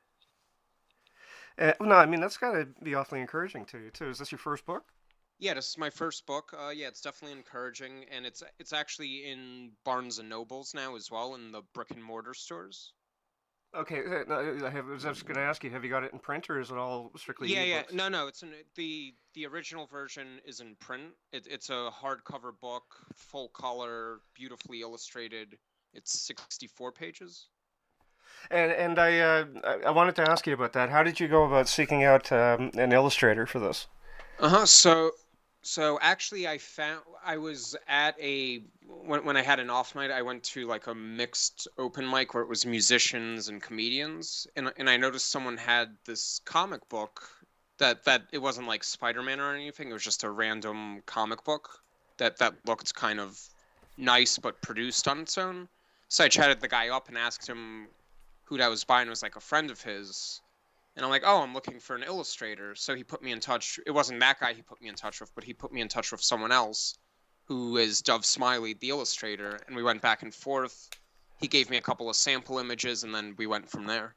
Uh, 1.58 1.74
no, 1.82 1.96
I 1.96 2.06
mean 2.06 2.22
that's 2.22 2.38
got 2.38 2.54
to 2.54 2.68
be 2.84 2.96
awfully 2.96 3.22
encouraging 3.22 3.65
to 3.65 3.77
you 3.77 3.89
too. 3.89 4.10
Is 4.10 4.20
this 4.20 4.32
your 4.32 4.39
first 4.39 4.65
book? 4.65 4.86
Yeah, 5.38 5.54
this 5.54 5.70
is 5.70 5.77
my 5.77 5.89
first 5.89 6.25
book. 6.25 6.54
Uh, 6.58 6.70
yeah, 6.70 6.88
it's 6.88 7.01
definitely 7.01 7.38
encouraging, 7.38 8.06
and 8.10 8.25
it's 8.25 8.42
it's 8.58 8.74
actually 8.74 9.30
in 9.30 9.72
Barnes 9.84 10.20
and 10.20 10.30
Nobles 10.30 10.74
now 10.74 10.96
as 10.96 11.12
well 11.12 11.36
in 11.36 11.51
the 11.51 11.62
brick 11.74 11.92
and 11.92 12.04
mortar 12.04 12.34
stores. 12.34 12.94
Okay, 13.77 14.00
uh, 14.00 14.65
I, 14.65 14.70
have, 14.70 14.88
I 14.88 14.91
was 14.91 15.03
just 15.03 15.25
going 15.25 15.36
to 15.36 15.41
ask 15.41 15.63
you, 15.63 15.70
have 15.70 15.84
you 15.84 15.89
got 15.89 16.03
it 16.03 16.13
in 16.13 16.20
print 16.20 16.50
or 16.50 16.60
is 16.60 16.72
it 16.72 16.77
all 16.77 17.12
strictly? 17.17 17.50
Yeah, 17.50 17.63
e-books? 17.63 17.91
yeah, 17.91 17.98
no, 17.98 18.10
no. 18.10 18.27
It's 18.27 18.44
the 18.75 19.13
the 19.34 19.46
original 19.46 19.86
version 19.86 20.39
is 20.46 20.62
in 20.62 20.75
print. 20.75 21.03
It, 21.34 21.48
it's 21.50 21.70
a 21.70 21.89
hardcover 21.91 22.51
book, 22.62 22.84
full 23.13 23.50
color, 23.50 24.22
beautifully 24.34 24.82
illustrated. 24.82 25.58
It's 25.94 26.20
sixty 26.20 26.67
four 26.67 26.91
pages. 26.91 27.48
And 28.50 28.72
and 28.72 29.00
I 29.00 29.20
uh, 29.20 29.46
I 29.86 29.91
wanted 29.91 30.15
to 30.15 30.29
ask 30.29 30.48
you 30.48 30.53
about 30.53 30.74
that. 30.74 30.89
How 30.89 31.03
did 31.03 31.20
you 31.20 31.27
go 31.27 31.44
about 31.44 31.67
seeking 31.67 32.03
out 32.03 32.32
um, 32.32 32.72
an 32.75 32.94
illustrator 32.94 33.46
for 33.46 33.60
this? 33.60 33.88
Uh 34.39 34.50
huh. 34.50 34.65
So 34.65 35.12
so 35.67 35.98
actually, 36.00 36.48
I 36.48 36.60
found 36.60 37.01
I 37.25 37.38
was 37.38 37.75
at 37.88 38.15
a 38.22 38.62
when 38.88 39.25
when 39.25 39.36
I 39.36 39.41
had 39.41 39.60
an 39.60 39.72
off 39.72 39.95
night. 39.95 40.12
I 40.12 40.22
went 40.22 40.43
to 40.43 40.67
like 40.67 40.86
a 40.86 40.93
mixed 40.93 41.67
open 41.79 42.07
mic 42.07 42.36
where 42.36 42.43
it 42.43 42.48
was 42.48 42.67
musicians 42.67 43.48
and 43.48 43.60
comedians, 43.60 44.45
and 44.55 44.72
and 44.77 44.88
I 44.88 44.98
noticed 44.98 45.31
someone 45.31 45.57
had 45.57 45.89
this 46.05 46.39
comic 46.45 46.88
book 46.88 47.27
that 47.79 48.03
that 48.05 48.27
it 48.31 48.38
wasn't 48.38 48.67
like 48.67 48.84
Spider 48.84 49.24
Man 49.24 49.39
or 49.39 49.55
anything. 49.55 49.89
It 49.89 49.93
was 49.93 50.03
just 50.03 50.24
a 50.24 50.29
random 50.29 51.01
comic 51.07 51.43
book 51.43 51.81
that 52.17 52.38
that 52.38 52.53
looked 52.67 52.93
kind 52.93 53.19
of 53.19 53.41
nice 53.98 54.38
but 54.38 54.62
produced 54.62 55.07
on 55.07 55.22
its 55.22 55.36
own. 55.36 55.67
So 56.10 56.25
I 56.25 56.29
chatted 56.29 56.62
the 56.62 56.67
guy 56.67 56.89
up 56.89 57.07
and 57.07 57.17
asked 57.17 57.48
him 57.48 57.88
who 58.43 58.60
that 58.60 58.69
was 58.69 58.84
by, 58.84 59.01
and 59.01 59.10
was 59.10 59.24
like 59.24 59.36
a 59.36 59.41
friend 59.41 59.72
of 59.72 59.81
his. 59.81 60.41
And 60.96 61.04
I'm 61.04 61.12
like, 61.12 61.24
oh, 61.25 61.42
I'm 61.42 61.54
looking 61.54 61.80
for 61.80 61.96
an 61.96 62.04
illustrator. 62.04 62.74
So 62.75 62.96
he 62.96 63.04
put 63.04 63.22
me 63.22 63.32
in 63.32 63.40
touch. 63.40 63.80
It 63.86 63.92
wasn't 63.92 64.22
that 64.22 64.40
guy 64.40 64.54
he 64.54 64.62
put 64.62 64.82
me 64.82 64.88
in 64.88 64.96
touch 64.96 65.20
with, 65.20 65.34
but 65.36 65.44
he 65.44 65.54
put 65.54 65.74
me 65.74 65.82
in 65.82 65.88
touch 65.90 66.12
with 66.12 66.22
someone 66.22 66.52
else 66.52 66.98
who 67.46 67.78
is 67.78 68.02
Dove 68.02 68.25
Smiley, 68.25 68.74
the 68.74 68.90
illustrator. 68.90 69.60
And 69.68 69.75
we 69.75 69.84
went 69.84 70.02
back 70.02 70.24
and 70.24 70.34
forth. 70.34 70.90
He 71.40 71.48
gave 71.48 71.70
me 71.70 71.78
a 71.78 71.82
couple 71.82 72.10
of 72.10 72.16
sample 72.16 72.60
images, 72.60 73.04
and 73.04 73.14
then 73.14 73.36
we 73.38 73.46
went 73.46 73.70
from 73.70 73.86
there. 73.86 74.16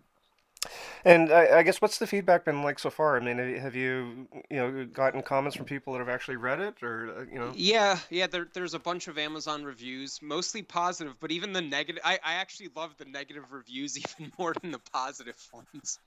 And 1.04 1.32
I, 1.32 1.58
I 1.58 1.62
guess 1.62 1.80
what's 1.80 1.98
the 1.98 2.06
feedback 2.06 2.44
been 2.44 2.62
like 2.62 2.78
so 2.78 2.90
far? 2.90 3.16
I 3.16 3.20
mean, 3.20 3.38
have 3.58 3.74
you- 3.74 4.28
you 4.50 4.56
know 4.56 4.84
gotten 4.86 5.22
comments 5.22 5.56
from 5.56 5.66
people 5.66 5.92
that 5.92 6.00
have 6.00 6.08
actually 6.08 6.36
read 6.36 6.60
it, 6.60 6.82
or 6.82 7.18
uh, 7.18 7.24
you 7.32 7.38
know? 7.38 7.52
Yeah, 7.56 7.98
yeah. 8.10 8.26
There, 8.26 8.48
there's 8.52 8.74
a 8.74 8.78
bunch 8.78 9.08
of 9.08 9.18
Amazon 9.18 9.64
reviews, 9.64 10.20
mostly 10.22 10.62
positive, 10.62 11.14
but 11.20 11.30
even 11.30 11.52
the 11.52 11.60
negative. 11.62 12.02
I, 12.04 12.18
I 12.24 12.34
actually 12.34 12.70
love 12.74 12.96
the 12.98 13.04
negative 13.04 13.52
reviews 13.52 13.96
even 14.20 14.32
more 14.38 14.54
than 14.60 14.70
the 14.72 14.80
positive 14.92 15.36
ones. 15.52 15.98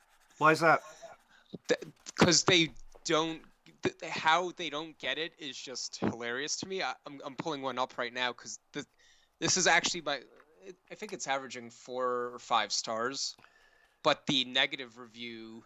Why 0.41 0.53
is 0.53 0.59
that? 0.61 0.81
because 2.05 2.43
they 2.45 2.69
don't 3.05 3.41
th- 3.83 3.95
how 4.09 4.51
they 4.57 4.71
don't 4.71 4.97
get 4.97 5.19
it 5.19 5.33
is 5.37 5.55
just 5.55 5.97
hilarious 5.97 6.55
to 6.57 6.67
me 6.67 6.81
I, 6.81 6.93
I'm, 7.05 7.21
I'm 7.23 7.35
pulling 7.35 7.61
one 7.61 7.77
up 7.77 7.95
right 7.99 8.11
now 8.11 8.31
because 8.31 8.57
this 9.39 9.57
is 9.57 9.67
actually 9.67 10.01
by 10.01 10.21
i 10.91 10.95
think 10.95 11.13
it's 11.13 11.27
averaging 11.27 11.69
four 11.69 12.31
or 12.33 12.39
five 12.39 12.71
stars 12.71 13.35
but 14.01 14.25
the 14.25 14.45
negative 14.45 14.97
review 14.97 15.63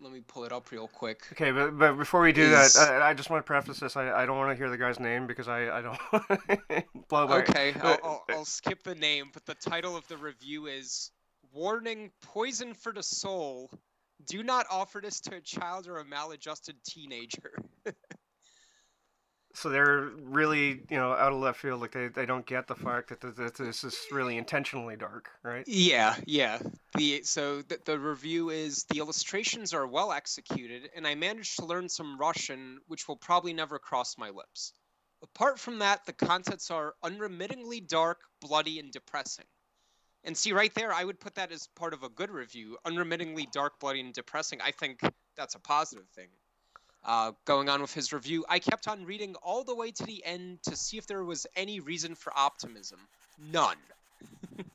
let 0.00 0.12
me 0.12 0.22
pull 0.26 0.44
it 0.44 0.52
up 0.52 0.70
real 0.70 0.88
quick 0.88 1.26
Okay, 1.32 1.50
but, 1.50 1.78
but 1.78 1.98
before 1.98 2.22
we 2.22 2.32
do 2.32 2.42
Is- 2.42 2.72
that, 2.74 3.02
I, 3.02 3.10
I 3.10 3.14
just 3.14 3.28
want 3.28 3.44
to 3.44 3.46
preface 3.46 3.80
this. 3.80 3.96
I, 3.96 4.12
I 4.12 4.24
don't 4.26 4.38
want 4.38 4.50
to 4.50 4.56
hear 4.56 4.70
the 4.70 4.78
guy's 4.78 5.00
name 5.00 5.26
because 5.26 5.48
I, 5.48 5.78
I 5.78 5.82
don't 5.82 5.98
blow 7.08 7.26
my. 7.26 7.38
okay 7.40 7.74
I'll, 7.82 7.92
Uh, 7.92 7.96
I'll, 8.04 8.24
I'll 8.30 8.44
skip 8.44 8.82
the 8.82 8.94
name 8.94 9.30
but 9.34 9.44
the 9.44 9.54
title 9.54 9.96
of 9.96 10.06
the 10.08 10.16
review 10.16 10.66
is 10.66 11.10
warning 11.52 12.10
poison 12.22 12.74
for 12.74 12.92
the 12.92 13.02
soul 13.02 13.70
do 14.26 14.42
not 14.42 14.66
offer 14.70 15.00
this 15.00 15.20
to 15.20 15.36
a 15.36 15.40
child 15.40 15.86
or 15.86 15.98
a 15.98 16.04
maladjusted 16.04 16.76
teenager 16.84 17.52
So 19.56 19.70
they're 19.70 20.10
really 20.20 20.82
you 20.90 20.98
know 20.98 21.12
out 21.12 21.32
of 21.32 21.38
left 21.38 21.60
field. 21.60 21.80
Like 21.80 21.92
they, 21.92 22.08
they 22.08 22.26
don't 22.26 22.44
get 22.44 22.66
the 22.66 22.74
fact 22.74 23.08
that, 23.08 23.22
th- 23.22 23.36
that 23.36 23.54
this 23.54 23.84
is 23.84 23.98
really 24.12 24.36
intentionally 24.36 24.96
dark, 24.96 25.30
right? 25.42 25.64
Yeah, 25.66 26.14
yeah. 26.26 26.58
The 26.94 27.22
so 27.22 27.62
the, 27.62 27.78
the 27.86 27.98
review 27.98 28.50
is 28.50 28.84
the 28.90 28.98
illustrations 28.98 29.72
are 29.72 29.86
well 29.86 30.12
executed, 30.12 30.90
and 30.94 31.06
I 31.06 31.14
managed 31.14 31.58
to 31.58 31.64
learn 31.64 31.88
some 31.88 32.18
Russian, 32.18 32.80
which 32.86 33.08
will 33.08 33.16
probably 33.16 33.54
never 33.54 33.78
cross 33.78 34.18
my 34.18 34.28
lips. 34.28 34.74
Apart 35.22 35.58
from 35.58 35.78
that, 35.78 36.04
the 36.04 36.12
contents 36.12 36.70
are 36.70 36.92
unremittingly 37.02 37.80
dark, 37.80 38.20
bloody, 38.42 38.78
and 38.78 38.92
depressing. 38.92 39.46
And 40.26 40.36
see, 40.36 40.52
right 40.52 40.74
there, 40.74 40.92
I 40.92 41.04
would 41.04 41.18
put 41.20 41.34
that 41.36 41.50
as 41.52 41.68
part 41.68 41.94
of 41.94 42.02
a 42.02 42.08
good 42.10 42.30
review. 42.30 42.76
Unremittingly 42.84 43.48
dark, 43.52 43.78
bloody, 43.80 44.00
and 44.00 44.12
depressing. 44.12 44.60
I 44.60 44.72
think 44.72 45.00
that's 45.36 45.54
a 45.54 45.60
positive 45.60 46.06
thing. 46.14 46.26
Uh, 47.04 47.30
going 47.44 47.68
on 47.68 47.80
with 47.80 47.94
his 47.94 48.12
review, 48.12 48.44
I 48.48 48.58
kept 48.58 48.88
on 48.88 49.04
reading 49.04 49.36
all 49.40 49.62
the 49.62 49.74
way 49.76 49.92
to 49.92 50.04
the 50.04 50.24
end 50.24 50.58
to 50.64 50.74
see 50.74 50.98
if 50.98 51.06
there 51.06 51.22
was 51.24 51.46
any 51.54 51.78
reason 51.78 52.16
for 52.16 52.32
optimism. 52.36 52.98
None. 53.38 53.76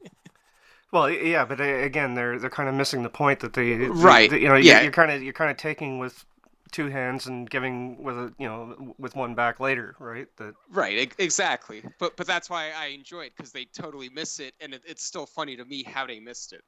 Well, 0.94 1.10
yeah, 1.10 1.46
but 1.46 1.62
uh, 1.62 1.64
again, 1.64 2.16
they're 2.16 2.38
they're 2.38 2.50
kind 2.50 2.68
of 2.68 2.76
missing 2.76 3.02
the 3.02 3.10
point 3.10 3.40
that 3.40 3.54
they, 3.54 3.76
Right, 3.88 4.30
they- 4.30 4.42
you 4.42 4.50
know, 4.50 4.56
yeah. 4.58 4.80
you, 4.80 4.84
you're 4.84 4.92
kind 4.92 5.10
of 5.10 5.24
you're 5.24 5.32
kind 5.32 5.50
of 5.50 5.56
taking 5.56 6.00
with 6.00 6.26
two 6.72 6.88
hands 6.88 7.28
and 7.28 7.50
giving 7.50 8.02
with 8.04 8.18
a 8.18 8.34
you 8.38 8.48
know 8.48 8.96
with 8.98 9.16
one 9.16 9.36
back 9.36 9.60
later, 9.60 9.96
right? 10.00 10.28
That 10.38 10.54
Right, 10.70 11.14
exactly. 11.18 11.84
But 12.00 12.18
but 12.18 12.28
that's 12.28 12.50
why 12.50 12.72
I 12.72 12.88
enjoy 12.88 13.26
it 13.26 13.34
because 13.36 13.52
they 13.52 13.66
totally 13.66 14.10
miss 14.10 14.40
it, 14.40 14.54
and 14.60 14.74
it, 14.74 14.82
it's 14.86 15.04
still 15.04 15.26
funny 15.26 15.56
to 15.58 15.66
me 15.66 15.84
how 15.84 16.06
they 16.06 16.20
missed 16.20 16.54
it. 16.54 16.64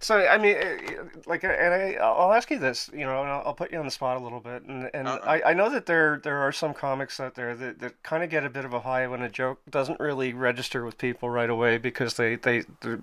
So 0.00 0.26
I 0.26 0.38
mean, 0.38 0.56
uh, 0.56 1.04
like, 1.26 1.44
uh, 1.44 1.48
and 1.48 1.74
I, 1.74 1.92
I'll 2.02 2.32
ask 2.32 2.50
you 2.50 2.58
this, 2.58 2.88
you 2.92 3.04
know, 3.04 3.20
and 3.20 3.30
I'll, 3.30 3.54
put 3.54 3.72
you 3.72 3.78
on 3.78 3.84
the 3.84 3.90
spot 3.90 4.16
a 4.16 4.20
little 4.22 4.40
bit, 4.40 4.62
and 4.64 4.90
and 4.94 5.08
Uh-oh. 5.08 5.28
I, 5.28 5.50
I 5.50 5.54
know 5.54 5.70
that 5.70 5.86
there 5.86 6.20
there 6.22 6.38
are 6.38 6.52
some 6.52 6.72
comics 6.72 7.20
out 7.20 7.34
there 7.34 7.54
that, 7.56 7.80
that 7.80 8.02
kind 8.02 8.22
of 8.22 8.30
get 8.30 8.44
a 8.44 8.50
bit 8.50 8.64
of 8.64 8.72
a 8.72 8.80
high 8.80 9.06
when 9.06 9.22
a 9.22 9.28
joke 9.28 9.60
doesn't 9.70 10.00
really 10.00 10.32
register 10.32 10.84
with 10.84 10.98
people 10.98 11.30
right 11.30 11.50
away 11.50 11.78
because 11.78 12.14
they 12.14 12.36
they 12.36 12.62
to 12.80 13.02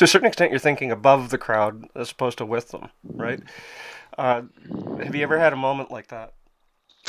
a 0.00 0.06
certain 0.06 0.28
extent 0.28 0.50
you're 0.50 0.60
thinking 0.60 0.90
above 0.90 1.30
the 1.30 1.38
crowd 1.38 1.88
as 1.94 2.10
opposed 2.10 2.38
to 2.38 2.46
with 2.46 2.70
them, 2.70 2.90
right? 3.04 3.40
Uh, 4.16 4.42
have 5.02 5.14
you 5.14 5.22
ever 5.22 5.38
had 5.38 5.52
a 5.52 5.56
moment 5.56 5.90
like 5.90 6.08
that? 6.08 6.32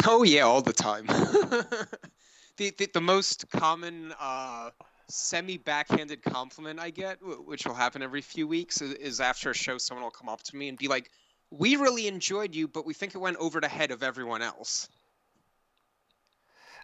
Oh 0.06 0.24
yeah, 0.24 0.42
all 0.42 0.62
the 0.62 0.74
time. 0.74 1.06
the, 2.58 2.72
the 2.78 2.90
the 2.94 3.02
most 3.02 3.50
common 3.50 4.14
uh, 4.20 4.70
semi 5.10 5.58
backhanded 5.58 6.22
compliment 6.22 6.80
I 6.80 6.90
get, 6.90 7.18
which 7.22 7.66
will 7.66 7.74
happen 7.74 8.02
every 8.02 8.22
few 8.22 8.48
weeks, 8.48 8.82
is, 8.82 8.94
is 8.94 9.22
after 9.22 9.52
a 9.52 9.56
show, 9.56 9.78
someone 9.78 10.04
will 10.04 10.12
come 10.12 10.30
up 10.30 10.44
to 10.44 10.56
me 10.56 10.70
and 10.70 10.78
be 10.78 10.88
like, 10.88 11.10
"We 11.50 11.78
really 11.78 12.08
enjoyed 12.08 12.54
you, 12.54 12.68
but 12.68 12.86
we 12.86 12.94
think 12.94 13.16
it 13.16 13.20
went 13.20 13.38
over 13.38 13.60
the 13.60 13.68
head 13.68 13.92
of 13.92 14.04
everyone 14.04 14.42
else." 14.42 14.90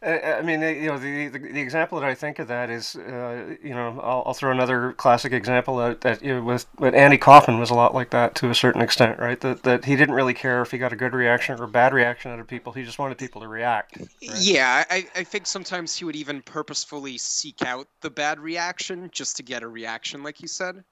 I 0.06 0.42
mean, 0.42 0.62
you 0.62 0.88
know, 0.88 0.98
the, 0.98 1.28
the 1.30 1.40
the 1.40 1.62
example 1.62 2.00
that 2.00 2.10
I 2.10 2.14
think 2.14 2.40
of 2.40 2.48
that 2.50 2.70
is, 2.70 2.96
uh, 2.96 3.56
you 3.64 3.74
know, 3.74 4.00
I'll, 4.02 4.24
I'll 4.26 4.34
throw 4.34 4.52
another 4.52 4.94
classic 4.94 5.32
example 5.32 5.80
out 5.80 6.02
that 6.02 6.22
you 6.22 6.36
know, 6.36 6.44
with 6.44 6.66
with 6.78 6.94
Andy 6.94 7.18
Kaufman 7.18 7.60
was 7.60 7.70
a 7.70 7.74
lot 7.74 7.94
like 7.94 8.10
that 8.10 8.36
to 8.36 8.50
a 8.50 8.56
certain 8.56 8.82
extent, 8.82 9.20
right? 9.20 9.40
That 9.40 9.64
that 9.64 9.86
he 9.86 9.96
didn't 9.96 10.16
really 10.16 10.34
care 10.34 10.62
if 10.62 10.72
he 10.72 10.78
got 10.78 10.92
a 10.92 10.98
good 10.98 11.14
reaction 11.14 11.60
or 11.60 11.64
a 11.64 11.68
bad 11.68 11.94
reaction 11.94 12.32
out 12.32 12.40
of 12.40 12.48
people. 12.48 12.74
He 12.74 12.84
just 12.84 13.00
wanted 13.00 13.18
people 13.18 13.42
to 13.42 13.48
react. 13.48 13.98
right? 13.98 14.10
Yeah, 14.20 14.84
I, 14.90 15.08
I 15.16 15.24
think 15.24 15.48
sometimes 15.48 15.96
he 15.96 16.06
would 16.06 16.16
even 16.16 16.42
purposefully 16.42 17.18
seek 17.18 17.62
out 17.62 17.88
the 18.02 18.10
bad 18.10 18.40
reaction 18.40 19.10
just 19.12 19.38
to 19.38 19.44
get 19.44 19.64
a 19.64 19.68
reaction, 19.68 20.24
like 20.24 20.42
you 20.42 20.48
said. 20.48 20.84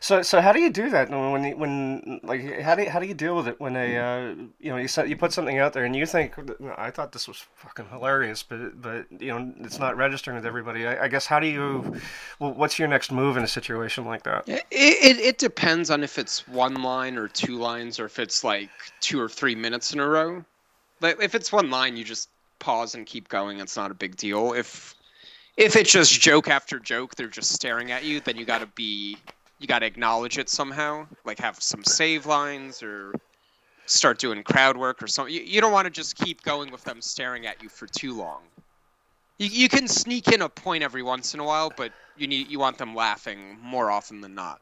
So, 0.00 0.22
so 0.22 0.40
how 0.40 0.52
do 0.52 0.60
you 0.60 0.70
do 0.70 0.90
that 0.90 1.10
when 1.10 1.44
you, 1.44 1.56
when 1.56 2.20
like 2.22 2.60
how 2.60 2.74
do 2.74 2.82
you, 2.82 2.90
how 2.90 3.00
do 3.00 3.06
you 3.06 3.14
deal 3.14 3.36
with 3.36 3.48
it 3.48 3.60
when 3.60 3.76
a 3.76 3.96
uh, 3.96 4.34
you 4.60 4.70
know 4.70 4.76
you 4.76 4.88
set, 4.88 5.08
you 5.08 5.16
put 5.16 5.32
something 5.32 5.58
out 5.58 5.72
there 5.72 5.84
and 5.84 5.94
you 5.94 6.06
think 6.06 6.34
I 6.76 6.90
thought 6.90 7.12
this 7.12 7.28
was 7.28 7.44
fucking 7.56 7.86
hilarious, 7.88 8.42
but 8.42 8.80
but 8.80 9.06
you 9.20 9.28
know 9.28 9.52
it's 9.60 9.78
not 9.78 9.96
registering 9.96 10.36
with 10.36 10.46
everybody. 10.46 10.86
I, 10.86 11.04
I 11.04 11.08
guess 11.08 11.26
how 11.26 11.40
do 11.40 11.46
you 11.46 12.00
well, 12.38 12.52
what's 12.52 12.78
your 12.78 12.88
next 12.88 13.12
move 13.12 13.36
in 13.36 13.42
a 13.42 13.48
situation 13.48 14.04
like 14.04 14.22
that? 14.24 14.48
It, 14.48 14.64
it 14.70 15.18
it 15.18 15.38
depends 15.38 15.90
on 15.90 16.02
if 16.02 16.18
it's 16.18 16.46
one 16.48 16.82
line 16.82 17.16
or 17.16 17.28
two 17.28 17.56
lines 17.56 17.98
or 17.98 18.06
if 18.06 18.18
it's 18.18 18.44
like 18.44 18.70
two 19.00 19.20
or 19.20 19.28
three 19.28 19.54
minutes 19.54 19.92
in 19.92 20.00
a 20.00 20.08
row. 20.08 20.44
Like 21.00 21.22
if 21.22 21.34
it's 21.34 21.52
one 21.52 21.70
line, 21.70 21.96
you 21.96 22.04
just 22.04 22.28
pause 22.58 22.94
and 22.94 23.06
keep 23.06 23.28
going. 23.28 23.60
It's 23.60 23.76
not 23.76 23.90
a 23.90 23.94
big 23.94 24.16
deal. 24.16 24.52
If 24.52 24.94
if 25.56 25.74
it's 25.74 25.90
just 25.90 26.20
joke 26.20 26.48
after 26.48 26.78
joke, 26.78 27.14
they're 27.14 27.28
just 27.28 27.52
staring 27.52 27.90
at 27.90 28.04
you, 28.04 28.20
then 28.20 28.36
you 28.36 28.44
got 28.44 28.60
to 28.60 28.66
be 28.66 29.16
you 29.58 29.66
got 29.66 29.80
to 29.80 29.86
acknowledge 29.86 30.38
it 30.38 30.48
somehow, 30.48 31.06
like 31.24 31.38
have 31.38 31.62
some 31.62 31.84
save 31.84 32.26
lines 32.26 32.82
or 32.82 33.14
start 33.86 34.18
doing 34.18 34.42
crowd 34.42 34.76
work 34.76 35.02
or 35.02 35.06
something. 35.06 35.34
You, 35.34 35.42
you 35.42 35.60
don't 35.60 35.72
want 35.72 35.86
to 35.86 35.90
just 35.90 36.16
keep 36.16 36.42
going 36.42 36.70
with 36.70 36.84
them 36.84 37.00
staring 37.00 37.46
at 37.46 37.62
you 37.62 37.68
for 37.68 37.86
too 37.86 38.16
long. 38.16 38.42
You, 39.38 39.48
you 39.48 39.68
can 39.68 39.88
sneak 39.88 40.28
in 40.28 40.42
a 40.42 40.48
point 40.48 40.82
every 40.82 41.02
once 41.02 41.34
in 41.34 41.40
a 41.40 41.44
while, 41.44 41.72
but 41.74 41.92
you 42.16 42.26
need 42.26 42.48
you 42.48 42.58
want 42.58 42.78
them 42.78 42.94
laughing 42.94 43.58
more 43.62 43.90
often 43.90 44.20
than 44.20 44.34
not. 44.34 44.60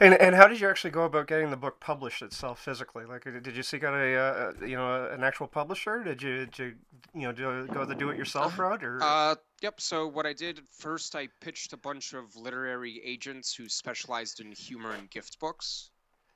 And 0.00 0.14
and 0.14 0.34
how 0.34 0.46
did 0.46 0.60
you 0.60 0.68
actually 0.68 0.90
go 0.90 1.04
about 1.04 1.26
getting 1.26 1.50
the 1.50 1.56
book 1.56 1.78
published 1.80 2.22
itself 2.22 2.62
physically? 2.62 3.04
Like, 3.04 3.24
did 3.24 3.54
you 3.54 3.62
seek 3.62 3.84
out 3.84 3.94
a 3.94 4.16
uh, 4.16 4.52
you 4.64 4.76
know 4.76 5.06
an 5.06 5.22
actual 5.22 5.46
publisher? 5.46 6.02
Did 6.02 6.22
you 6.22 6.46
did 6.46 6.58
you 6.58 6.74
you 7.14 7.22
know 7.22 7.32
do, 7.32 7.66
go 7.66 7.84
the 7.84 7.94
do 7.94 8.08
it 8.10 8.16
yourself 8.16 8.58
route 8.58 8.82
or? 8.82 8.98
Uh, 9.02 9.34
yep. 9.62 9.80
So 9.80 10.06
what 10.06 10.26
I 10.26 10.32
did 10.32 10.60
first, 10.78 11.14
I 11.14 11.28
pitched 11.40 11.72
a 11.72 11.76
bunch 11.76 12.12
of 12.12 12.36
literary 12.36 13.00
agents 13.04 13.54
who 13.54 13.68
specialized 13.68 14.40
in 14.40 14.52
humor 14.52 14.92
and 14.92 15.10
gift 15.10 15.38
books, 15.40 15.90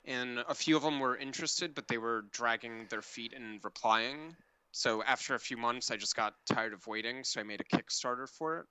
and 0.05 0.39
a 0.49 0.55
few 0.55 0.77
of 0.77 0.83
them 0.83 1.01
were 1.01 1.17
interested, 1.17 1.75
but 1.75 1.89
they 1.89 1.99
were 1.99 2.25
dragging 2.33 2.87
their 2.91 3.03
feet 3.03 3.33
in 3.33 3.61
replying. 3.63 4.37
So 4.73 5.03
after 5.03 5.35
a 5.35 5.41
few 5.41 5.57
months, 5.57 5.91
I 5.91 5.97
just 5.97 6.17
got 6.17 6.35
tired 6.47 6.73
of 6.73 6.87
waiting, 6.87 7.25
so 7.25 7.41
I 7.41 7.45
made 7.45 7.61
a 7.61 7.77
Kickstarter 7.77 8.29
for 8.29 8.59
it 8.61 8.67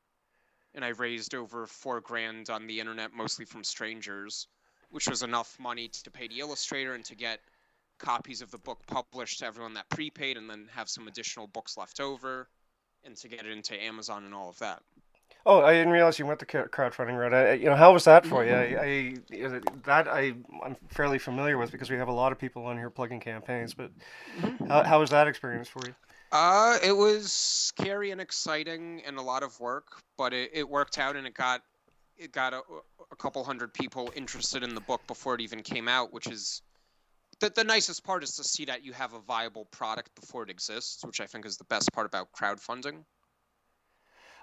and 0.73 0.85
I 0.85 0.89
raised 0.89 1.35
over 1.35 1.67
four 1.67 2.01
grand 2.01 2.49
on 2.49 2.67
the 2.67 2.79
internet, 2.79 3.13
mostly 3.13 3.45
from 3.45 3.63
strangers, 3.63 4.47
which 4.89 5.07
was 5.07 5.23
enough 5.23 5.57
money 5.59 5.89
to 5.89 6.11
pay 6.11 6.27
the 6.27 6.39
illustrator 6.39 6.93
and 6.93 7.03
to 7.05 7.15
get 7.15 7.39
copies 7.97 8.41
of 8.41 8.51
the 8.51 8.57
book 8.57 8.79
published 8.87 9.39
to 9.39 9.45
everyone 9.45 9.73
that 9.73 9.89
prepaid, 9.89 10.37
and 10.37 10.49
then 10.49 10.67
have 10.73 10.89
some 10.89 11.07
additional 11.07 11.47
books 11.47 11.77
left 11.77 11.99
over, 11.99 12.47
and 13.05 13.15
to 13.17 13.27
get 13.27 13.45
it 13.45 13.51
into 13.51 13.81
Amazon 13.81 14.25
and 14.25 14.33
all 14.33 14.49
of 14.49 14.59
that. 14.59 14.81
Oh, 15.43 15.61
I 15.61 15.73
didn't 15.73 15.91
realize 15.91 16.19
you 16.19 16.27
went 16.27 16.39
the 16.39 16.45
crowdfunding 16.45 17.17
route. 17.17 17.33
I, 17.33 17.53
you 17.53 17.65
know, 17.65 17.75
how 17.75 17.93
was 17.93 18.03
that 18.03 18.27
for 18.27 18.45
you? 18.45 18.53
I, 18.53 19.15
I, 19.39 19.59
that 19.85 20.07
I 20.07 20.33
I'm 20.63 20.75
fairly 20.89 21.17
familiar 21.17 21.57
with 21.57 21.71
because 21.71 21.89
we 21.89 21.97
have 21.97 22.09
a 22.09 22.13
lot 22.13 22.31
of 22.31 22.37
people 22.37 22.65
on 22.65 22.77
here 22.77 22.91
plugging 22.91 23.19
campaigns. 23.19 23.73
But 23.73 23.89
mm-hmm. 24.39 24.67
how, 24.67 24.83
how 24.83 24.99
was 24.99 25.09
that 25.09 25.27
experience 25.27 25.67
for 25.67 25.81
you? 25.85 25.95
Uh, 26.31 26.77
it 26.83 26.95
was 26.95 27.33
scary 27.33 28.11
and 28.11 28.21
exciting 28.21 29.01
and 29.05 29.17
a 29.17 29.21
lot 29.21 29.41
of 29.41 29.59
work, 29.59 30.01
but 30.15 30.31
it, 30.31 30.51
it 30.53 30.69
worked 30.69 30.99
out 30.99 31.15
and 31.15 31.25
it 31.25 31.33
got 31.33 31.61
it 32.17 32.31
got 32.31 32.53
a, 32.53 32.61
a 33.11 33.15
couple 33.15 33.43
hundred 33.43 33.73
people 33.73 34.11
interested 34.15 34.61
in 34.61 34.75
the 34.75 34.81
book 34.81 35.01
before 35.07 35.33
it 35.33 35.41
even 35.41 35.63
came 35.63 35.87
out, 35.87 36.13
which 36.13 36.27
is 36.27 36.61
the, 37.41 37.49
the 37.49 37.63
nicest 37.63 38.03
part 38.05 38.23
is 38.23 38.35
to 38.37 38.43
see 38.43 38.65
that 38.65 38.85
you 38.85 38.93
have 38.93 39.13
a 39.13 39.19
viable 39.19 39.65
product 39.65 40.15
before 40.15 40.43
it 40.43 40.49
exists, 40.49 41.03
which 41.03 41.19
I 41.19 41.25
think 41.25 41.45
is 41.45 41.57
the 41.57 41.65
best 41.65 41.91
part 41.91 42.05
about 42.05 42.31
crowdfunding. 42.31 43.03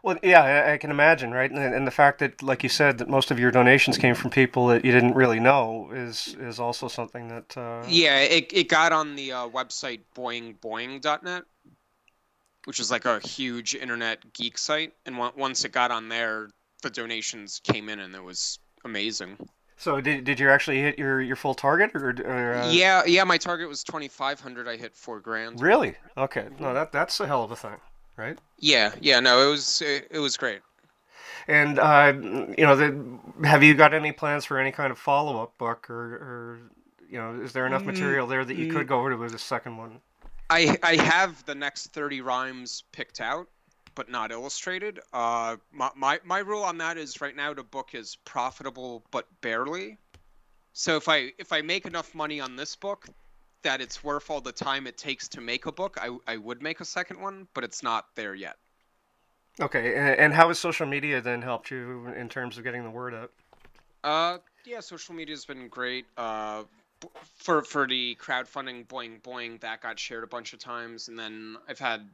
Well, 0.03 0.17
yeah, 0.23 0.71
I, 0.73 0.77
can 0.79 0.91
imagine, 0.91 1.33
right? 1.33 1.51
And, 1.51 1.75
and, 1.75 1.87
the 1.87 1.91
fact 1.91 2.21
that, 2.21 2.41
like 2.41 2.63
you 2.63 2.69
said, 2.69 2.99
that 2.99 3.09
most 3.09 3.33
of 3.33 3.39
your 3.41 3.51
donations 3.51 3.99
came 3.99 4.15
from 4.15 4.31
people 4.31 4.69
that 4.69 4.85
you 4.85 4.93
didn't 4.93 5.15
really 5.15 5.41
know 5.41 5.91
is 5.93 6.37
is 6.39 6.61
also 6.61 6.87
something 6.87 7.27
that. 7.29 7.57
Uh... 7.57 7.85
Yeah, 7.89 8.21
it, 8.21 8.53
it 8.53 8.69
got 8.69 8.93
on 8.93 9.17
the 9.17 9.33
uh, 9.33 9.49
website 9.49 10.03
boingboing.net, 10.15 11.43
which 12.67 12.79
is 12.79 12.93
like 12.93 13.07
a 13.07 13.19
huge 13.27 13.75
internet 13.75 14.33
geek 14.33 14.57
site. 14.57 14.93
And 15.05 15.19
once 15.19 15.65
it 15.65 15.73
got 15.73 15.91
on 15.91 16.09
there, 16.09 16.51
the 16.83 16.91
donations 16.91 17.61
came 17.65 17.89
in, 17.89 17.99
and 17.99 18.15
it 18.15 18.23
was 18.23 18.61
amazing. 18.85 19.37
So 19.79 20.01
did, 20.01 20.25
did 20.25 20.41
you 20.41 20.51
actually 20.51 20.81
hit 20.81 20.99
your, 20.99 21.21
your 21.21 21.37
full 21.37 21.55
target 21.55 21.93
or, 21.95 22.11
or 22.11 22.55
uh... 22.55 22.71
yeah 22.71 23.03
yeah 23.07 23.25
my 23.25 23.39
target 23.39 23.69
was 23.69 23.83
twenty 23.83 24.09
five 24.09 24.41
hundred. 24.41 24.69
I 24.69 24.77
hit 24.77 24.95
four 24.95 25.21
grand. 25.21 25.61
Really? 25.61 25.95
Okay. 26.17 26.49
No 26.59 26.75
that 26.75 26.93
that's 26.93 27.19
a 27.21 27.27
hell 27.27 27.45
of 27.45 27.53
a 27.53 27.57
thing 27.57 27.77
right? 28.19 28.39
Yeah 28.59 28.93
yeah 29.01 29.21
no 29.21 29.49
it 29.49 29.51
was 29.51 29.81
it, 29.81 30.09
it 30.11 30.19
was 30.19 30.37
great. 30.37 30.61
And 31.47 31.79
uh, 31.79 32.13
you 32.59 32.67
know 32.67 32.77
the, 32.77 33.47
have 33.47 33.63
you 33.63 33.73
got 33.73 33.95
any 33.95 34.13
plans 34.13 34.45
for 34.45 34.59
any 34.59 34.71
kind 34.71 34.91
of 34.91 34.99
follow 34.99 35.43
up 35.43 35.57
book 35.57 35.89
or, 35.89 35.95
or 35.97 36.61
you 37.09 37.17
know 37.17 37.41
is 37.41 37.53
there 37.53 37.67
enough 37.67 37.85
mm, 37.85 37.87
material 37.87 38.27
there 38.27 38.45
that 38.45 38.57
you 38.57 38.71
could 38.71 38.87
go 38.87 38.99
over 38.99 39.11
to 39.11 39.17
with 39.17 39.35
a 39.35 39.39
second 39.39 39.79
one? 39.79 40.01
I 40.51 40.77
I 40.83 40.97
have 40.97 41.43
the 41.47 41.55
next 41.55 41.95
thirty 41.95 42.21
rhymes 42.21 42.83
picked 42.93 43.21
out, 43.23 43.49
but 43.99 44.09
not 44.09 44.31
illustrated. 44.31 45.01
Uh, 45.13 45.57
my, 45.73 45.91
my 45.97 46.21
my 46.25 46.39
rule 46.39 46.63
on 46.63 46.79
that 46.79 46.97
is 46.97 47.21
right 47.21 47.35
now 47.35 47.53
the 47.53 47.65
book 47.65 47.97
is 47.97 48.17
profitable 48.25 49.03
but 49.11 49.27
barely. 49.41 49.99
So 50.73 50.95
if 50.97 51.09
I 51.09 51.33
if 51.37 51.53
I 51.53 51.63
make 51.63 51.85
enough 51.85 52.15
money 52.15 52.39
on 52.41 52.55
this 52.55 52.77
book 52.77 53.09
that 53.63 53.81
it's 53.81 54.05
worth 54.05 54.31
all 54.31 54.41
the 54.41 54.53
time 54.53 54.87
it 54.87 54.97
takes 54.97 55.27
to 55.31 55.41
make 55.41 55.67
a 55.67 55.73
book, 55.73 55.99
I 56.01 56.17
I 56.29 56.37
would 56.37 56.63
make 56.63 56.81
a 56.81 56.85
second 56.85 57.21
one, 57.21 57.49
but 57.55 57.65
it's 57.65 57.83
not 57.83 58.07
there 58.15 58.37
yet. 58.37 58.55
Okay, 59.61 60.15
and 60.17 60.33
how 60.33 60.47
has 60.47 60.61
social 60.61 60.87
media 60.87 61.21
then 61.21 61.43
helped 61.43 61.73
you 61.73 62.07
in 62.17 62.29
terms 62.29 62.57
of 62.57 62.63
getting 62.63 62.85
the 62.85 62.91
word 62.91 63.13
out? 63.13 63.33
Uh, 64.05 64.39
yeah, 64.65 64.79
social 64.79 65.13
media 65.13 65.33
has 65.35 65.45
been 65.45 65.67
great. 65.67 66.07
Uh, 66.17 66.63
for 67.35 67.63
for 67.63 67.89
the 67.89 68.17
crowdfunding 68.21 68.87
boing 68.87 69.21
boing 69.23 69.59
that 69.61 69.81
got 69.81 69.99
shared 69.99 70.23
a 70.23 70.27
bunch 70.27 70.53
of 70.53 70.59
times 70.59 71.07
and 71.07 71.17
then 71.17 71.57
i've 71.69 71.79
had 71.79 72.09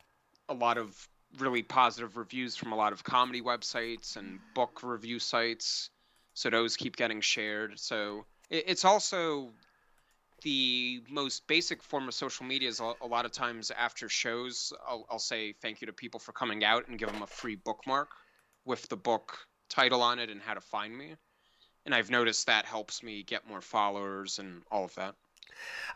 a 0.50 0.54
lot 0.54 0.76
of 0.76 1.08
really 1.38 1.62
positive 1.62 2.16
reviews 2.16 2.56
from 2.56 2.72
a 2.72 2.76
lot 2.76 2.92
of 2.92 3.04
comedy 3.04 3.42
websites 3.42 4.16
and 4.16 4.38
book 4.54 4.80
review 4.82 5.18
sites. 5.18 5.90
So 6.34 6.50
those 6.50 6.76
keep 6.76 6.96
getting 6.96 7.20
shared. 7.20 7.78
So 7.78 8.24
it, 8.50 8.64
it's 8.66 8.84
also 8.84 9.50
the 10.42 11.02
most 11.08 11.46
basic 11.46 11.82
form 11.82 12.08
of 12.08 12.14
social 12.14 12.44
media 12.44 12.68
is 12.68 12.80
a, 12.80 12.92
a 13.00 13.06
lot 13.06 13.24
of 13.24 13.32
times 13.32 13.70
after 13.70 14.08
shows 14.08 14.72
I'll, 14.86 15.06
I'll 15.10 15.18
say 15.18 15.52
thank 15.52 15.80
you 15.80 15.86
to 15.86 15.92
people 15.92 16.20
for 16.20 16.32
coming 16.32 16.64
out 16.64 16.88
and 16.88 16.98
give 16.98 17.10
them 17.10 17.22
a 17.22 17.26
free 17.26 17.56
bookmark 17.56 18.10
with 18.64 18.88
the 18.88 18.96
book 18.96 19.38
title 19.68 20.02
on 20.02 20.18
it 20.18 20.30
and 20.30 20.40
how 20.40 20.54
to 20.54 20.60
find 20.60 20.96
me. 20.96 21.14
And 21.86 21.94
I've 21.94 22.10
noticed 22.10 22.46
that 22.46 22.64
helps 22.64 23.02
me 23.02 23.22
get 23.22 23.48
more 23.48 23.60
followers 23.60 24.38
and 24.38 24.62
all 24.70 24.84
of 24.84 24.94
that. 24.94 25.14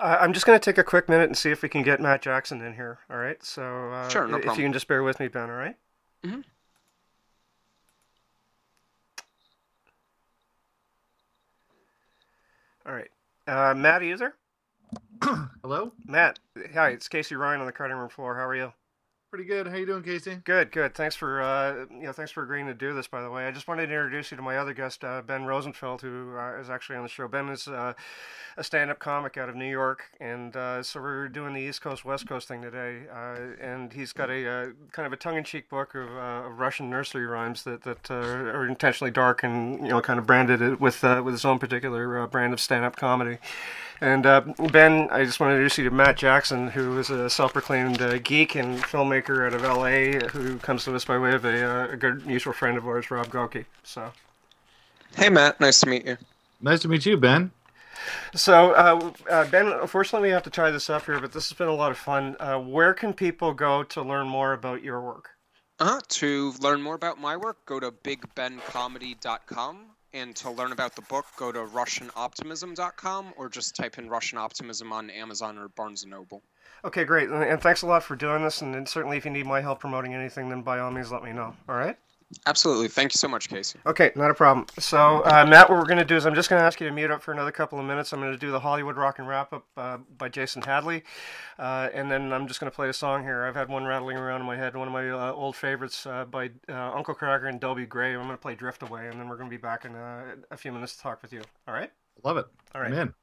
Uh, 0.00 0.18
I'm 0.20 0.32
just 0.32 0.46
going 0.46 0.58
to 0.58 0.64
take 0.64 0.78
a 0.78 0.84
quick 0.84 1.08
minute 1.08 1.24
and 1.28 1.36
see 1.36 1.50
if 1.50 1.62
we 1.62 1.68
can 1.68 1.82
get 1.82 2.00
Matt 2.00 2.22
Jackson 2.22 2.60
in 2.60 2.74
here. 2.74 2.98
All 3.10 3.16
right, 3.18 3.42
so 3.44 3.90
uh, 3.92 4.08
sure, 4.08 4.26
no 4.26 4.36
if 4.36 4.44
problem. 4.44 4.60
you 4.60 4.66
can 4.66 4.72
just 4.72 4.88
bear 4.88 5.02
with 5.02 5.18
me, 5.20 5.28
Ben. 5.28 5.50
All 5.50 5.56
right. 5.56 5.76
Mm-hmm. 6.24 6.40
All 12.86 12.94
right, 12.94 13.10
uh, 13.46 13.74
Matt, 13.74 14.02
are 14.02 14.06
you 14.06 14.16
there? 14.16 14.34
Hello, 15.62 15.92
Matt. 16.06 16.38
Hi, 16.74 16.90
it's 16.90 17.08
Casey 17.08 17.34
Ryan 17.34 17.60
on 17.60 17.66
the 17.66 17.72
cutting 17.72 17.96
room 17.96 18.08
floor. 18.08 18.36
How 18.36 18.46
are 18.46 18.56
you? 18.56 18.72
Pretty 19.30 19.44
good. 19.44 19.66
How 19.66 19.76
you 19.76 19.84
doing, 19.84 20.02
Casey? 20.02 20.36
Good, 20.42 20.72
good. 20.72 20.94
Thanks 20.94 21.14
for 21.14 21.42
uh, 21.42 21.84
you 21.90 22.04
know 22.04 22.12
thanks 22.12 22.32
for 22.32 22.42
agreeing 22.42 22.66
to 22.66 22.72
do 22.72 22.94
this. 22.94 23.06
By 23.06 23.20
the 23.20 23.30
way, 23.30 23.46
I 23.46 23.50
just 23.50 23.68
wanted 23.68 23.88
to 23.88 23.92
introduce 23.92 24.30
you 24.30 24.38
to 24.38 24.42
my 24.42 24.56
other 24.56 24.72
guest, 24.72 25.04
uh, 25.04 25.20
Ben 25.20 25.44
Rosenfeld, 25.44 26.00
who 26.00 26.34
uh, 26.38 26.58
is 26.58 26.70
actually 26.70 26.96
on 26.96 27.02
the 27.02 27.10
show. 27.10 27.28
Ben 27.28 27.50
is 27.50 27.68
uh, 27.68 27.92
a 28.56 28.64
stand-up 28.64 29.00
comic 29.00 29.36
out 29.36 29.50
of 29.50 29.54
New 29.54 29.68
York, 29.68 30.04
and 30.18 30.56
uh, 30.56 30.82
so 30.82 31.02
we're 31.02 31.28
doing 31.28 31.52
the 31.52 31.60
East 31.60 31.82
Coast 31.82 32.06
West 32.06 32.26
Coast 32.26 32.48
thing 32.48 32.62
today. 32.62 33.02
Uh, 33.14 33.36
and 33.60 33.92
he's 33.92 34.14
got 34.14 34.30
a 34.30 34.72
kind 34.92 35.06
of 35.06 35.12
a 35.12 35.16
tongue-in-cheek 35.16 35.68
book 35.68 35.94
of, 35.94 36.08
Russian 36.58 36.88
nursery 36.88 37.26
rhymes 37.26 37.64
that 37.64 37.82
that 37.82 38.10
are 38.10 38.66
intentionally 38.66 39.10
dark 39.10 39.42
and 39.42 39.82
you 39.82 39.88
know 39.88 40.00
kind 40.00 40.18
of 40.18 40.26
branded 40.26 40.80
with 40.80 41.02
with 41.02 41.34
his 41.34 41.44
own 41.44 41.58
particular 41.58 42.26
brand 42.28 42.54
of 42.54 42.60
stand-up 42.60 42.96
comedy. 42.96 43.36
And 44.00 44.22
Ben, 44.22 45.08
I 45.10 45.24
just 45.24 45.40
want 45.40 45.50
to 45.50 45.54
introduce 45.54 45.76
you 45.76 45.84
to 45.84 45.90
Matt 45.90 46.16
Jackson, 46.16 46.68
who 46.68 46.98
is 46.98 47.10
a 47.10 47.28
self-proclaimed 47.28 48.22
geek 48.22 48.54
and 48.54 48.78
filmmaker 48.78 49.17
out 49.26 49.54
of 49.54 49.62
LA, 49.62 50.26
who 50.28 50.58
comes 50.58 50.84
to 50.84 50.94
us 50.94 51.04
by 51.04 51.18
way 51.18 51.34
of 51.34 51.44
a, 51.44 51.64
uh, 51.64 51.92
a 51.92 51.96
good 51.96 52.26
mutual 52.26 52.52
friend 52.52 52.76
of 52.76 52.86
ours, 52.86 53.10
Rob 53.10 53.28
Goki. 53.28 53.64
So, 53.82 54.12
hey 55.16 55.28
Matt, 55.28 55.60
nice 55.60 55.80
to 55.80 55.88
meet 55.88 56.06
you. 56.06 56.16
Nice 56.60 56.80
to 56.80 56.88
meet 56.88 57.06
you, 57.06 57.16
Ben. 57.16 57.50
So, 58.34 58.72
uh, 58.72 59.12
uh, 59.30 59.48
Ben, 59.48 59.66
unfortunately, 59.68 60.28
we 60.28 60.32
have 60.32 60.42
to 60.44 60.50
tie 60.50 60.70
this 60.70 60.88
up 60.88 61.06
here, 61.06 61.20
but 61.20 61.32
this 61.32 61.48
has 61.48 61.58
been 61.58 61.68
a 61.68 61.74
lot 61.74 61.90
of 61.90 61.98
fun. 61.98 62.36
Uh, 62.38 62.58
where 62.58 62.94
can 62.94 63.12
people 63.12 63.52
go 63.52 63.82
to 63.84 64.02
learn 64.02 64.28
more 64.28 64.52
about 64.52 64.82
your 64.82 65.00
work? 65.00 65.30
Uh, 65.80 66.00
to 66.08 66.52
learn 66.60 66.82
more 66.82 66.94
about 66.94 67.20
my 67.20 67.36
work, 67.36 67.64
go 67.66 67.78
to 67.78 67.90
bigbencomedy.com. 67.92 69.86
And 70.14 70.34
to 70.36 70.50
learn 70.50 70.72
about 70.72 70.96
the 70.96 71.02
book, 71.02 71.26
go 71.36 71.52
to 71.52 71.58
RussianOptimism.com 71.58 73.34
or 73.36 73.50
just 73.50 73.76
type 73.76 73.98
in 73.98 74.08
Russian 74.08 74.38
Optimism 74.38 74.90
on 74.90 75.10
Amazon 75.10 75.58
or 75.58 75.68
Barnes 75.68 76.06
& 76.06 76.08
Noble. 76.08 76.42
Okay, 76.84 77.04
great. 77.04 77.28
And 77.28 77.60
thanks 77.60 77.82
a 77.82 77.86
lot 77.86 78.02
for 78.02 78.16
doing 78.16 78.42
this. 78.42 78.62
And 78.62 78.88
certainly 78.88 79.16
if 79.16 79.24
you 79.24 79.30
need 79.30 79.46
my 79.46 79.60
help 79.60 79.80
promoting 79.80 80.14
anything, 80.14 80.48
then 80.48 80.62
by 80.62 80.78
all 80.78 80.90
means 80.90 81.10
let 81.10 81.22
me 81.22 81.32
know. 81.32 81.54
All 81.68 81.76
right? 81.76 81.96
Absolutely. 82.46 82.88
Thank 82.88 83.14
you 83.14 83.16
so 83.16 83.26
much, 83.26 83.48
Casey. 83.48 83.78
Okay, 83.86 84.10
not 84.14 84.30
a 84.30 84.34
problem. 84.34 84.66
So, 84.78 85.22
uh, 85.24 85.46
Matt, 85.48 85.70
what 85.70 85.78
we're 85.78 85.86
going 85.86 85.98
to 85.98 86.04
do 86.04 86.14
is 86.14 86.26
I'm 86.26 86.34
just 86.34 86.50
going 86.50 86.60
to 86.60 86.66
ask 86.66 86.78
you 86.78 86.86
to 86.86 86.92
mute 86.92 87.10
up 87.10 87.22
for 87.22 87.32
another 87.32 87.50
couple 87.50 87.78
of 87.78 87.86
minutes. 87.86 88.12
I'm 88.12 88.20
going 88.20 88.32
to 88.32 88.38
do 88.38 88.50
the 88.50 88.60
Hollywood 88.60 88.96
Rock 88.96 89.18
and 89.18 89.26
Wrap 89.26 89.52
Up 89.54 89.64
uh, 89.78 89.96
by 90.18 90.28
Jason 90.28 90.60
Hadley. 90.60 91.04
Uh, 91.58 91.88
and 91.94 92.10
then 92.10 92.30
I'm 92.32 92.46
just 92.46 92.60
going 92.60 92.70
to 92.70 92.74
play 92.74 92.90
a 92.90 92.92
song 92.92 93.22
here. 93.22 93.44
I've 93.44 93.54
had 93.54 93.70
one 93.70 93.84
rattling 93.84 94.18
around 94.18 94.42
in 94.42 94.46
my 94.46 94.56
head, 94.56 94.76
one 94.76 94.88
of 94.88 94.92
my 94.92 95.08
uh, 95.08 95.32
old 95.32 95.56
favorites 95.56 96.04
uh, 96.04 96.26
by 96.26 96.50
uh, 96.68 96.92
Uncle 96.94 97.14
Kracker 97.14 97.48
and 97.48 97.58
Dobie 97.60 97.86
Gray. 97.86 98.12
I'm 98.12 98.24
going 98.24 98.30
to 98.32 98.36
play 98.36 98.54
Drift 98.54 98.82
Away, 98.82 99.08
and 99.08 99.18
then 99.18 99.28
we're 99.28 99.38
going 99.38 99.48
to 99.48 99.56
be 99.56 99.60
back 99.60 99.86
in 99.86 99.94
uh, 99.94 100.34
a 100.50 100.56
few 100.58 100.70
minutes 100.70 100.96
to 100.96 101.02
talk 101.02 101.22
with 101.22 101.32
you. 101.32 101.40
All 101.66 101.72
right? 101.72 101.90
Love 102.24 102.36
it. 102.36 102.46
All 102.74 102.82
right. 102.82 102.92
I'm 102.92 102.98
in. 102.98 103.14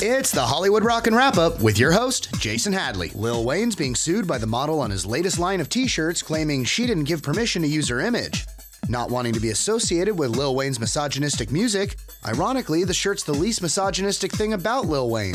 It's 0.00 0.30
the 0.30 0.46
Hollywood 0.46 0.84
Rock 0.84 1.08
and 1.08 1.16
Wrap 1.16 1.38
Up 1.38 1.60
with 1.60 1.76
your 1.76 1.90
host, 1.90 2.32
Jason 2.38 2.72
Hadley. 2.72 3.10
Lil 3.16 3.42
Wayne's 3.42 3.74
being 3.74 3.96
sued 3.96 4.28
by 4.28 4.38
the 4.38 4.46
model 4.46 4.78
on 4.78 4.92
his 4.92 5.04
latest 5.04 5.40
line 5.40 5.60
of 5.60 5.68
t 5.68 5.88
shirts, 5.88 6.22
claiming 6.22 6.62
she 6.62 6.86
didn't 6.86 7.02
give 7.02 7.20
permission 7.20 7.62
to 7.62 7.68
use 7.68 7.88
her 7.88 7.98
image. 7.98 8.46
Not 8.88 9.10
wanting 9.10 9.32
to 9.32 9.40
be 9.40 9.50
associated 9.50 10.16
with 10.16 10.36
Lil 10.36 10.54
Wayne's 10.54 10.78
misogynistic 10.78 11.50
music, 11.50 11.96
ironically, 12.24 12.84
the 12.84 12.94
shirt's 12.94 13.24
the 13.24 13.34
least 13.34 13.60
misogynistic 13.60 14.30
thing 14.30 14.52
about 14.52 14.86
Lil 14.86 15.10
Wayne. 15.10 15.34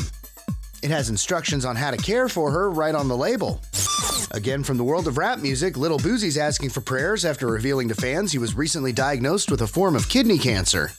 It 0.81 0.91
has 0.91 1.09
instructions 1.09 1.65
on 1.65 1.75
how 1.75 1.91
to 1.91 1.97
care 1.97 2.29
for 2.29 2.49
her 2.49 2.71
right 2.71 2.95
on 2.95 3.09
the 3.09 3.17
label. 3.17 3.59
Again, 4.31 4.63
from 4.63 4.77
the 4.77 4.85
world 4.85 5.09
of 5.09 5.17
rap 5.17 5.39
music, 5.39 5.75
Little 5.75 5.99
Boosie's 5.99 6.37
asking 6.37 6.69
for 6.69 6.79
prayers 6.79 7.25
after 7.25 7.47
revealing 7.47 7.89
to 7.89 7.95
fans 7.95 8.31
he 8.31 8.37
was 8.37 8.55
recently 8.55 8.93
diagnosed 8.93 9.51
with 9.51 9.61
a 9.61 9.67
form 9.67 9.93
of 9.93 10.07
kidney 10.07 10.37
cancer. 10.37 10.89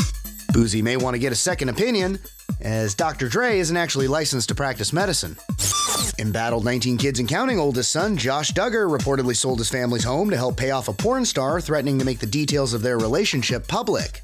Boosie 0.53 0.83
may 0.83 0.98
want 0.98 1.14
to 1.14 1.18
get 1.18 1.33
a 1.33 1.37
second 1.37 1.70
opinion, 1.70 2.18
as 2.61 2.95
Dr. 2.95 3.29
Dre 3.29 3.59
isn't 3.59 3.77
actually 3.77 4.09
licensed 4.09 4.49
to 4.49 4.55
practice 4.55 4.93
medicine. 4.93 5.37
Embattled 6.19 6.64
19 6.64 6.97
kids 6.97 7.19
and 7.19 7.29
counting 7.29 7.59
oldest 7.59 7.90
son, 7.90 8.17
Josh 8.17 8.53
Duggar, 8.53 8.88
reportedly 8.88 9.37
sold 9.37 9.59
his 9.59 9.71
family's 9.71 10.05
home 10.05 10.31
to 10.31 10.37
help 10.37 10.57
pay 10.57 10.71
off 10.71 10.88
a 10.88 10.93
porn 10.93 11.25
star, 11.25 11.61
threatening 11.61 11.99
to 11.99 12.05
make 12.05 12.19
the 12.19 12.27
details 12.27 12.73
of 12.73 12.83
their 12.83 12.99
relationship 12.99 13.67
public. 13.67 14.23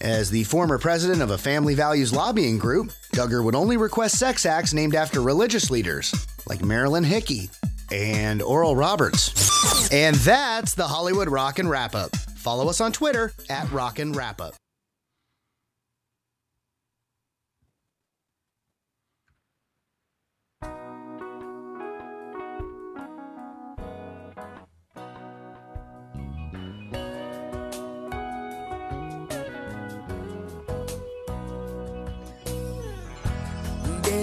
As 0.00 0.30
the 0.30 0.44
former 0.44 0.78
president 0.78 1.22
of 1.22 1.30
a 1.30 1.38
family 1.38 1.74
values 1.74 2.12
lobbying 2.12 2.58
group, 2.58 2.92
Duggar 3.14 3.42
would 3.42 3.56
only 3.56 3.76
request 3.76 4.18
sex 4.18 4.46
acts 4.46 4.72
named 4.72 4.94
after 4.94 5.20
religious 5.20 5.70
leaders, 5.70 6.14
like 6.46 6.62
Marilyn 6.64 7.04
Hickey 7.04 7.50
and 7.90 8.42
Oral 8.42 8.76
Roberts. 8.76 9.90
And 9.92 10.14
that's 10.16 10.74
the 10.74 10.86
Hollywood 10.86 11.28
Rock 11.28 11.58
and 11.58 11.68
Wrap 11.68 11.94
Up. 11.94 12.14
Follow 12.16 12.68
us 12.68 12.80
on 12.80 12.92
Twitter 12.92 13.32
at 13.50 13.70
Rock 13.72 13.98
and 13.98 14.14
Wrap 14.14 14.40
Up. 14.40 14.54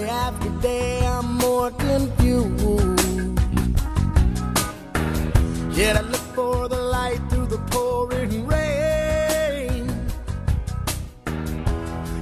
After 0.08 0.48
day, 0.60 1.04
I'm 1.06 1.34
more 1.38 1.70
confused. 1.70 3.38
Yet 5.76 5.96
I 5.96 6.00
look 6.00 6.26
for 6.34 6.68
the 6.68 6.80
light 6.80 7.20
through 7.28 7.46
the 7.46 7.58
pouring 7.70 8.46
rain. 8.46 9.84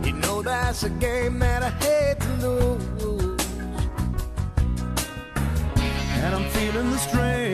You 0.04 0.12
know 0.12 0.42
that's 0.42 0.82
a 0.82 0.90
game 0.90 1.38
that 1.38 1.62
I 1.62 1.70
hate 1.84 2.20
to 2.20 2.32
lose. 2.46 3.46
And 6.22 6.34
I'm 6.34 6.48
feeling 6.50 6.90
the 6.90 6.98
strain. 6.98 7.53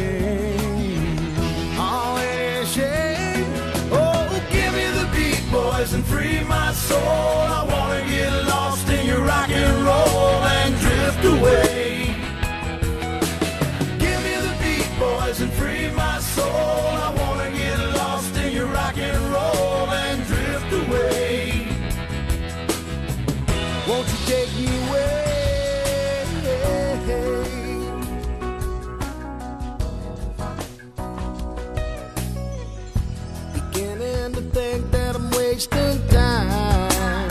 Wasting 35.60 36.08
time. 36.08 37.30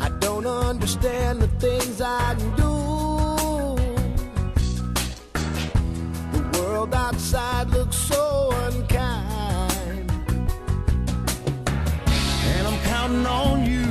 I 0.00 0.08
don't 0.20 0.46
understand 0.46 1.40
the 1.42 1.48
things 1.64 2.00
I 2.00 2.34
do. 2.56 2.74
The 6.32 6.58
world 6.58 6.94
outside 6.94 7.68
looks 7.70 7.96
so 7.96 8.50
unkind. 8.64 10.10
And 12.52 12.66
I'm 12.68 12.78
counting 12.84 13.26
on 13.26 13.66
you. 13.66 13.86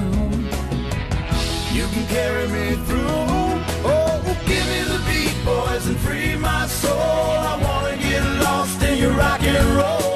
You 1.77 1.85
can 1.93 2.05
carry 2.07 2.47
me 2.47 2.75
through. 2.87 3.45
Oh, 3.93 4.21
give 4.47 4.65
me 4.73 4.81
the 4.93 5.01
beat, 5.07 5.37
boys, 5.45 5.85
and 5.85 5.97
free 5.99 6.35
my 6.35 6.65
soul. 6.65 6.97
I 7.51 7.55
wanna 7.61 7.95
get 7.97 8.23
lost 8.43 8.81
in 8.81 8.97
your 8.97 9.11
rock 9.11 9.43
and 9.43 9.67
roll 9.77 10.14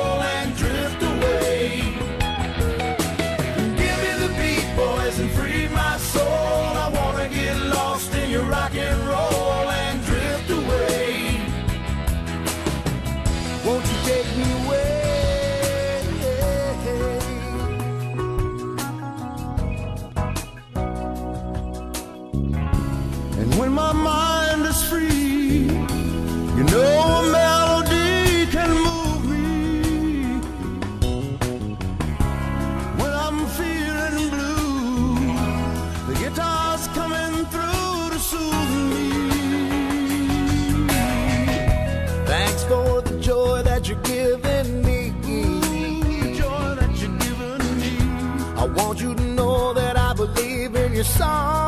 your 51.00 51.06
song. 51.06 51.59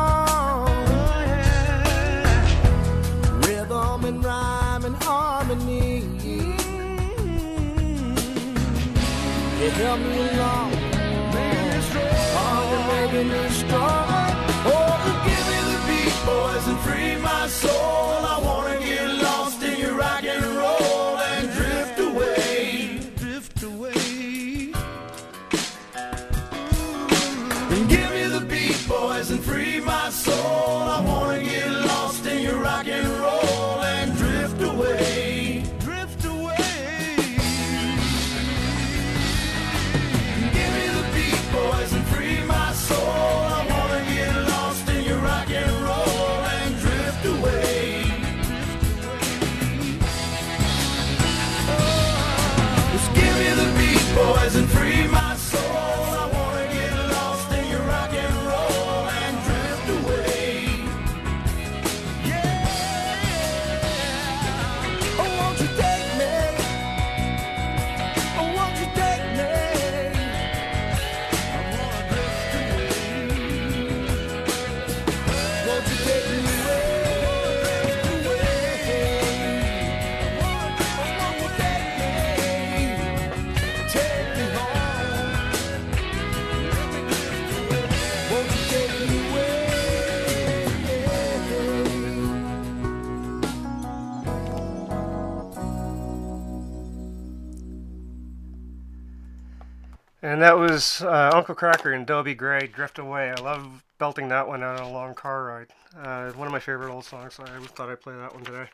And 100.32 100.40
that 100.40 100.56
was 100.56 101.02
uh, 101.02 101.30
Uncle 101.34 101.54
Kracker 101.54 101.94
and 101.94 102.06
Dobie 102.06 102.34
Gray, 102.34 102.66
Drift 102.66 102.98
Away. 102.98 103.34
I 103.36 103.38
love 103.42 103.84
belting 103.98 104.28
that 104.28 104.48
one 104.48 104.62
out 104.62 104.80
on 104.80 104.86
a 104.86 104.90
long 104.90 105.14
car 105.14 105.44
ride. 105.44 105.66
Uh, 105.94 106.32
one 106.32 106.46
of 106.46 106.52
my 106.52 106.58
favorite 106.58 106.90
old 106.90 107.04
songs, 107.04 107.34
so 107.34 107.42
I 107.42 107.62
thought 107.66 107.90
I'd 107.90 108.00
play 108.00 108.14
that 108.16 108.32
one 108.32 108.42
today. 108.42 108.64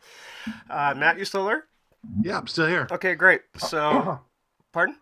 Uh, 0.71 0.95
Matt, 0.97 1.19
you 1.19 1.25
still 1.25 1.45
there? 1.45 1.65
Yeah, 2.23 2.39
I'm 2.39 2.47
still 2.47 2.69
here. 2.69 2.87
Okay, 2.93 3.17
great. 3.17 3.41
So, 3.57 4.21
pardon? 4.73 4.99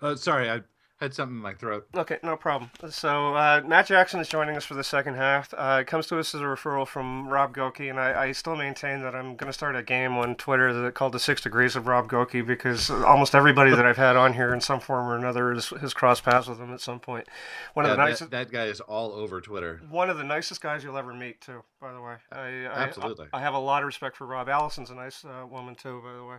Uh, 0.00 0.16
sorry, 0.16 0.50
I 0.50 0.62
had 1.04 1.14
something 1.14 1.36
in 1.36 1.42
my 1.42 1.54
throat. 1.54 1.86
Okay, 1.96 2.18
no 2.22 2.36
problem. 2.36 2.70
So 2.90 3.34
uh, 3.36 3.62
Matt 3.64 3.86
Jackson 3.86 4.18
is 4.20 4.28
joining 4.28 4.56
us 4.56 4.64
for 4.64 4.74
the 4.74 4.82
second 4.84 5.14
half. 5.14 5.54
Uh, 5.56 5.78
it 5.82 5.86
comes 5.86 6.06
to 6.08 6.18
us 6.18 6.34
as 6.34 6.40
a 6.40 6.44
referral 6.44 6.86
from 6.86 7.28
Rob 7.28 7.54
Goki, 7.54 7.88
and 7.88 8.00
I, 8.00 8.24
I 8.24 8.32
still 8.32 8.56
maintain 8.56 9.00
that 9.02 9.14
I'm 9.14 9.36
going 9.36 9.48
to 9.48 9.52
start 9.52 9.76
a 9.76 9.82
game 9.82 10.16
on 10.16 10.34
Twitter 10.34 10.72
that 10.72 10.94
called 10.94 11.12
the 11.12 11.20
Six 11.20 11.40
Degrees 11.42 11.76
of 11.76 11.86
Rob 11.86 12.08
Goki 12.08 12.44
because 12.44 12.90
almost 12.90 13.34
everybody 13.34 13.70
that 13.70 13.86
I've 13.86 13.96
had 13.96 14.16
on 14.16 14.32
here 14.34 14.52
in 14.52 14.60
some 14.60 14.80
form 14.80 15.06
or 15.06 15.16
another 15.16 15.54
has, 15.54 15.68
has 15.68 15.94
crossed 15.94 16.24
paths 16.24 16.48
with 16.48 16.58
him 16.58 16.72
at 16.74 16.80
some 16.80 16.98
point. 17.00 17.28
One 17.74 17.86
Yeah, 17.86 17.92
of 17.92 17.96
the 17.96 18.02
that, 18.02 18.08
nicest. 18.10 18.30
that 18.32 18.50
guy 18.50 18.64
is 18.64 18.80
all 18.80 19.12
over 19.12 19.40
Twitter. 19.40 19.80
One 19.88 20.10
of 20.10 20.16
the 20.18 20.24
nicest 20.24 20.60
guys 20.60 20.82
you'll 20.82 20.98
ever 20.98 21.14
meet, 21.14 21.40
too. 21.40 21.62
By 21.80 21.92
the 21.92 22.00
way, 22.00 22.14
I, 22.32 22.40
I, 22.64 22.84
Absolutely. 22.84 23.26
I, 23.32 23.38
I 23.38 23.40
have 23.42 23.54
a 23.54 23.58
lot 23.58 23.82
of 23.82 23.86
respect 23.86 24.16
for 24.16 24.26
Rob. 24.26 24.48
Allison's 24.48 24.90
a 24.90 24.94
nice 24.94 25.24
uh, 25.24 25.46
woman 25.46 25.74
too, 25.74 26.00
by 26.02 26.14
the 26.14 26.24
way. 26.24 26.36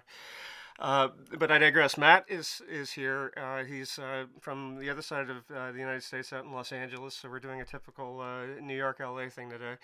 Uh, 0.78 1.08
but 1.38 1.52
I 1.52 1.58
digress. 1.58 1.98
Matt 1.98 2.26
is 2.28 2.62
is 2.70 2.92
here. 2.92 3.32
Uh, 3.38 3.64
he's 3.64 3.98
uh, 3.98 4.26
from 4.42 4.78
the 4.78 4.90
other 4.90 5.02
side 5.02 5.30
of 5.30 5.38
uh, 5.56 5.72
the 5.72 5.80
United 5.80 6.04
States, 6.04 6.34
out 6.34 6.44
in 6.44 6.52
Los 6.52 6.74
Angeles. 6.74 7.16
So 7.16 7.30
we're 7.30 7.40
doing 7.40 7.62
a 7.62 7.66
typical 7.66 8.20
uh, 8.20 8.60
New 8.62 8.76
York 8.76 9.00
LA 9.00 9.30
thing 9.30 9.50
today. 9.50 9.76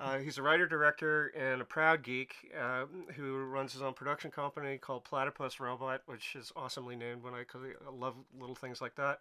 Uh, 0.00 0.18
he's 0.18 0.38
a 0.38 0.42
writer, 0.42 0.66
director, 0.66 1.28
and 1.28 1.60
a 1.62 1.64
proud 1.64 2.02
geek 2.02 2.34
uh, 2.60 2.84
who 3.14 3.44
runs 3.44 3.72
his 3.72 3.80
own 3.80 3.94
production 3.94 4.30
company 4.30 4.76
called 4.76 5.04
Platypus 5.04 5.60
Robot, 5.60 6.02
which 6.06 6.34
is 6.36 6.52
awesomely 6.56 6.96
named 6.96 7.22
when 7.22 7.32
I, 7.32 7.44
cause 7.44 7.62
I 7.64 7.90
love 7.90 8.14
little 8.38 8.56
things 8.56 8.80
like 8.80 8.96
that. 8.96 9.20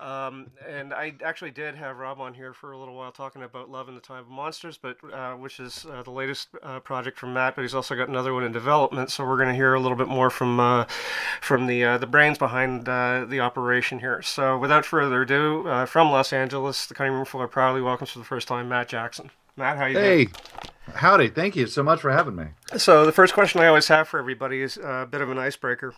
Um, 0.00 0.50
and 0.66 0.92
I 0.94 1.14
actually 1.24 1.50
did 1.50 1.74
have 1.74 1.98
Rob 1.98 2.20
on 2.20 2.34
here 2.34 2.52
for 2.52 2.72
a 2.72 2.78
little 2.78 2.94
while 2.94 3.12
talking 3.12 3.42
about 3.42 3.70
Love 3.70 3.88
in 3.88 3.94
the 3.94 4.00
Time 4.00 4.20
of 4.20 4.28
Monsters, 4.28 4.78
but 4.78 4.96
uh, 5.12 5.34
which 5.34 5.60
is 5.60 5.86
uh, 5.90 6.02
the 6.02 6.10
latest 6.10 6.48
uh, 6.62 6.80
project 6.80 7.18
from 7.18 7.34
Matt. 7.34 7.54
But 7.54 7.62
he's 7.62 7.74
also 7.74 7.94
got 7.94 8.08
another 8.08 8.34
one 8.34 8.44
in 8.44 8.52
development, 8.52 9.10
so 9.10 9.24
we're 9.24 9.36
going 9.36 9.50
to 9.50 9.54
hear 9.54 9.74
a 9.74 9.80
little 9.80 9.96
bit 9.96 10.08
more 10.08 10.30
from 10.30 10.86
from 11.40 11.66
the 11.66 11.96
the 11.98 12.06
brains 12.06 12.38
behind 12.38 12.86
the 12.86 13.40
operation 13.40 14.00
here. 14.00 14.20
So 14.22 14.58
without 14.58 14.84
further 14.84 15.22
ado, 15.22 15.84
from 15.86 16.10
Los 16.10 16.32
Angeles, 16.32 16.86
the 16.86 16.94
cutting 16.94 17.12
room 17.12 17.24
floor 17.24 17.46
proudly 17.46 17.80
welcomes 17.80 18.10
for 18.10 18.18
the 18.18 18.24
first 18.24 18.48
time 18.48 18.68
Matt 18.68 18.88
Jackson. 18.88 19.30
Matt, 19.58 19.76
how 19.76 19.86
you 19.86 19.94
doing? 19.94 20.28
Hey, 20.28 20.28
howdy. 20.94 21.28
Thank 21.28 21.56
you 21.56 21.66
so 21.66 21.82
much 21.82 22.00
for 22.00 22.12
having 22.12 22.36
me. 22.36 22.44
So 22.76 23.04
the 23.04 23.10
first 23.10 23.34
question 23.34 23.60
I 23.60 23.66
always 23.66 23.88
have 23.88 24.06
for 24.06 24.20
everybody 24.20 24.62
is 24.62 24.76
a 24.76 25.06
bit 25.10 25.20
of 25.20 25.30
an 25.30 25.38
icebreaker. 25.38 25.94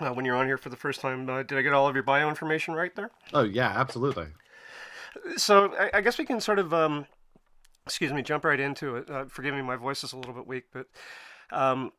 Uh, 0.00 0.08
when 0.14 0.24
you're 0.24 0.34
on 0.34 0.46
here 0.46 0.56
for 0.56 0.70
the 0.70 0.76
first 0.76 1.02
time, 1.02 1.28
uh, 1.28 1.42
did 1.42 1.58
I 1.58 1.62
get 1.62 1.74
all 1.74 1.86
of 1.86 1.94
your 1.94 2.02
bio 2.02 2.30
information 2.30 2.72
right 2.72 2.94
there? 2.96 3.10
Oh, 3.34 3.42
yeah, 3.42 3.68
absolutely. 3.76 4.28
So 5.36 5.74
I, 5.78 5.98
I 5.98 6.00
guess 6.00 6.16
we 6.16 6.24
can 6.24 6.40
sort 6.40 6.58
of, 6.58 6.72
um, 6.72 7.04
excuse 7.84 8.10
me, 8.10 8.22
jump 8.22 8.46
right 8.46 8.58
into 8.58 8.96
it. 8.96 9.10
Uh, 9.10 9.26
forgive 9.26 9.54
me, 9.54 9.60
my 9.60 9.76
voice 9.76 10.02
is 10.02 10.14
a 10.14 10.16
little 10.16 10.32
bit 10.32 10.46
weak, 10.46 10.64
but 10.72 10.86
um, 11.52 11.92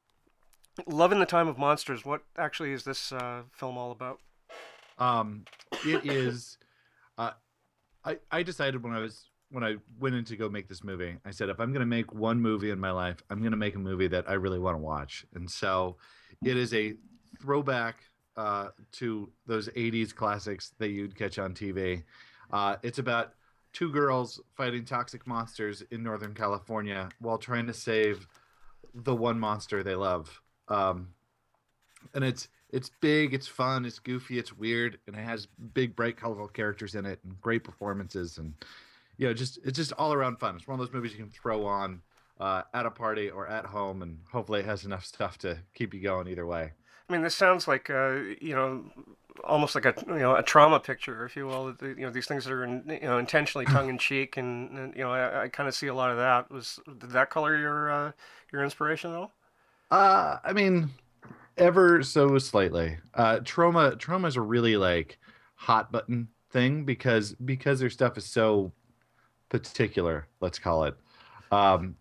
Love 0.88 1.12
in 1.12 1.20
the 1.20 1.26
Time 1.28 1.48
of 1.48 1.60
Monsters. 1.60 2.04
What 2.04 2.24
actually 2.36 2.72
is 2.72 2.84
this 2.84 3.12
uh, 3.12 3.44
film 3.52 3.78
all 3.78 3.92
about? 3.92 4.22
Um, 4.98 5.46
it 5.86 6.04
is. 6.04 6.58
Uh, 7.16 7.32
I 8.04 8.18
I 8.32 8.42
decided 8.42 8.84
when 8.84 8.94
I 8.94 9.00
was 9.00 9.26
when 9.52 9.64
I 9.64 9.76
went 10.00 10.16
in 10.16 10.26
to 10.26 10.36
go 10.36 10.50
make 10.50 10.68
this 10.68 10.84
movie, 10.84 11.18
I 11.26 11.32
said 11.32 11.50
if 11.50 11.60
I'm 11.60 11.72
going 11.72 11.82
to 11.82 11.86
make 11.86 12.14
one 12.14 12.40
movie 12.40 12.72
in 12.72 12.80
my 12.80 12.92
life, 12.92 13.18
I'm 13.30 13.40
going 13.40 13.52
to 13.52 13.58
make 13.58 13.76
a 13.76 13.80
movie 13.80 14.08
that 14.08 14.30
I 14.30 14.34
really 14.34 14.60
want 14.60 14.76
to 14.76 14.82
watch. 14.82 15.26
And 15.34 15.50
so, 15.50 15.98
it 16.44 16.56
is 16.56 16.74
a 16.74 16.94
throwback 17.42 17.98
uh, 18.38 18.70
to 18.94 19.30
those 19.48 19.70
'80s 19.70 20.14
classics 20.14 20.74
that 20.78 20.90
you'd 20.90 21.18
catch 21.18 21.40
on 21.40 21.54
TV. 21.54 22.04
Uh, 22.52 22.78
it's 22.84 23.00
about 23.00 23.34
two 23.74 23.92
girls 23.92 24.40
fighting 24.56 24.86
toxic 24.86 25.28
monsters 25.28 25.84
in 25.92 26.04
Northern 26.04 26.34
California 26.34 27.10
while 27.20 27.38
trying 27.38 27.68
to 27.68 27.74
save 27.74 28.28
the 28.94 29.16
one 29.16 29.40
monster 29.40 29.84
they 29.84 29.96
love. 29.96 30.42
Um, 30.68 31.10
and 32.14 32.24
it's 32.24 32.48
it's 32.72 32.92
big, 33.02 33.34
it's 33.34 33.48
fun, 33.48 33.84
it's 33.86 34.00
goofy, 34.00 34.38
it's 34.38 34.54
weird, 34.54 35.00
and 35.08 35.16
it 35.16 35.24
has 35.24 35.48
big, 35.74 35.96
bright, 35.96 36.18
colorful 36.18 36.48
characters 36.48 36.94
in 36.94 37.06
it 37.06 37.20
and 37.24 37.40
great 37.42 37.64
performances, 37.64 38.38
and 38.38 38.54
you 39.20 39.28
know, 39.28 39.34
just 39.34 39.60
it's 39.66 39.78
just 39.78 39.92
all 39.94 40.14
around 40.14 40.40
fun. 40.40 40.56
It's 40.56 40.66
one 40.66 40.80
of 40.80 40.86
those 40.86 40.94
movies 40.94 41.12
you 41.12 41.18
can 41.18 41.30
throw 41.30 41.66
on 41.66 42.02
uh, 42.40 42.64
at 42.74 42.86
a 42.86 42.90
party 42.90 43.30
or 43.30 43.48
at 43.48 43.66
home, 43.66 44.02
and 44.02 44.20
hopefully 44.32 44.62
it 44.62 44.66
has 44.66 44.86
enough 44.86 45.06
stuff 45.06 45.38
to 45.40 45.60
keep 45.76 45.94
you 45.94 46.00
going 46.00 46.30
either 46.30 46.46
way. 46.46 46.72
I 47.08 47.14
mean, 47.14 47.22
this 47.22 47.36
sounds 47.36 47.68
like 47.68 47.90
uh, 47.90 48.14
you 48.40 48.56
know, 48.56 48.86
almost 49.44 49.76
like 49.76 49.84
a 49.84 49.94
you 50.08 50.20
know 50.20 50.38
a 50.38 50.42
Troma 50.42 50.82
picture, 50.82 51.26
if 51.26 51.36
you 51.36 51.46
will. 51.48 51.76
You 51.82 51.96
know, 51.98 52.12
these 52.12 52.28
things 52.28 52.46
that 52.46 52.54
are 52.54 52.64
in, 52.64 52.84
you 52.88 53.08
know 53.08 53.18
intentionally 53.18 53.66
tongue 53.70 53.90
in 53.90 53.98
cheek, 53.98 54.38
and, 54.38 54.72
and 54.78 54.96
you 54.96 55.04
know, 55.04 55.12
I, 55.12 55.44
I 55.44 55.48
kind 55.50 55.68
of 55.68 55.76
see 55.76 55.88
a 55.88 55.94
lot 55.94 56.12
of 56.12 56.18
that. 56.18 56.50
Was 56.50 56.80
did 56.88 57.12
that 57.12 57.30
color 57.30 57.58
your 57.58 57.92
uh, 57.92 58.12
your 58.54 58.64
inspiration 58.64 59.12
at 59.12 59.18
all? 59.18 59.34
Uh, 59.92 60.38
I 60.46 60.54
mean, 60.54 60.92
ever 61.58 62.04
so 62.04 62.38
slightly. 62.38 63.00
Uh, 63.14 63.40
Troma, 63.40 63.98
Troma 63.98 64.30
is 64.30 64.38
a 64.38 64.42
really 64.42 64.78
like 64.78 65.18
hot 65.56 65.92
button 65.92 66.30
thing 66.52 66.86
because 66.86 67.34
because 67.34 67.82
their 67.82 67.90
stuff 67.90 68.18
is 68.18 68.26
so 68.26 68.72
particular. 69.50 70.28
Let's 70.42 70.60
call 70.60 70.86
it. 70.86 70.96
Um, 71.52 71.96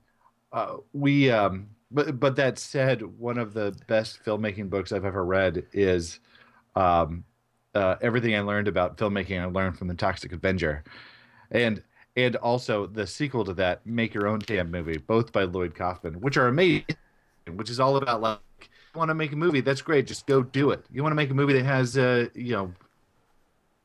uh, 0.52 0.76
we, 0.92 1.30
um, 1.30 1.68
but 1.90 2.20
but 2.20 2.36
that 2.36 2.58
said, 2.58 3.02
one 3.02 3.38
of 3.38 3.54
the 3.54 3.76
best 3.86 4.24
filmmaking 4.24 4.70
books 4.70 4.92
I've 4.92 5.04
ever 5.04 5.24
read 5.24 5.66
is 5.72 6.20
um, 6.76 7.24
uh, 7.74 7.96
everything 8.00 8.34
I 8.34 8.40
learned 8.40 8.68
about 8.68 8.96
filmmaking. 8.96 9.40
I 9.40 9.46
learned 9.46 9.78
from 9.78 9.88
the 9.88 9.94
Toxic 9.94 10.32
Avenger, 10.32 10.84
and 11.50 11.82
and 12.16 12.36
also 12.36 12.86
the 12.86 13.06
sequel 13.06 13.44
to 13.44 13.54
that, 13.54 13.86
Make 13.86 14.14
Your 14.14 14.26
Own 14.26 14.40
Damn 14.40 14.70
Movie, 14.70 14.98
both 14.98 15.32
by 15.32 15.44
Lloyd 15.44 15.74
Kaufman, 15.74 16.20
which 16.20 16.36
are 16.36 16.48
amazing 16.48 16.84
which 17.56 17.70
is 17.70 17.80
all 17.80 17.96
about 17.96 18.20
like 18.20 18.38
want 18.94 19.08
to 19.10 19.14
make 19.14 19.32
a 19.32 19.36
movie 19.36 19.60
that's 19.60 19.82
great 19.82 20.06
just 20.06 20.26
go 20.26 20.42
do 20.42 20.70
it 20.70 20.84
you 20.90 21.02
want 21.02 21.12
to 21.12 21.16
make 21.16 21.30
a 21.30 21.34
movie 21.34 21.52
that 21.52 21.64
has 21.64 21.96
uh 21.96 22.26
you 22.34 22.52
know 22.52 22.72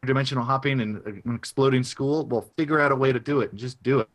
dimensional 0.05 0.43
hopping 0.43 0.81
and 0.81 1.05
an 1.05 1.35
exploding 1.35 1.83
school 1.83 2.25
well 2.25 2.49
figure 2.57 2.79
out 2.79 2.91
a 2.91 2.95
way 2.95 3.11
to 3.11 3.19
do 3.19 3.41
it. 3.41 3.51
And 3.51 3.59
just 3.59 3.81
do 3.83 3.99
it. 3.99 4.09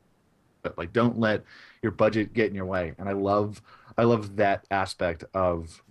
But 0.63 0.77
like 0.79 0.93
don't 0.93 1.19
let 1.19 1.45
your 1.83 1.93
budget 1.93 2.33
get 2.35 2.49
in 2.49 2.55
your 2.55 2.67
way. 2.67 2.95
And 2.99 3.09
i 3.09 3.13
love 3.13 3.63
i 3.97 4.05
love 4.05 4.37
that 4.37 4.65
aspect 4.71 5.25
of 5.35 5.83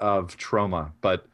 of 0.00 0.36
Troma 0.36 0.92
but 1.00 1.26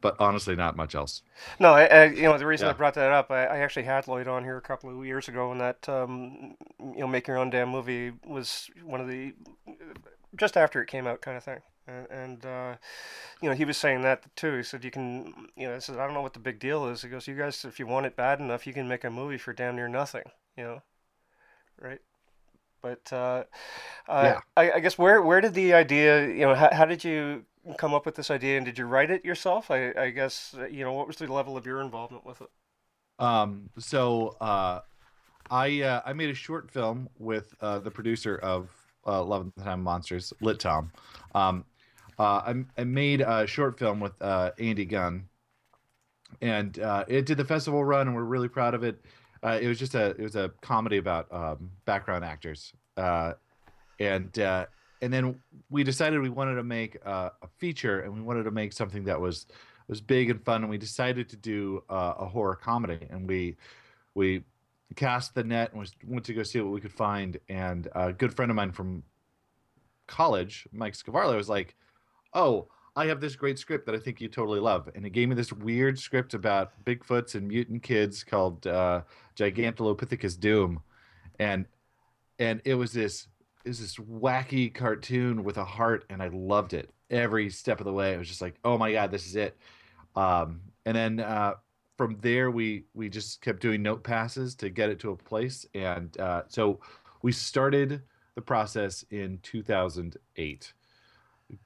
but 0.00 0.16
honestly 0.18 0.54
not 0.54 0.76
much 0.76 0.94
else. 0.94 1.22
No, 1.58 1.72
I, 1.72 1.84
I, 1.84 2.04
you 2.06 2.22
know 2.22 2.36
the 2.38 2.46
reason 2.46 2.68
I 2.68 2.72
brought 2.72 2.94
that 2.94 3.10
up, 3.10 3.30
I, 3.30 3.46
I 3.46 3.58
actually 3.58 3.84
had 3.84 4.06
Lloyd 4.06 4.28
on 4.28 4.44
here 4.44 4.56
a 4.56 4.60
couple 4.62 4.90
of 4.90 5.06
years 5.06 5.28
ago, 5.28 5.50
and 5.50 5.60
that 5.60 5.88
um, 5.88 6.56
you 6.78 7.00
know, 7.00 7.06
make 7.06 7.26
your 7.26 7.38
own 7.38 7.50
damn 7.50 7.70
movie 7.70 8.12
was 8.26 8.70
one 8.84 9.00
of 9.00 9.08
the 9.08 9.34
just 10.36 10.56
after 10.56 10.82
it 10.82 10.86
came 10.86 11.06
out 11.06 11.20
kind 11.20 11.36
of 11.36 11.44
thing, 11.44 11.60
and, 11.88 12.06
and 12.10 12.46
uh, 12.46 12.76
you 13.40 13.48
know 13.48 13.54
he 13.54 13.64
was 13.64 13.76
saying 13.76 14.02
that 14.02 14.24
too. 14.36 14.56
He 14.56 14.62
said 14.62 14.84
you 14.84 14.90
can, 14.90 15.48
you 15.56 15.68
know, 15.68 15.74
he 15.74 15.80
said 15.80 15.96
I 15.98 16.04
don't 16.04 16.14
know 16.14 16.22
what 16.22 16.34
the 16.34 16.40
big 16.40 16.58
deal 16.60 16.86
is. 16.88 17.02
He 17.02 17.08
goes, 17.08 17.26
you 17.26 17.36
guys, 17.36 17.64
if 17.64 17.78
you 17.80 17.86
want 17.86 18.06
it 18.06 18.16
bad 18.16 18.40
enough, 18.40 18.66
you 18.66 18.72
can 18.72 18.88
make 18.88 19.04
a 19.04 19.10
movie 19.10 19.38
for 19.38 19.52
damn 19.52 19.76
near 19.76 19.88
nothing, 19.88 20.24
you 20.56 20.64
know, 20.64 20.82
right? 21.80 22.00
But 22.82 23.12
uh, 23.12 23.44
Yeah. 24.08 24.40
I, 24.56 24.72
I 24.72 24.80
guess 24.80 24.98
where 24.98 25.22
where 25.22 25.40
did 25.40 25.54
the 25.54 25.74
idea, 25.74 26.28
you 26.28 26.40
know, 26.46 26.54
how, 26.54 26.70
how 26.72 26.84
did 26.84 27.04
you 27.04 27.44
come 27.76 27.94
up 27.94 28.06
with 28.06 28.14
this 28.14 28.30
idea, 28.30 28.56
and 28.56 28.66
did 28.66 28.78
you 28.78 28.86
write 28.86 29.10
it 29.10 29.24
yourself? 29.24 29.70
I, 29.70 29.92
I 29.92 30.10
guess 30.10 30.54
uh, 30.58 30.66
you 30.66 30.84
know 30.84 30.92
what 30.92 31.06
was 31.06 31.16
the 31.16 31.32
level 31.32 31.56
of 31.56 31.66
your 31.66 31.80
involvement 31.80 32.24
with 32.24 32.40
it? 32.40 32.48
Um, 33.18 33.70
so 33.78 34.36
uh, 34.40 34.80
I 35.50 35.82
uh, 35.82 36.02
I 36.06 36.12
made 36.12 36.30
a 36.30 36.34
short 36.34 36.70
film 36.70 37.08
with 37.18 37.54
uh, 37.60 37.78
the 37.80 37.90
producer 37.90 38.36
of 38.38 38.70
uh, 39.06 39.22
Love 39.22 39.42
and 39.42 39.52
the 39.56 39.64
Time 39.64 39.82
Monsters, 39.82 40.32
Litom. 40.42 40.90
Um, 41.34 41.64
I, 42.24 42.64
I 42.76 42.84
made 42.84 43.20
a 43.20 43.46
short 43.46 43.78
film 43.78 44.00
with 44.00 44.20
uh, 44.20 44.50
Andy 44.58 44.84
Gunn, 44.84 45.28
and 46.40 46.78
uh, 46.78 47.04
it 47.08 47.26
did 47.26 47.36
the 47.36 47.44
festival 47.44 47.84
run, 47.84 48.08
and 48.08 48.16
we're 48.16 48.24
really 48.24 48.48
proud 48.48 48.74
of 48.74 48.82
it. 48.82 49.00
Uh, 49.42 49.58
it 49.60 49.68
was 49.68 49.78
just 49.78 49.94
a 49.94 50.06
it 50.10 50.20
was 50.20 50.36
a 50.36 50.50
comedy 50.60 50.96
about 50.96 51.32
um, 51.32 51.70
background 51.84 52.24
actors, 52.24 52.72
uh, 52.96 53.34
and 54.00 54.38
uh, 54.38 54.66
and 55.00 55.12
then 55.12 55.40
we 55.70 55.84
decided 55.84 56.20
we 56.20 56.28
wanted 56.28 56.56
to 56.56 56.64
make 56.64 56.98
uh, 57.06 57.30
a 57.42 57.48
feature, 57.58 58.00
and 58.00 58.12
we 58.14 58.20
wanted 58.20 58.44
to 58.44 58.50
make 58.50 58.72
something 58.72 59.04
that 59.04 59.20
was 59.20 59.46
was 59.86 60.00
big 60.00 60.30
and 60.30 60.44
fun, 60.44 60.62
and 60.62 60.70
we 60.70 60.78
decided 60.78 61.28
to 61.28 61.36
do 61.36 61.82
uh, 61.88 62.14
a 62.18 62.26
horror 62.26 62.56
comedy, 62.56 63.06
and 63.10 63.28
we 63.28 63.56
we 64.14 64.42
cast 64.96 65.34
the 65.34 65.44
net 65.44 65.70
and 65.70 65.80
was, 65.80 65.92
went 66.06 66.24
to 66.24 66.34
go 66.34 66.42
see 66.42 66.60
what 66.60 66.72
we 66.72 66.80
could 66.80 66.92
find, 66.92 67.38
and 67.48 67.88
a 67.94 68.12
good 68.12 68.34
friend 68.34 68.50
of 68.50 68.56
mine 68.56 68.72
from 68.72 69.02
college, 70.06 70.66
Mike 70.72 70.94
Scavarlo, 70.94 71.36
was 71.36 71.48
like, 71.48 71.76
"Oh, 72.38 72.68
I 72.96 73.06
have 73.06 73.20
this 73.20 73.36
great 73.36 73.58
script 73.58 73.86
that 73.86 73.94
I 73.94 73.98
think 73.98 74.20
you 74.20 74.28
totally 74.28 74.60
love," 74.60 74.88
and 74.94 75.04
he 75.04 75.10
gave 75.10 75.28
me 75.28 75.34
this 75.34 75.52
weird 75.52 75.98
script 75.98 76.34
about 76.34 76.72
Bigfoots 76.84 77.34
and 77.34 77.48
mutant 77.48 77.82
kids 77.82 78.22
called 78.24 78.66
uh, 78.66 79.02
Gigantilopithecus 79.36 80.38
Doom, 80.38 80.80
and 81.38 81.66
and 82.38 82.62
it 82.64 82.74
was 82.74 82.92
this 82.92 83.28
it 83.64 83.68
was 83.70 83.80
this 83.80 83.96
wacky 83.96 84.72
cartoon 84.72 85.42
with 85.44 85.58
a 85.58 85.64
heart, 85.64 86.04
and 86.10 86.22
I 86.22 86.28
loved 86.28 86.74
it 86.74 86.90
every 87.10 87.50
step 87.50 87.80
of 87.80 87.86
the 87.86 87.92
way. 87.92 88.14
It 88.14 88.18
was 88.18 88.28
just 88.28 88.42
like, 88.42 88.54
"Oh 88.64 88.78
my 88.78 88.92
god, 88.92 89.10
this 89.10 89.26
is 89.26 89.36
it." 89.36 89.58
Um, 90.16 90.60
and 90.86 90.96
then 90.96 91.20
uh, 91.20 91.54
from 91.98 92.16
there 92.20 92.50
we 92.50 92.84
we 92.94 93.08
just 93.08 93.42
kept 93.42 93.60
doing 93.60 93.82
note 93.82 94.04
passes 94.04 94.54
to 94.54 94.70
get 94.70 94.88
it 94.88 95.00
to 95.00 95.10
a 95.10 95.16
place 95.16 95.66
and 95.74 96.18
uh, 96.18 96.42
so 96.48 96.80
we 97.22 97.32
started 97.32 98.02
the 98.36 98.40
process 98.40 99.04
in 99.10 99.40
2008 99.42 100.72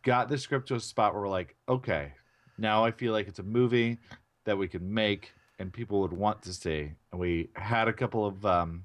got 0.03 0.29
the 0.29 0.39
script 0.39 0.69
to 0.69 0.75
a 0.75 0.81
spot 0.81 1.13
where 1.13 1.23
we're 1.23 1.29
like 1.29 1.57
okay 1.69 2.13
now 2.59 2.85
i 2.85 2.91
feel 2.91 3.13
like 3.13 3.27
it's 3.27 3.39
a 3.39 3.45
movie 3.45 3.99
that 4.45 4.57
we 4.57 4.69
could 4.69 4.83
make 4.83 5.33
and 5.63 5.73
people 5.73 6.01
would 6.01 6.13
want 6.13 6.43
to 6.43 6.53
see. 6.53 6.91
And 7.11 7.21
we 7.21 7.49
had 7.55 7.89
a 7.89 7.93
couple 7.93 8.27
of 8.27 8.45
um, 8.45 8.85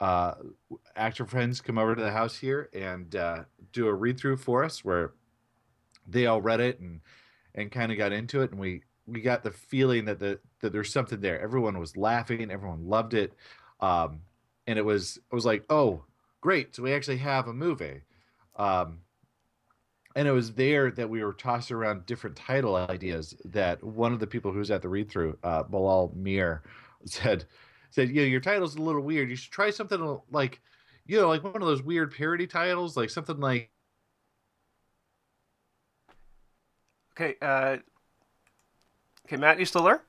uh, 0.00 0.34
actor 0.96 1.26
friends 1.26 1.60
come 1.60 1.78
over 1.78 1.94
to 1.94 2.02
the 2.02 2.10
house 2.10 2.36
here 2.36 2.70
and 2.72 3.14
uh, 3.14 3.44
do 3.72 3.86
a 3.86 3.94
read 3.94 4.18
through 4.18 4.38
for 4.38 4.64
us 4.64 4.84
where 4.84 5.12
they 6.06 6.26
all 6.26 6.40
read 6.40 6.60
it 6.60 6.80
and 6.80 7.00
and 7.54 7.70
kind 7.70 7.92
of 7.92 7.98
got 7.98 8.12
into 8.12 8.40
it. 8.40 8.52
And 8.52 8.60
we 8.60 8.82
we 9.06 9.20
got 9.20 9.42
the 9.42 9.50
feeling 9.50 10.06
that 10.06 10.18
the 10.18 10.40
that 10.60 10.72
there's 10.72 10.92
something 10.92 11.20
there. 11.20 11.40
Everyone 11.40 11.78
was 11.78 11.96
laughing. 11.96 12.50
Everyone 12.50 12.86
loved 12.86 13.14
it. 13.14 13.34
Um 13.80 14.20
and 14.66 14.78
it 14.78 14.84
was 14.84 15.18
it 15.18 15.34
was 15.34 15.44
like 15.44 15.64
oh 15.68 16.04
great. 16.40 16.74
So 16.74 16.82
we 16.82 16.94
actually 16.94 17.18
have 17.18 17.48
a 17.48 17.52
movie. 17.52 18.00
Um 18.56 19.00
and 20.18 20.26
it 20.26 20.32
was 20.32 20.52
there 20.54 20.90
that 20.90 21.08
we 21.08 21.22
were 21.22 21.32
tossing 21.32 21.76
around 21.76 22.04
different 22.04 22.34
title 22.34 22.74
ideas 22.74 23.36
that 23.44 23.82
one 23.84 24.12
of 24.12 24.18
the 24.18 24.26
people 24.26 24.50
who 24.50 24.58
was 24.58 24.70
at 24.70 24.82
the 24.82 24.88
read 24.88 25.08
through 25.08 25.38
uh 25.44 25.62
Bilal 25.62 26.12
Mir 26.16 26.62
said 27.04 27.44
said 27.90 28.08
you 28.08 28.16
know 28.16 28.26
your 28.26 28.40
title's 28.40 28.74
a 28.74 28.82
little 28.82 29.00
weird 29.00 29.30
you 29.30 29.36
should 29.36 29.52
try 29.52 29.70
something 29.70 30.18
like 30.32 30.60
you 31.06 31.20
know 31.20 31.28
like 31.28 31.44
one 31.44 31.54
of 31.54 31.68
those 31.68 31.82
weird 31.82 32.12
parody 32.12 32.48
titles 32.48 32.96
like 32.96 33.10
something 33.10 33.38
like 33.38 33.70
Okay, 37.20 37.34
uh, 37.42 37.78
okay, 39.26 39.36
Matt, 39.36 39.58
you 39.58 39.64
still 39.64 39.82
there? 39.82 40.00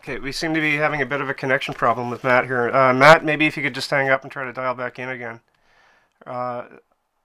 Okay, 0.00 0.18
we 0.18 0.32
seem 0.32 0.52
to 0.52 0.60
be 0.60 0.76
having 0.76 1.00
a 1.00 1.06
bit 1.06 1.22
of 1.22 1.30
a 1.30 1.34
connection 1.34 1.72
problem 1.72 2.10
with 2.10 2.22
Matt 2.24 2.44
here. 2.44 2.68
Uh, 2.68 2.92
Matt, 2.92 3.24
maybe 3.24 3.46
if 3.46 3.56
you 3.56 3.62
could 3.62 3.74
just 3.74 3.88
hang 3.88 4.10
up 4.10 4.22
and 4.22 4.30
try 4.30 4.44
to 4.44 4.52
dial 4.52 4.74
back 4.74 4.98
in 4.98 5.08
again. 5.08 5.40
Uh, 6.26 6.64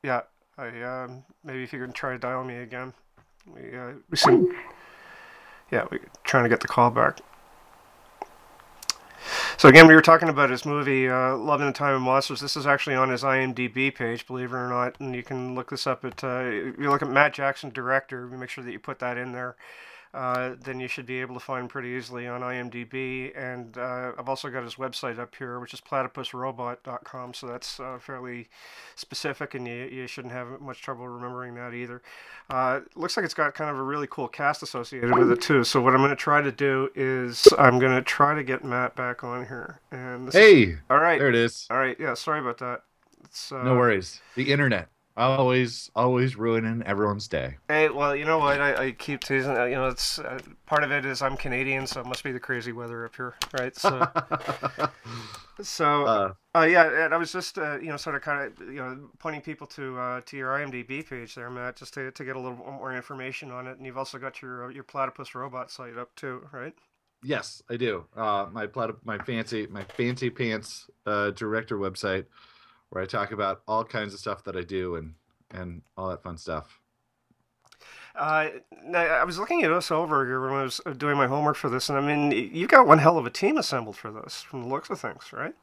yeah, 0.02 0.22
I 0.60 0.82
um, 0.84 1.24
maybe 1.44 1.64
if 1.64 1.72
you 1.72 1.80
could 1.80 1.96
try 1.96 2.12
to 2.12 2.20
dial 2.20 2.44
me 2.44 2.58
again. 2.58 2.94
We 3.48 3.78
uh, 3.78 3.94
we 4.10 4.18
seem, 4.18 4.54
yeah, 5.72 5.86
we 5.90 6.00
trying 6.24 6.44
to 6.44 6.50
get 6.50 6.60
the 6.60 6.68
call 6.68 6.92
back. 6.92 7.20
So 9.58 9.70
again, 9.70 9.88
we 9.88 9.96
were 9.96 10.02
talking 10.02 10.30
about 10.30 10.50
his 10.50 10.66
movie 10.66 11.08
uh, 11.08 11.38
"Love 11.38 11.62
in 11.62 11.68
the 11.68 11.74
Time 11.74 11.96
of 11.96 12.02
Monsters." 12.02 12.42
This 12.42 12.58
is 12.58 12.68
actually 12.68 12.96
on 12.96 13.10
his 13.10 13.24
IMDb 13.24 13.94
page, 13.94 14.28
believe 14.28 14.52
it 14.52 14.58
or 14.58 14.68
not, 14.68 15.00
and 15.00 15.16
you 15.16 15.24
can 15.24 15.56
look 15.56 15.70
this 15.70 15.88
up 15.88 16.04
at. 16.04 16.24
Uh, 16.24 16.44
you 16.44 16.90
look 16.90 17.02
at 17.02 17.10
Matt 17.10 17.34
Jackson, 17.34 17.70
director. 17.70 18.28
Make 18.28 18.50
sure 18.50 18.64
that 18.64 18.72
you 18.72 18.80
put 18.80 19.00
that 19.00 19.18
in 19.18 19.32
there. 19.32 19.56
Uh, 20.14 20.56
then 20.64 20.80
you 20.80 20.88
should 20.88 21.06
be 21.06 21.22
able 21.22 21.36
to 21.36 21.40
find 21.40 21.70
pretty 21.70 21.90
easily 21.90 22.28
on 22.28 22.42
IMDb. 22.42 23.32
And 23.38 23.78
uh, 23.78 24.14
I've 24.18 24.30
also 24.30 24.50
got 24.50 24.64
his 24.64 24.76
website 24.76 25.20
up 25.20 25.36
here, 25.36 25.60
which 25.60 25.74
is 25.74 25.82
platypusrobot.com. 25.82 27.34
So 27.34 27.48
that's 27.48 27.80
uh, 27.80 28.00
fairly 28.00 28.48
specific, 28.96 29.54
and 29.54 29.68
you, 29.68 29.90
you 29.92 30.08
shouldn't 30.08 30.34
have 30.34 30.60
much 30.62 30.82
trouble 30.82 31.08
remembering 31.08 31.56
that 31.56 31.74
either. 31.74 32.02
Uh, 32.50 32.80
looks 32.96 33.16
like 33.16 33.24
it's 33.24 33.36
got 33.36 33.54
kind 33.54 33.70
of 33.70 33.78
a 33.78 33.84
really 33.84 34.08
cool 34.10 34.28
cast 34.28 34.64
associated 34.64 35.14
with 35.14 35.32
it 35.32 35.42
too. 35.42 35.64
So 35.64 35.82
what 35.82 35.94
I'm 35.94 36.00
going 36.00 36.10
to 36.10 36.16
try 36.16 36.42
to 36.42 36.52
do 36.52 36.90
is 36.96 37.48
I'm 37.58 37.78
going 37.78 37.96
to 37.96 38.02
try 38.02 38.34
to 38.34 38.44
get 38.44 38.64
Matt 38.64 38.96
back 38.96 39.24
on 39.24 39.46
here. 39.46 39.80
And 39.92 40.34
hey 40.34 40.64
is, 40.64 40.78
all 40.90 40.98
right, 40.98 41.20
there 41.20 41.30
it 41.30 41.36
is 41.36 41.68
all 41.70 41.78
right, 41.78 41.96
yeah, 42.00 42.16
sorry 42.16 42.40
about 42.40 42.58
that. 42.58 42.82
It's, 43.26 43.52
uh, 43.52 43.64
no 43.64 43.76
worries 43.76 44.22
the 44.36 44.52
internet 44.52 44.90
always 45.20 45.90
always 45.96 46.36
ruining 46.36 46.84
everyone's 46.84 47.28
day 47.28 47.58
Hey, 47.68 47.90
well, 47.90 48.16
you 48.16 48.26
know 48.26 48.40
what? 48.40 48.60
I, 48.60 48.86
I 48.88 48.92
keep 48.94 49.22
teasing. 49.24 49.56
uh, 49.56 49.66
You 49.66 49.76
know, 49.76 49.88
it's 49.90 50.18
uh, 50.18 50.40
part 50.66 50.84
of 50.84 50.92
it 50.92 51.06
is 51.06 51.22
I'm 51.22 51.38
Canadian, 51.38 51.86
so 51.86 52.00
it 52.02 52.08
must 52.08 52.24
be 52.24 52.32
the 52.32 52.40
crazy 52.40 52.72
weather 52.72 53.06
up 53.06 53.16
here, 53.16 53.36
right? 53.52 53.76
So, 53.76 54.08
so 55.62 56.06
uh, 56.06 56.34
uh, 56.56 56.62
yeah, 56.62 57.06
and 57.06 57.14
I 57.14 57.18
was 57.18 57.32
just 57.32 57.58
uh, 57.60 57.78
you 57.80 57.90
know 57.90 57.98
sort 57.98 58.16
of 58.16 58.24
kind 58.24 58.52
of 58.60 58.68
you 58.68 58.78
know 58.78 59.10
pointing 59.20 59.42
people 59.42 59.68
to 59.68 60.00
uh, 60.00 60.22
to 60.26 60.38
your 60.38 60.50
IMDb 60.50 61.08
page 61.08 61.36
there, 61.36 61.50
Matt, 61.52 61.76
just 61.76 61.94
to, 61.94 62.12
to 62.12 62.24
get 62.24 62.36
a 62.36 62.40
little 62.40 62.58
more 62.58 62.96
information 62.96 63.52
on 63.52 63.68
it. 63.68 63.78
And 63.78 63.86
you've 63.86 63.98
also 63.98 64.18
got 64.18 64.42
your 64.42 64.66
uh, 64.66 64.70
your 64.70 64.84
platypus 64.84 65.36
robot 65.36 65.70
site 65.70 65.98
up 65.98 66.16
too, 66.16 66.48
right? 66.52 66.74
yes 67.22 67.62
i 67.70 67.76
do 67.76 68.06
uh 68.16 68.48
my 68.52 68.66
plat 68.66 68.92
my 69.04 69.18
fancy 69.20 69.68
my 69.68 69.84
fancy 69.98 70.30
pants 70.30 70.90
uh 71.06 71.32
director 71.32 71.78
website 71.78 72.26
where 72.90 73.04
i 73.04 73.06
talk 73.06 73.32
about 73.32 73.62
all 73.68 73.84
kinds 73.84 74.14
of 74.14 74.20
stuff 74.20 74.44
that 74.44 74.56
i 74.56 74.62
do 74.62 74.96
and 74.96 75.14
and 75.52 75.82
all 75.98 76.10
that 76.10 76.24
fun 76.24 76.38
stuff 76.38 76.80
Uh, 78.16 78.50
I 78.94 79.24
was 79.24 79.38
looking 79.38 79.64
at 79.64 79.72
us 79.72 79.92
over 79.92 80.26
here 80.26 80.42
when 80.42 80.52
I 80.52 80.64
was 80.64 80.82
uh, 80.86 80.92
doing 80.94 81.16
my 81.16 81.28
homework 81.28 81.56
for 81.56 81.70
this, 81.70 81.90
and 81.90 81.98
I 81.98 82.02
mean, 82.02 82.32
you've 82.54 82.70
got 82.70 82.88
one 82.88 82.98
hell 82.98 83.18
of 83.18 83.26
a 83.26 83.30
team 83.30 83.58
assembled 83.58 83.96
for 83.96 84.12
this, 84.12 84.42
from 84.42 84.62
the 84.64 84.68
looks 84.68 84.90
of 84.90 85.00
things, 85.00 85.32
right? 85.32 85.54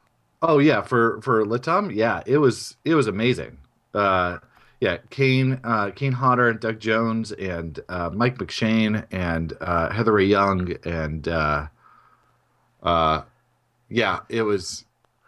Oh 0.41 0.59
yeah, 0.59 0.81
for 0.81 1.21
for 1.21 1.43
Litom, 1.45 1.93
yeah, 1.93 2.21
it 2.25 2.37
was 2.37 2.77
it 2.85 2.95
was 2.95 3.07
amazing. 3.07 3.57
Uh, 3.93 4.39
yeah, 4.79 4.97
Kane 5.09 5.59
uh, 5.63 5.91
Kane 5.91 6.11
Hodder 6.13 6.49
and 6.49 6.59
Doug 6.59 6.79
Jones 6.79 7.31
and 7.31 7.79
uh, 7.89 8.09
Mike 8.13 8.37
McShane 8.37 9.05
and 9.11 9.53
uh, 9.61 9.91
Heather 9.91 10.19
Young 10.19 10.73
and 10.85 11.27
uh, 11.27 11.67
uh, 12.83 13.23
yeah, 13.89 14.19
it 14.29 14.43
was 14.43 14.85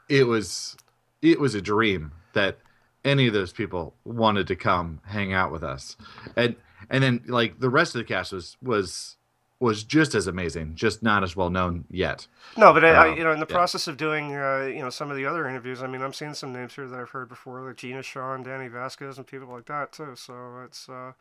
it 0.10 0.26
was 0.26 0.78
it 1.22 1.40
was 1.40 1.56
a 1.56 1.62
dream 1.62 2.12
that 2.34 2.60
any 3.06 3.28
of 3.28 3.34
those 3.34 3.54
people 3.54 3.96
wanted 4.04 4.48
to 4.48 4.56
come 4.56 5.02
hang 5.06 5.34
out 5.34 5.52
with 5.52 5.64
us, 5.64 5.98
and 6.36 6.56
and 6.90 7.04
then 7.04 7.22
like 7.28 7.60
the 7.60 7.70
rest 7.70 7.96
of 7.96 8.00
the 8.00 8.06
cast 8.06 8.34
was 8.34 8.58
was 8.62 9.18
was 9.60 9.84
just 9.84 10.16
as 10.16 10.28
amazing, 10.28 10.76
just 10.76 11.04
not 11.04 11.24
as 11.24 11.36
well 11.36 11.50
known 11.50 11.86
yet. 11.90 12.28
No, 12.58 12.74
but 12.74 12.84
I, 12.84 12.90
I, 12.90 13.08
Uh, 13.08 13.16
you 13.16 13.24
know, 13.24 13.32
in 13.32 13.40
the 13.40 13.46
yeah. 13.48 13.56
process 13.56 13.88
of 13.88 13.98
doing, 13.98 14.36
uh, 14.36 14.66
you 14.66 14.80
know, 14.80 14.90
some 14.90 15.12
of 15.12 15.18
the 15.18 15.26
other 15.26 15.48
interviews, 15.48 15.82
I 15.82 15.88
mean, 15.88 16.02
I'm 16.02 16.14
seeing 16.14 16.34
some 16.34 16.52
names 16.54 16.76
here 16.76 16.88
that 16.88 17.00
I've 17.00 17.10
heard 17.12 17.30
before, 17.30 17.62
like 17.62 17.78
Gina 17.78 18.04
Shaw 18.04 18.34
and 18.34 18.44
Danny 18.44 18.68
Vasquez 18.68 19.18
and 19.18 19.28
people 19.28 19.48
like 19.48 19.66
that 19.66 19.92
too. 19.92 20.16
So 20.16 20.62
it's, 20.66 20.90
uh, 20.90 21.14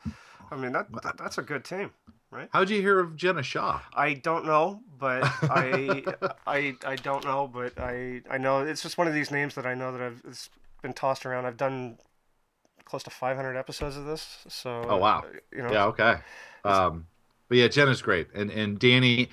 I 0.51 0.57
mean, 0.57 0.73
that, 0.73 0.89
that 1.03 1.17
that's 1.19 1.39
a 1.39 1.43
good 1.43 1.65
team, 1.65 1.93
right? 2.31 2.49
How'd 2.53 2.71
you 2.71 2.81
hear 2.81 2.99
of 3.01 3.17
Gena 3.17 3.43
Shaw? 3.43 3.81
I 3.95 4.15
don't 4.15 4.45
know, 4.45 4.81
but 4.99 5.29
I, 5.49 6.05
I, 6.47 6.77
I 6.85 6.97
don't 6.97 7.25
know, 7.25 7.49
but 7.49 7.79
I, 7.79 8.23
I 8.31 8.39
know 8.39 8.61
it's 8.63 8.83
just 8.83 8.99
one 8.99 9.07
of 9.07 9.15
these 9.15 9.31
names 9.31 9.55
that 9.55 9.67
I 9.67 9.75
know 9.75 9.93
that 9.93 10.01
I've 10.01 10.23
it's 10.27 10.51
been 10.83 10.93
tossed 10.93 11.27
around. 11.27 11.47
I've 11.47 11.57
done 11.57 11.99
close 12.85 13.03
to 13.05 13.11
500 13.11 13.57
episodes 13.57 13.97
of 13.97 14.07
this, 14.07 14.45
so 14.49 14.73
Oh, 14.89 14.97
wow. 14.99 15.25
uh, 15.25 15.29
you 15.53 15.63
know, 15.63 15.73
Yeah, 15.73 15.85
okay. 15.87 16.17
Um, 16.65 17.07
but 17.49 17.59
yeah, 17.59 17.69
Gena's 17.69 18.03
great, 18.03 18.29
and 18.35 18.51
and 18.51 18.79
Danny 18.79 19.29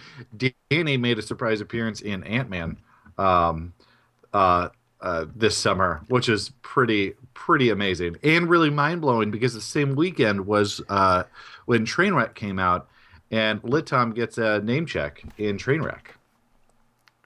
Danny 0.69 0.97
made 0.97 1.19
a 1.19 1.21
surprise 1.21 1.61
appearance 1.61 2.01
in 2.01 2.23
Ant 2.23 2.49
Man 2.49 2.77
um, 3.17 3.73
uh, 4.33 4.69
uh, 5.05 5.25
this 5.35 5.55
summer, 5.55 6.01
which 6.07 6.27
is 6.27 6.49
pretty 6.63 7.13
pretty 7.35 7.69
amazing 7.69 8.17
and 8.23 8.49
really 8.49 8.71
mind 8.71 9.01
blowing 9.01 9.29
because 9.29 9.53
the 9.53 9.61
same 9.61 9.93
weekend 9.95 10.47
was 10.47 10.81
uh, 10.89 11.23
when 11.65 11.85
Trainwreck 11.85 12.33
came 12.33 12.57
out, 12.57 12.87
and 13.29 13.61
Litom 13.61 14.15
gets 14.15 14.37
a 14.39 14.59
name 14.61 14.85
check 14.87 15.23
in 15.37 15.57
Trainwreck. 15.57 16.15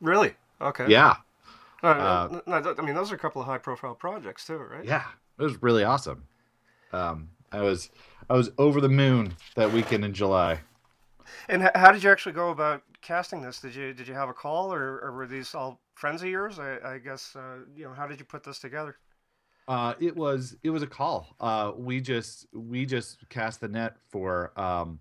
really, 0.02 0.36
okay, 0.62 0.86
Yeah, 0.90 1.16
Uh, 1.82 1.88
Uh, 1.88 2.42
no, 2.46 2.76
I 2.78 2.82
mean, 2.82 2.96
those 2.96 3.12
are 3.14 3.16
a 3.16 3.20
couple 3.20 3.42
of 3.42 3.48
high-profile 3.48 3.96
projects 3.96 4.46
too, 4.46 4.58
right? 4.58 4.84
yeah, 4.84 5.06
it 5.38 5.44
was 5.44 5.62
really 5.64 5.86
awesome. 5.86 6.24
Um, 6.92 7.30
I 7.52 7.62
was 7.62 7.90
I 8.30 8.34
was 8.34 8.52
over 8.58 8.82
the 8.82 8.90
moon 8.90 9.36
that 9.56 9.72
weekend 9.72 10.04
in 10.04 10.14
July. 10.14 10.60
And 11.48 11.72
how 11.76 11.92
did 11.92 12.04
you 12.04 12.12
actually 12.12 12.34
go 12.34 12.50
about 12.50 12.84
casting 13.02 13.42
this? 13.42 13.60
Did 13.60 13.76
you 13.76 13.94
did 13.94 14.08
you 14.08 14.14
have 14.14 14.30
a 14.30 14.34
call, 14.34 14.74
or, 14.74 15.00
or 15.00 15.12
were 15.12 15.28
these 15.28 15.54
all 15.56 15.82
friends 15.96 16.22
of 16.22 16.30
yours? 16.30 16.60
I, 16.60 16.78
I 16.86 16.98
guess 16.98 17.36
uh, 17.36 17.60
you 17.76 17.86
know. 17.86 17.94
How 17.94 18.08
did 18.08 18.20
you 18.20 18.26
put 18.26 18.44
this 18.44 18.60
together? 18.60 18.98
Uh, 19.68 19.94
it 20.00 20.16
was 20.16 20.56
it 20.64 20.70
was 20.70 20.84
a 20.84 20.88
call. 20.88 21.36
Uh, 21.40 21.72
we 21.76 22.02
just 22.02 22.48
we 22.54 22.86
just 22.86 23.28
cast 23.30 23.62
the 23.62 23.68
net 23.68 23.96
for 24.10 24.52
um, 24.60 25.00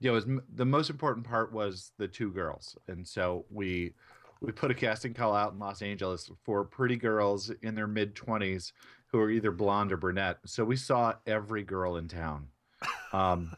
you 0.00 0.08
know, 0.08 0.14
was 0.14 0.26
the 0.54 0.64
most 0.64 0.90
important 0.90 1.26
part 1.26 1.52
was 1.52 1.92
the 1.98 2.08
two 2.08 2.30
girls, 2.30 2.76
and 2.88 3.06
so 3.06 3.44
we 3.50 3.94
we 4.40 4.50
put 4.50 4.70
a 4.70 4.74
casting 4.74 5.14
call 5.14 5.34
out 5.34 5.52
in 5.52 5.58
Los 5.58 5.82
Angeles 5.82 6.30
for 6.44 6.64
pretty 6.64 6.96
girls 6.96 7.52
in 7.62 7.74
their 7.74 7.86
mid 7.86 8.14
twenties 8.16 8.72
who 9.08 9.20
are 9.20 9.30
either 9.30 9.50
blonde 9.50 9.92
or 9.92 9.96
brunette. 9.96 10.38
So 10.46 10.64
we 10.64 10.76
saw 10.76 11.14
every 11.26 11.62
girl 11.62 11.96
in 11.96 12.08
town. 12.08 12.48
Um, 13.12 13.52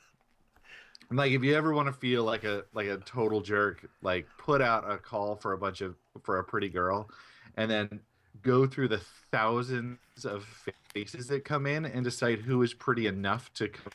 and 1.13 1.19
like 1.19 1.33
if 1.33 1.45
you 1.45 1.55
ever 1.55 1.75
want 1.75 1.89
to 1.89 1.93
feel 1.93 2.25
like 2.25 2.45
a 2.45 2.65
like 2.73 2.87
a 2.87 2.97
total 2.99 3.43
jerk, 3.43 3.87
like 4.03 4.27
put 4.39 4.63
out 4.63 4.91
a 4.91 4.97
call 4.97 5.37
for 5.37 5.53
a 5.53 5.59
bunch 5.59 5.83
of 5.83 5.95
for 6.23 6.39
a 6.39 6.45
pretty 6.45 6.71
girl, 6.71 7.11
and 7.59 7.71
then 7.71 8.01
go 8.43 8.67
through 8.67 8.89
the 8.89 9.03
thousands 9.31 9.99
of 10.25 10.47
faces 10.95 11.27
that 11.29 11.45
come 11.45 11.67
in 11.67 11.85
and 11.85 12.03
decide 12.03 12.39
who 12.41 12.63
is 12.63 12.73
pretty 12.73 13.07
enough 13.07 13.53
to 13.55 13.69
come 13.69 13.93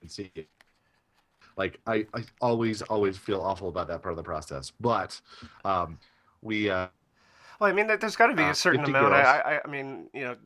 and 0.00 0.10
see 0.10 0.30
it. 0.34 0.48
Like 1.56 1.78
I, 1.86 2.06
I 2.14 2.24
always 2.40 2.82
always 2.82 3.18
feel 3.18 3.40
awful 3.40 3.68
about 3.68 3.88
that 3.88 4.02
part 4.02 4.12
of 4.12 4.16
the 4.16 4.24
process, 4.24 4.72
but 4.80 5.20
um, 5.64 5.98
we 6.42 6.70
uh, 6.70 6.88
Well, 7.60 7.70
I 7.70 7.72
mean, 7.72 7.86
there- 7.86 7.96
there's 7.96 8.16
got 8.16 8.28
to 8.28 8.34
be 8.34 8.42
Uh, 8.42 8.50
a 8.50 8.54
certain 8.54 8.84
50 8.84 8.92
amount. 8.92 9.14
I, 9.14 9.20
girls. 9.20 9.28
I, 9.40 9.60
I 9.64 9.68
mean, 9.68 10.10
you 10.12 10.24
know, 10.24 10.36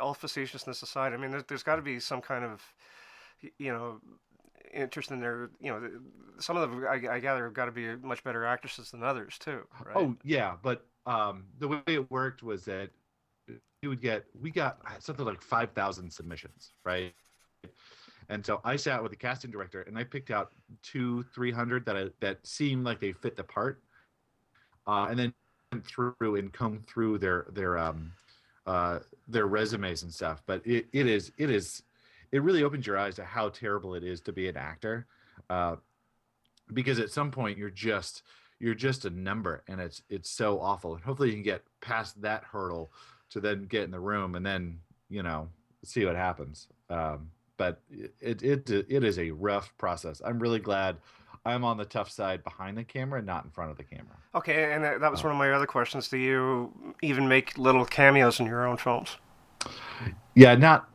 all 0.00 0.14
facetiousness 0.14 0.82
aside, 0.82 1.12
I 1.12 1.16
mean, 1.16 1.30
there's, 1.32 1.44
there's 1.44 1.62
got 1.64 1.76
to 1.76 1.82
be 1.82 2.00
some 2.00 2.20
kind 2.20 2.44
of, 2.44 2.62
you 3.58 3.72
know, 3.72 4.00
interested 4.72 5.14
in 5.14 5.20
their, 5.20 5.50
you 5.60 5.70
know, 5.70 5.88
some 6.38 6.56
of 6.56 6.70
them 6.70 6.84
I, 6.88 7.16
I 7.16 7.20
gather 7.20 7.44
have 7.44 7.54
got 7.54 7.66
to 7.66 7.72
be 7.72 7.94
much 7.96 8.24
better 8.24 8.44
actresses 8.44 8.90
than 8.90 9.02
others 9.02 9.38
too, 9.38 9.60
right? 9.84 9.96
Oh 9.96 10.16
yeah, 10.24 10.54
but 10.62 10.86
um, 11.06 11.44
the 11.58 11.68
way 11.68 11.82
it 11.86 12.10
worked 12.10 12.42
was 12.42 12.64
that 12.64 12.90
you 13.82 13.88
would 13.88 14.00
get 14.00 14.24
we 14.40 14.50
got 14.50 14.78
something 15.00 15.26
like 15.26 15.42
five 15.42 15.72
thousand 15.72 16.10
submissions, 16.10 16.72
right? 16.84 17.12
And 18.28 18.44
so 18.44 18.60
I 18.64 18.76
sat 18.76 19.02
with 19.02 19.10
the 19.10 19.16
casting 19.16 19.50
director 19.50 19.82
and 19.82 19.98
I 19.98 20.04
picked 20.04 20.30
out 20.30 20.52
two, 20.82 21.24
three 21.34 21.50
hundred 21.50 21.84
that 21.86 21.96
I, 21.96 22.06
that 22.20 22.46
seemed 22.46 22.84
like 22.84 23.00
they 23.00 23.12
fit 23.12 23.36
the 23.36 23.44
part, 23.44 23.82
uh, 24.86 25.08
and 25.10 25.18
then 25.18 25.34
went 25.72 25.84
through 25.84 26.14
and 26.20 26.52
combed 26.52 26.86
through 26.86 27.18
their 27.18 27.46
their 27.52 27.76
um, 27.78 28.12
uh, 28.66 29.00
their 29.28 29.46
resumes 29.46 30.02
and 30.02 30.12
stuff. 30.12 30.42
But 30.46 30.66
it, 30.66 30.86
it 30.92 31.06
is 31.06 31.32
it 31.36 31.50
is 31.50 31.82
it 32.32 32.42
really 32.42 32.62
opens 32.64 32.86
your 32.86 32.98
eyes 32.98 33.16
to 33.16 33.24
how 33.24 33.48
terrible 33.50 33.94
it 33.94 34.02
is 34.02 34.20
to 34.22 34.32
be 34.32 34.48
an 34.48 34.56
actor, 34.56 35.06
uh, 35.50 35.76
because 36.72 36.98
at 36.98 37.10
some 37.10 37.30
point 37.30 37.58
you're 37.58 37.70
just 37.70 38.22
you're 38.58 38.74
just 38.74 39.04
a 39.04 39.10
number 39.10 39.62
and 39.68 39.80
it's 39.80 40.02
it's 40.08 40.30
so 40.30 40.60
awful 40.60 40.94
and 40.94 41.02
hopefully 41.04 41.28
you 41.28 41.34
can 41.34 41.42
get 41.42 41.62
past 41.80 42.20
that 42.22 42.44
hurdle 42.44 42.92
to 43.28 43.40
then 43.40 43.64
get 43.64 43.82
in 43.82 43.90
the 43.90 43.98
room 43.98 44.36
and 44.36 44.46
then 44.46 44.78
you 45.10 45.22
know 45.22 45.48
see 45.84 46.04
what 46.04 46.14
happens 46.14 46.68
um, 46.88 47.28
but 47.56 47.80
it, 48.20 48.42
it 48.42 48.70
it 48.70 49.02
is 49.02 49.18
a 49.18 49.32
rough 49.32 49.76
process 49.78 50.22
i'm 50.24 50.38
really 50.38 50.60
glad 50.60 50.96
i'm 51.44 51.64
on 51.64 51.76
the 51.76 51.84
tough 51.84 52.08
side 52.08 52.44
behind 52.44 52.78
the 52.78 52.84
camera 52.84 53.20
not 53.20 53.44
in 53.44 53.50
front 53.50 53.70
of 53.72 53.76
the 53.76 53.82
camera 53.84 54.16
Okay, 54.34 54.72
and 54.72 54.82
that, 54.84 55.10
was 55.10 55.20
Oh. 55.20 55.24
one 55.24 55.32
of 55.32 55.38
my 55.38 55.50
other 55.52 55.66
questions. 55.66 56.08
Do 56.08 56.16
you 56.16 56.72
even 57.02 57.28
make 57.28 57.58
little 57.58 57.84
cameos 57.84 58.40
in 58.40 58.46
your 58.46 58.64
own 58.66 58.78
films? 58.78 59.16
yeah 60.34 60.54
not 60.54 60.88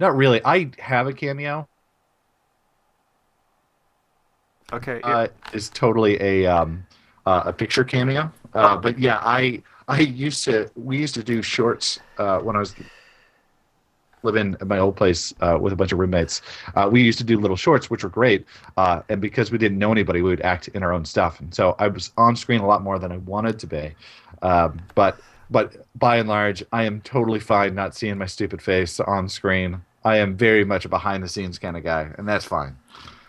not 0.00 0.16
really 0.16 0.40
i 0.44 0.70
have 0.78 1.06
a 1.06 1.12
cameo 1.12 1.68
Okay, 4.72 4.98
it- 4.98 5.04
uh, 5.04 5.26
is 5.52 5.68
totally 5.68 6.20
a 6.22 6.46
um, 6.46 6.86
uh, 7.26 7.42
a 7.46 7.52
picture 7.52 7.84
cameo. 7.84 8.32
Uh, 8.54 8.76
but 8.76 8.98
yeah, 8.98 9.18
I 9.22 9.62
I 9.88 10.00
used 10.00 10.44
to 10.44 10.70
we 10.76 10.98
used 10.98 11.14
to 11.14 11.24
do 11.24 11.42
shorts 11.42 11.98
uh, 12.18 12.38
when 12.38 12.56
I 12.56 12.60
was 12.60 12.74
living 14.22 14.54
at 14.60 14.66
my 14.66 14.78
old 14.78 14.96
place 14.96 15.32
uh, 15.40 15.56
with 15.60 15.72
a 15.72 15.76
bunch 15.76 15.92
of 15.92 15.98
roommates. 15.98 16.42
Uh, 16.76 16.88
we 16.90 17.02
used 17.02 17.18
to 17.18 17.24
do 17.24 17.38
little 17.38 17.56
shorts, 17.56 17.88
which 17.88 18.04
were 18.04 18.10
great. 18.10 18.44
Uh, 18.76 19.00
and 19.08 19.18
because 19.20 19.50
we 19.50 19.56
didn't 19.56 19.78
know 19.78 19.90
anybody, 19.90 20.20
we 20.20 20.28
would 20.28 20.42
act 20.42 20.68
in 20.68 20.82
our 20.82 20.92
own 20.92 21.06
stuff. 21.06 21.40
And 21.40 21.54
so 21.54 21.74
I 21.78 21.88
was 21.88 22.12
on 22.18 22.36
screen 22.36 22.60
a 22.60 22.66
lot 22.66 22.82
more 22.82 22.98
than 22.98 23.10
I 23.12 23.16
wanted 23.16 23.58
to 23.60 23.66
be. 23.66 23.94
Um, 24.42 24.80
but 24.94 25.18
but 25.50 25.86
by 25.98 26.18
and 26.18 26.28
large, 26.28 26.62
I 26.70 26.84
am 26.84 27.00
totally 27.00 27.40
fine 27.40 27.74
not 27.74 27.96
seeing 27.96 28.18
my 28.18 28.26
stupid 28.26 28.62
face 28.62 29.00
on 29.00 29.28
screen. 29.28 29.80
I 30.04 30.16
am 30.16 30.36
very 30.36 30.64
much 30.64 30.84
a 30.84 30.88
behind 30.88 31.22
the 31.22 31.28
scenes 31.28 31.58
kind 31.58 31.76
of 31.76 31.84
guy, 31.84 32.10
and 32.16 32.26
that's 32.28 32.44
fine. 32.44 32.76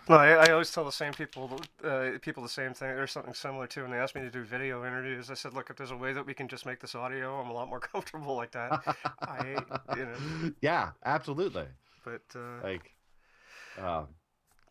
Well, 0.08 0.18
I, 0.18 0.30
I 0.30 0.50
always 0.52 0.70
tell 0.72 0.84
the 0.84 0.90
same 0.92 1.12
people, 1.12 1.60
uh, 1.84 2.10
people 2.20 2.42
the 2.42 2.48
same 2.48 2.74
thing 2.74 2.88
or 2.90 3.06
something 3.06 3.34
similar 3.34 3.66
too. 3.66 3.82
When 3.82 3.90
they 3.92 3.98
ask 3.98 4.14
me 4.14 4.22
to 4.22 4.30
do 4.30 4.42
video 4.42 4.84
interviews, 4.84 5.30
I 5.30 5.34
said, 5.34 5.54
"Look, 5.54 5.70
if 5.70 5.76
there's 5.76 5.92
a 5.92 5.96
way 5.96 6.12
that 6.12 6.26
we 6.26 6.34
can 6.34 6.48
just 6.48 6.66
make 6.66 6.80
this 6.80 6.94
audio, 6.94 7.40
I'm 7.40 7.50
a 7.50 7.52
lot 7.52 7.68
more 7.68 7.80
comfortable 7.92 8.34
like 8.34 8.50
that." 8.52 8.82
I, 9.22 9.56
you 9.96 10.04
know, 10.06 10.52
yeah, 10.60 10.90
absolutely. 11.04 11.66
but 12.04 12.22
uh, 12.34 12.62
Like, 12.64 12.94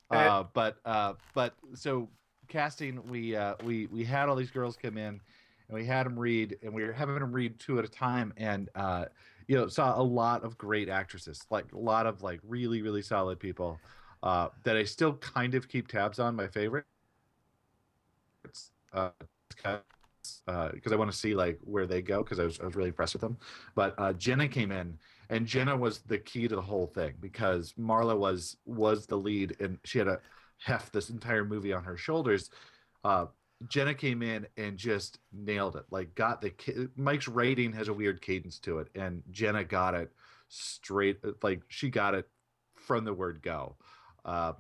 And- 0.10 0.30
uh, 0.30 0.44
but 0.54 0.78
uh, 0.86 1.14
but 1.34 1.54
so 1.76 2.10
casting, 2.50 3.02
we 3.08 3.36
uh, 3.36 3.56
we 3.64 3.86
we 3.88 4.04
had 4.04 4.28
all 4.28 4.36
these 4.36 4.52
girls 4.52 4.76
come 4.76 4.98
in, 4.98 5.22
and 5.70 5.78
we 5.78 5.86
had 5.86 6.06
them 6.06 6.20
read, 6.20 6.58
and 6.62 6.74
we 6.74 6.84
were 6.84 6.92
having 6.92 7.16
them 7.16 7.32
read 7.32 7.58
two 7.60 7.80
at 7.80 7.86
a 7.86 7.90
time, 7.90 8.34
and 8.36 8.70
uh, 8.76 9.06
you 9.48 9.56
know 9.56 9.68
saw 9.68 10.00
a 10.00 10.04
lot 10.04 10.44
of 10.44 10.58
great 10.58 10.90
actresses, 10.90 11.42
like 11.50 11.72
a 11.74 11.78
lot 11.78 12.06
of 12.06 12.22
like 12.22 12.40
really 12.44 12.82
really 12.82 13.02
solid 13.02 13.40
people. 13.40 13.80
Uh, 14.24 14.50
that 14.64 14.78
I 14.78 14.84
still 14.84 15.16
kind 15.16 15.56
of 15.56 15.68
keep 15.68 15.88
tabs 15.88 16.20
on 16.20 16.36
my 16.36 16.48
favorite. 16.48 16.86
It's 18.46 18.72
uh, 18.94 19.10
because 20.74 20.92
I 20.92 20.96
want 20.96 21.12
to 21.12 21.18
see 21.18 21.34
like 21.34 21.60
where 21.64 21.86
they 21.86 22.02
go 22.02 22.24
because 22.24 22.40
I 22.40 22.44
was, 22.44 22.60
I 22.60 22.66
was 22.66 22.76
really 22.76 22.90
impressed 22.90 23.14
with 23.14 23.22
them. 23.22 23.38
But 23.76 23.96
uh, 23.98 24.14
Gena 24.14 24.48
came 24.48 24.72
in, 24.72 24.98
and 25.30 25.46
Gena 25.46 25.76
was 25.76 26.00
the 26.00 26.18
key 26.18 26.48
to 26.48 26.56
the 26.56 26.62
whole 26.62 26.88
thing 26.88 27.14
because 27.20 27.74
Marla 27.80 28.18
was 28.18 28.58
was 28.66 29.06
the 29.06 29.18
lead, 29.18 29.56
and 29.60 29.78
she 29.84 29.98
had 29.98 30.08
a 30.08 30.20
heft 30.60 30.94
this 30.94 31.10
entire 31.10 31.46
movie 31.46 31.74
on 31.74 31.84
her 31.84 31.98
shoulders. 31.98 32.50
Uh, 33.04 33.26
Gena 33.68 33.94
came 33.96 34.22
in 34.24 34.48
and 34.58 34.78
just 34.78 35.20
nailed 35.34 35.76
it. 35.76 35.86
Like 35.92 36.16
got 36.16 36.42
the 36.42 36.90
Mike's 36.96 37.28
rating 37.28 37.74
has 37.74 37.88
a 37.90 37.94
weird 37.94 38.22
cadence 38.22 38.60
to 38.60 38.80
it, 38.80 38.90
and 38.96 39.24
Gena 39.32 39.64
got 39.64 39.96
it 39.96 40.12
straight. 40.50 41.20
Like 41.44 41.62
she 41.70 41.90
got 41.90 42.16
it 42.16 42.30
from 42.76 43.06
the 43.06 43.14
word 43.14 43.42
go. 43.42 43.76
Um, 44.26 44.56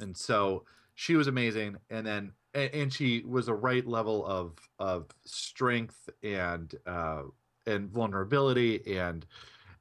and 0.00 0.16
so 0.16 0.64
she 0.94 1.16
was 1.16 1.26
amazing 1.28 1.76
and 1.90 2.06
then 2.06 2.32
and, 2.54 2.74
and 2.74 2.94
she 2.94 3.22
was 3.26 3.48
a 3.48 3.54
right 3.54 3.86
level 3.86 4.26
of 4.26 4.54
of 4.78 5.06
strength 5.24 6.08
and 6.22 6.74
uh 6.86 7.22
and 7.66 7.90
vulnerability 7.90 8.98
and 8.98 9.26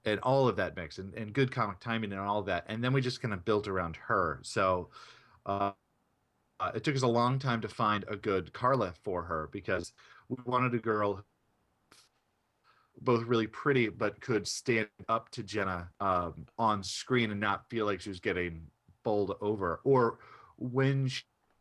and 0.06 0.20
all 0.22 0.48
of 0.48 0.58
that 0.58 0.76
mix 0.76 1.00
and, 1.00 1.14
and 1.16 1.34
good 1.34 1.52
comic 1.52 1.80
timing 1.80 2.12
and 2.12 2.22
all 2.22 2.40
of 2.40 2.46
that 2.48 2.66
and 2.68 2.84
then 2.84 2.94
we 2.94 3.02
just 3.02 3.22
kind 3.22 3.34
of 3.34 3.46
built 3.46 3.68
around 3.68 3.96
her 3.98 4.40
so 4.44 4.90
uh 5.46 5.72
uh, 6.62 6.72
it 6.76 6.84
took 6.84 6.96
us 6.96 7.02
a 7.02 7.08
long 7.08 7.40
time 7.40 7.60
to 7.62 7.68
find 7.68 8.06
a 8.08 8.16
good 8.16 8.54
Carla 8.54 8.94
for 9.04 9.24
her 9.24 9.50
because 9.52 9.94
we 10.30 10.38
wanted 10.46 10.74
a 10.76 10.78
girl 10.78 11.26
both 13.02 13.24
really 13.24 13.48
pretty 13.48 13.90
but 13.90 14.22
could 14.22 14.48
stand 14.48 14.88
up 15.10 15.30
to 15.32 15.42
Gena 15.42 15.90
um, 16.00 16.46
on 16.60 16.84
screen 16.84 17.32
and 17.32 17.40
not 17.40 17.68
feel 17.68 17.88
like 17.88 18.00
she 18.00 18.10
was 18.10 18.20
getting 18.20 18.62
bowled 19.04 19.36
over 19.42 19.82
or 19.84 20.20
when 20.58 21.10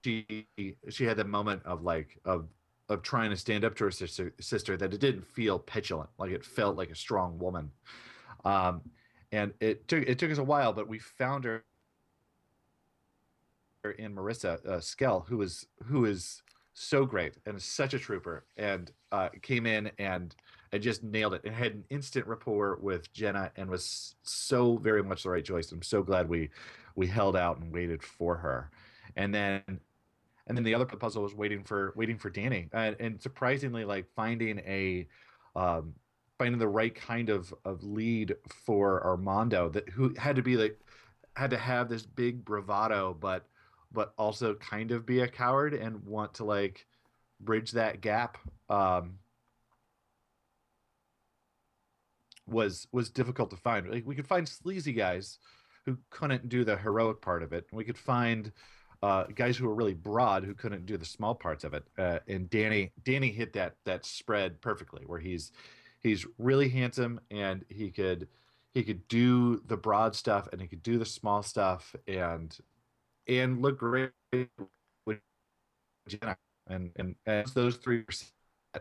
she 0.04 0.46
she 0.90 1.04
had 1.04 1.16
that 1.16 1.26
moment 1.28 1.62
of 1.64 1.82
like 1.82 2.18
of 2.26 2.48
of 2.90 3.02
trying 3.02 3.30
to 3.30 3.36
stand 3.36 3.64
up 3.64 3.74
to 3.76 3.84
her 3.84 3.90
sister 3.90 4.34
sister 4.38 4.76
that 4.76 4.92
it 4.92 5.00
didn't 5.00 5.24
feel 5.24 5.58
petulant 5.58 6.10
like 6.18 6.30
it 6.30 6.44
felt 6.44 6.76
like 6.76 6.90
a 6.90 6.94
strong 6.94 7.38
woman. 7.38 7.70
Um 8.44 8.82
and 9.32 9.54
it 9.60 9.88
took 9.88 10.06
it 10.06 10.18
took 10.18 10.30
us 10.30 10.38
a 10.38 10.44
while 10.44 10.74
but 10.74 10.88
we 10.88 10.98
found 10.98 11.44
her 11.44 11.64
in 13.98 14.14
Marissa 14.14 14.64
uh, 14.66 14.80
Skell 14.80 15.24
who 15.28 15.42
is 15.42 15.66
who 15.84 16.04
is 16.04 16.42
so 16.72 17.04
great 17.04 17.34
and 17.46 17.60
such 17.60 17.94
a 17.94 17.98
trooper 17.98 18.44
and 18.56 18.92
uh, 19.12 19.28
came 19.42 19.66
in 19.66 19.90
and 19.98 20.34
and 20.72 20.82
just 20.82 21.02
nailed 21.02 21.34
it 21.34 21.42
and 21.44 21.54
had 21.54 21.72
an 21.72 21.84
instant 21.90 22.26
rapport 22.26 22.78
with 22.80 23.12
Gena 23.12 23.50
and 23.56 23.68
was 23.68 24.14
so 24.22 24.76
very 24.76 25.02
much 25.02 25.24
the 25.24 25.30
right 25.30 25.44
choice. 25.44 25.72
I'm 25.72 25.82
so 25.82 26.02
glad 26.02 26.28
we 26.28 26.50
we 26.94 27.06
held 27.06 27.36
out 27.36 27.58
and 27.58 27.72
waited 27.72 28.02
for 28.02 28.36
her. 28.36 28.70
And 29.16 29.34
then 29.34 29.62
and 30.46 30.56
then 30.56 30.64
the 30.64 30.74
other 30.74 30.84
puzzle 30.84 31.22
was 31.22 31.34
waiting 31.34 31.64
for 31.64 31.92
waiting 31.96 32.18
for 32.18 32.30
Danny. 32.30 32.68
And, 32.72 32.96
and 33.00 33.20
surprisingly 33.20 33.84
like 33.84 34.06
finding 34.14 34.60
a 34.60 35.08
um 35.56 35.94
finding 36.38 36.58
the 36.58 36.68
right 36.68 36.94
kind 36.94 37.30
of 37.30 37.52
of 37.64 37.82
lead 37.82 38.36
for 38.64 39.04
Armando 39.04 39.68
that 39.70 39.88
who 39.88 40.14
had 40.16 40.36
to 40.36 40.42
be 40.42 40.56
like 40.56 40.78
had 41.36 41.50
to 41.50 41.58
have 41.58 41.88
this 41.88 42.06
big 42.06 42.44
bravado 42.44 43.16
but 43.18 43.46
but 43.92 44.12
also 44.18 44.54
kind 44.54 44.90
of 44.90 45.06
be 45.06 45.20
a 45.20 45.28
coward 45.28 45.74
and 45.74 46.04
want 46.04 46.34
to 46.34 46.44
like 46.44 46.86
bridge 47.40 47.72
that 47.72 48.00
gap 48.00 48.36
um 48.68 49.14
was 52.50 52.86
was 52.92 53.10
difficult 53.10 53.50
to 53.50 53.56
find. 53.56 53.88
Like 53.88 54.06
we 54.06 54.14
could 54.14 54.26
find 54.26 54.48
sleazy 54.48 54.92
guys 54.92 55.38
who 55.86 55.96
couldn't 56.10 56.48
do 56.48 56.64
the 56.64 56.76
heroic 56.76 57.20
part 57.20 57.42
of 57.42 57.52
it. 57.52 57.66
We 57.72 57.84
could 57.84 57.98
find 57.98 58.52
uh, 59.02 59.24
guys 59.34 59.56
who 59.56 59.66
were 59.66 59.74
really 59.74 59.94
broad 59.94 60.44
who 60.44 60.54
couldn't 60.54 60.84
do 60.86 60.96
the 60.96 61.04
small 61.04 61.34
parts 61.34 61.64
of 61.64 61.72
it. 61.74 61.84
Uh, 61.96 62.18
and 62.28 62.50
Danny 62.50 62.92
Danny 63.04 63.30
hit 63.30 63.52
that 63.54 63.76
that 63.84 64.04
spread 64.04 64.60
perfectly, 64.60 65.04
where 65.06 65.20
he's 65.20 65.52
he's 66.00 66.26
really 66.38 66.68
handsome 66.68 67.20
and 67.30 67.64
he 67.68 67.90
could 67.90 68.28
he 68.74 68.82
could 68.82 69.06
do 69.08 69.62
the 69.66 69.76
broad 69.76 70.14
stuff 70.14 70.48
and 70.52 70.60
he 70.60 70.68
could 70.68 70.82
do 70.82 70.98
the 70.98 71.06
small 71.06 71.42
stuff 71.42 71.94
and 72.06 72.56
and 73.28 73.60
look 73.62 73.78
great 73.78 74.10
with 75.06 75.18
Gena. 76.08 76.36
And 76.68 76.92
and 76.96 77.16
as 77.26 77.52
those 77.52 77.76
three 77.76 78.04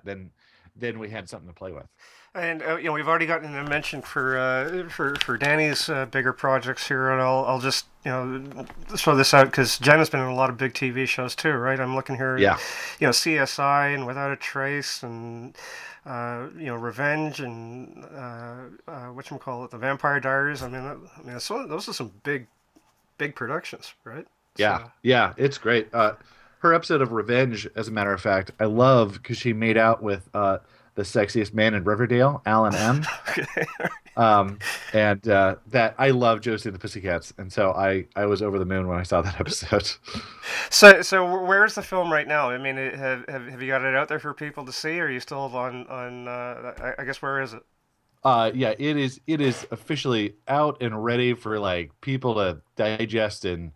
then 0.03 0.31
then 0.75 0.99
we 0.99 1.09
had 1.09 1.27
something 1.29 1.47
to 1.49 1.53
play 1.53 1.71
with. 1.71 1.87
And 2.35 2.61
uh, 2.61 2.77
you 2.77 2.85
know 2.85 2.93
we've 2.93 3.07
already 3.07 3.25
gotten 3.25 3.55
a 3.55 3.67
mention 3.67 4.01
for 4.03 4.37
uh, 4.37 4.87
for 4.89 5.15
for 5.15 5.37
Danny's 5.37 5.89
uh, 5.89 6.05
bigger 6.05 6.31
projects 6.31 6.87
here, 6.87 7.09
and 7.09 7.19
I'll 7.21 7.43
I'll 7.45 7.59
just 7.59 7.87
you 8.05 8.11
know 8.11 8.65
throw 8.95 9.15
this 9.15 9.33
out 9.33 9.45
because 9.47 9.79
Gena's 9.79 10.11
been 10.11 10.19
in 10.19 10.27
a 10.27 10.35
lot 10.35 10.51
of 10.51 10.57
big 10.57 10.73
TV 10.73 11.07
shows 11.07 11.35
too, 11.35 11.51
right? 11.53 11.79
I'm 11.79 11.95
looking 11.95 12.17
here, 12.17 12.37
Yeah. 12.37 12.59
you 12.99 13.07
know 13.07 13.11
CSI 13.11 13.95
and 13.95 14.05
Without 14.05 14.31
a 14.31 14.35
Trace 14.35 15.01
and 15.01 15.57
uh, 16.05 16.47
you 16.55 16.67
know 16.67 16.75
Revenge 16.75 17.39
and 17.39 18.05
uh, 18.05 18.55
uh, 18.87 19.07
what 19.07 19.25
call 19.39 19.65
it, 19.65 19.71
The 19.71 19.79
Vampire 19.79 20.19
Diaries. 20.19 20.61
I 20.61 20.69
mean, 20.69 20.81
I 20.83 21.21
mean 21.23 21.39
so, 21.39 21.65
those 21.65 21.89
are 21.89 21.93
some 21.93 22.11
big 22.23 22.45
big 23.19 23.35
productions, 23.35 23.93
right? 24.03 24.25
Yeah, 24.57 24.79
So- 24.79 24.91
yeah, 25.03 25.33
it's 25.37 25.59
great. 25.59 25.93
Uh, 25.93 26.13
her 26.61 26.73
episode 26.73 27.01
of 27.03 27.11
Revenge, 27.11 27.67
as 27.75 27.87
a 27.87 27.91
matter 27.91 28.11
of 28.11 28.19
fact, 28.19 28.51
I 28.59 28.65
love 28.65 29.13
because 29.13 29.37
she 29.37 29.53
made 29.53 29.77
out 29.77 30.01
with 30.03 30.27
uh, 30.33 30.57
the 30.95 31.03
sexiest 31.03 31.53
man 31.53 31.73
in 31.75 31.83
Riverdale, 31.83 32.41
Alan 32.47 32.73
M. 32.75 33.05
Okay. 33.29 33.45
um, 34.17 34.59
and 34.91 35.25
uh, 35.29 35.55
that 35.67 35.95
I 35.97 36.09
love 36.09 36.41
Josie 36.41 36.67
and 36.67 36.75
the 36.75 36.79
Pussycats, 36.79 37.31
and 37.37 37.53
so 37.53 37.71
I 37.71 38.07
I 38.17 38.25
was 38.25 38.41
over 38.41 38.59
the 38.59 38.65
moon 38.65 38.87
when 38.89 38.97
I 38.99 39.03
saw 39.03 39.21
that 39.21 39.39
episode. 39.39 39.89
So, 40.69 41.01
so 41.01 41.45
where's 41.45 41.75
the 41.75 41.81
film 41.83 42.11
right 42.11 42.27
now? 42.27 42.49
I 42.49 42.57
mean, 42.57 42.75
have, 42.75 43.23
have 43.29 43.47
have 43.47 43.61
you 43.61 43.67
got 43.69 43.81
it 43.83 43.95
out 43.95 44.09
there 44.09 44.19
for 44.19 44.33
people 44.33 44.65
to 44.65 44.73
see? 44.73 44.99
Or 44.99 45.05
are 45.05 45.11
you 45.11 45.21
still 45.21 45.39
on 45.55 45.87
on? 45.87 46.27
Uh, 46.27 46.73
I, 46.97 47.01
I 47.01 47.05
guess 47.05 47.21
where 47.21 47.39
is 47.41 47.53
it? 47.53 47.63
Uh, 48.23 48.51
yeah, 48.53 48.73
it 48.77 48.97
is 48.97 49.21
it 49.27 49.41
is 49.41 49.65
officially 49.71 50.35
out 50.47 50.81
and 50.81 51.03
ready 51.03 51.33
for 51.33 51.59
like 51.59 51.91
people 52.01 52.35
to 52.35 52.61
digest 52.75 53.45
and 53.45 53.71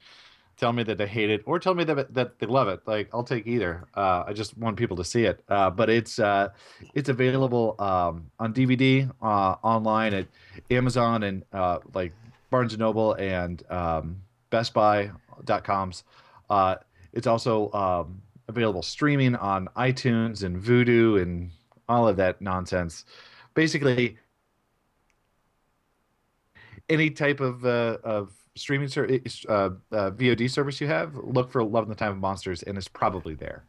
tell 0.57 0.73
me 0.73 0.83
that 0.83 0.97
they 0.97 1.07
hate 1.07 1.29
it 1.29 1.41
or 1.45 1.59
tell 1.59 1.73
me 1.73 1.83
that 1.83 2.13
that 2.13 2.39
they 2.39 2.47
love 2.47 2.67
it. 2.67 2.81
Like 2.85 3.09
I'll 3.13 3.23
take 3.23 3.47
either. 3.47 3.85
Uh, 3.95 4.23
I 4.27 4.33
just 4.33 4.57
want 4.57 4.77
people 4.77 4.97
to 4.97 5.03
see 5.03 5.23
it. 5.23 5.43
Uh, 5.47 5.69
but 5.69 5.89
it's 5.89 6.19
uh, 6.19 6.49
it's 6.93 7.09
available 7.09 7.75
um, 7.79 8.31
on 8.39 8.53
DVD, 8.53 9.09
uh, 9.21 9.55
online 9.63 10.13
at 10.13 10.27
Amazon 10.69 11.23
and 11.23 11.43
uh, 11.53 11.79
like 11.93 12.13
Barnes 12.49 12.73
and 12.73 12.79
Noble 12.79 13.13
and 13.13 13.63
um, 13.71 14.21
Best 14.49 14.73
Buy.coms. 14.73 16.03
Uh, 16.49 16.75
it's 17.13 17.27
also 17.27 17.71
um, 17.71 18.21
available 18.47 18.81
streaming 18.81 19.35
on 19.35 19.67
iTunes 19.77 20.43
and 20.43 20.61
Vudu 20.61 21.21
and 21.21 21.51
all 21.87 22.07
of 22.07 22.17
that 22.17 22.41
nonsense. 22.41 23.05
Basically, 23.53 24.17
any 26.89 27.09
type 27.09 27.39
of 27.39 27.65
uh, 27.65 27.97
of 28.03 28.31
streaming 28.55 28.87
service, 28.87 29.45
uh, 29.49 29.69
uh, 29.91 30.11
VOD 30.11 30.49
service 30.49 30.79
you 30.79 30.87
have, 30.87 31.15
look 31.15 31.51
for 31.51 31.63
Love 31.63 31.83
in 31.83 31.89
the 31.89 31.95
Time 31.95 32.11
of 32.11 32.17
Monsters, 32.17 32.63
and 32.63 32.77
it's 32.77 32.87
probably 32.87 33.33
there. 33.33 33.63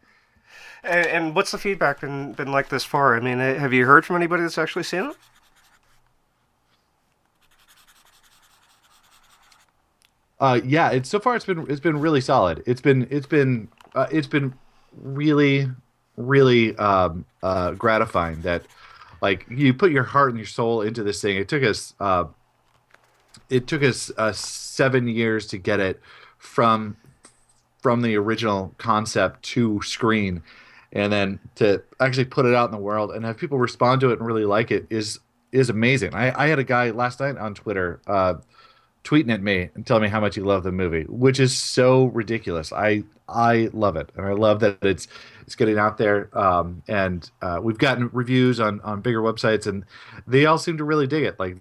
And, 0.82 1.06
and 1.06 1.34
what's 1.34 1.50
the 1.50 1.58
feedback 1.58 2.00
been 2.00 2.32
been 2.32 2.52
like 2.52 2.68
this 2.68 2.84
far? 2.84 3.16
I 3.16 3.20
mean, 3.20 3.40
uh, 3.40 3.58
have 3.58 3.72
you 3.72 3.86
heard 3.86 4.04
from 4.04 4.16
anybody 4.16 4.42
that's 4.42 4.58
actually 4.58 4.82
seen 4.84 5.10
it? 5.10 5.16
Uh, 10.40 10.60
yeah, 10.64 10.90
it's 10.90 11.08
so 11.08 11.18
far 11.18 11.36
it's 11.36 11.46
been 11.46 11.64
it's 11.70 11.80
been 11.80 11.98
really 11.98 12.20
solid. 12.20 12.62
It's 12.66 12.80
been 12.80 13.06
it's 13.10 13.26
been 13.26 13.68
uh, 13.94 14.08
it's 14.10 14.26
been 14.26 14.54
really 14.96 15.68
really 16.16 16.76
um, 16.76 17.24
uh, 17.42 17.72
gratifying 17.72 18.42
that 18.42 18.62
like 19.22 19.46
you 19.48 19.72
put 19.72 19.90
your 19.90 20.02
heart 20.02 20.30
and 20.30 20.38
your 20.38 20.46
soul 20.46 20.82
into 20.82 21.02
this 21.02 21.22
thing. 21.22 21.36
It 21.36 21.48
took 21.48 21.62
us 21.62 21.94
uh, 21.98 22.24
it 23.54 23.68
took 23.68 23.82
us 23.84 24.10
uh, 24.18 24.32
seven 24.32 25.06
years 25.06 25.46
to 25.46 25.58
get 25.58 25.78
it 25.78 26.00
from 26.38 26.96
from 27.80 28.00
the 28.00 28.16
original 28.16 28.74
concept 28.78 29.42
to 29.42 29.80
screen, 29.82 30.42
and 30.92 31.12
then 31.12 31.38
to 31.54 31.82
actually 32.00 32.24
put 32.24 32.46
it 32.46 32.54
out 32.54 32.64
in 32.64 32.72
the 32.72 32.82
world 32.82 33.12
and 33.12 33.24
have 33.24 33.36
people 33.36 33.58
respond 33.58 34.00
to 34.00 34.10
it 34.10 34.18
and 34.18 34.26
really 34.26 34.44
like 34.44 34.70
it 34.70 34.86
is 34.90 35.20
is 35.52 35.70
amazing. 35.70 36.12
I, 36.14 36.44
I 36.44 36.48
had 36.48 36.58
a 36.58 36.64
guy 36.64 36.90
last 36.90 37.20
night 37.20 37.36
on 37.38 37.54
Twitter. 37.54 38.00
Uh, 38.06 38.34
tweeting 39.04 39.30
at 39.30 39.42
me 39.42 39.68
and 39.74 39.86
telling 39.86 40.02
me 40.02 40.08
how 40.08 40.18
much 40.18 40.34
he 40.34 40.40
loved 40.40 40.64
the 40.64 40.72
movie, 40.72 41.02
which 41.10 41.38
is 41.38 41.54
so 41.54 42.06
ridiculous. 42.06 42.72
I 42.72 43.04
I 43.28 43.68
love 43.74 43.96
it, 43.96 44.10
and 44.16 44.26
I 44.26 44.32
love 44.32 44.60
that 44.60 44.78
it's 44.82 45.06
it's 45.42 45.54
getting 45.54 45.78
out 45.78 45.98
there. 45.98 46.36
Um, 46.36 46.82
and 46.88 47.30
uh, 47.42 47.60
we've 47.62 47.78
gotten 47.78 48.08
reviews 48.12 48.58
on 48.60 48.80
on 48.80 49.02
bigger 49.02 49.20
websites, 49.20 49.66
and 49.66 49.84
they 50.26 50.46
all 50.46 50.58
seem 50.58 50.78
to 50.78 50.84
really 50.84 51.06
dig 51.06 51.24
it. 51.24 51.38
Like 51.38 51.58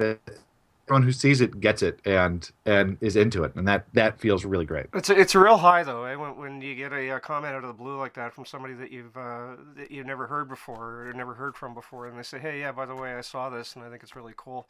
everyone 0.00 1.02
who 1.02 1.12
sees 1.12 1.40
it 1.40 1.60
gets 1.60 1.82
it 1.82 2.00
and 2.04 2.50
and 2.66 2.98
is 3.00 3.16
into 3.16 3.44
it, 3.44 3.54
and 3.54 3.66
that 3.68 3.86
that 3.94 4.20
feels 4.20 4.44
really 4.44 4.64
great. 4.64 4.86
It's 4.94 5.10
a, 5.10 5.18
it's 5.18 5.34
a 5.34 5.38
real 5.38 5.56
high 5.56 5.82
though, 5.82 6.04
eh? 6.04 6.16
when, 6.16 6.36
when 6.36 6.60
you 6.60 6.74
get 6.74 6.92
a, 6.92 7.10
uh 7.10 7.18
comment 7.18 7.54
out 7.54 7.64
of 7.64 7.68
the 7.68 7.82
blue 7.82 7.98
like 7.98 8.14
that 8.14 8.34
from 8.34 8.44
somebody 8.44 8.74
that 8.74 8.90
you've 8.90 9.16
uh, 9.16 9.56
that 9.76 9.90
you've 9.90 10.06
never 10.06 10.26
heard 10.26 10.48
before 10.48 11.08
or 11.08 11.12
never 11.14 11.34
heard 11.34 11.56
from 11.56 11.74
before, 11.74 12.06
and 12.06 12.18
they 12.18 12.22
say, 12.22 12.38
"Hey, 12.38 12.60
yeah, 12.60 12.72
by 12.72 12.86
the 12.86 12.94
way, 12.94 13.14
I 13.14 13.20
saw 13.20 13.50
this 13.50 13.76
and 13.76 13.84
I 13.84 13.90
think 13.90 14.02
it's 14.02 14.16
really 14.16 14.34
cool." 14.36 14.68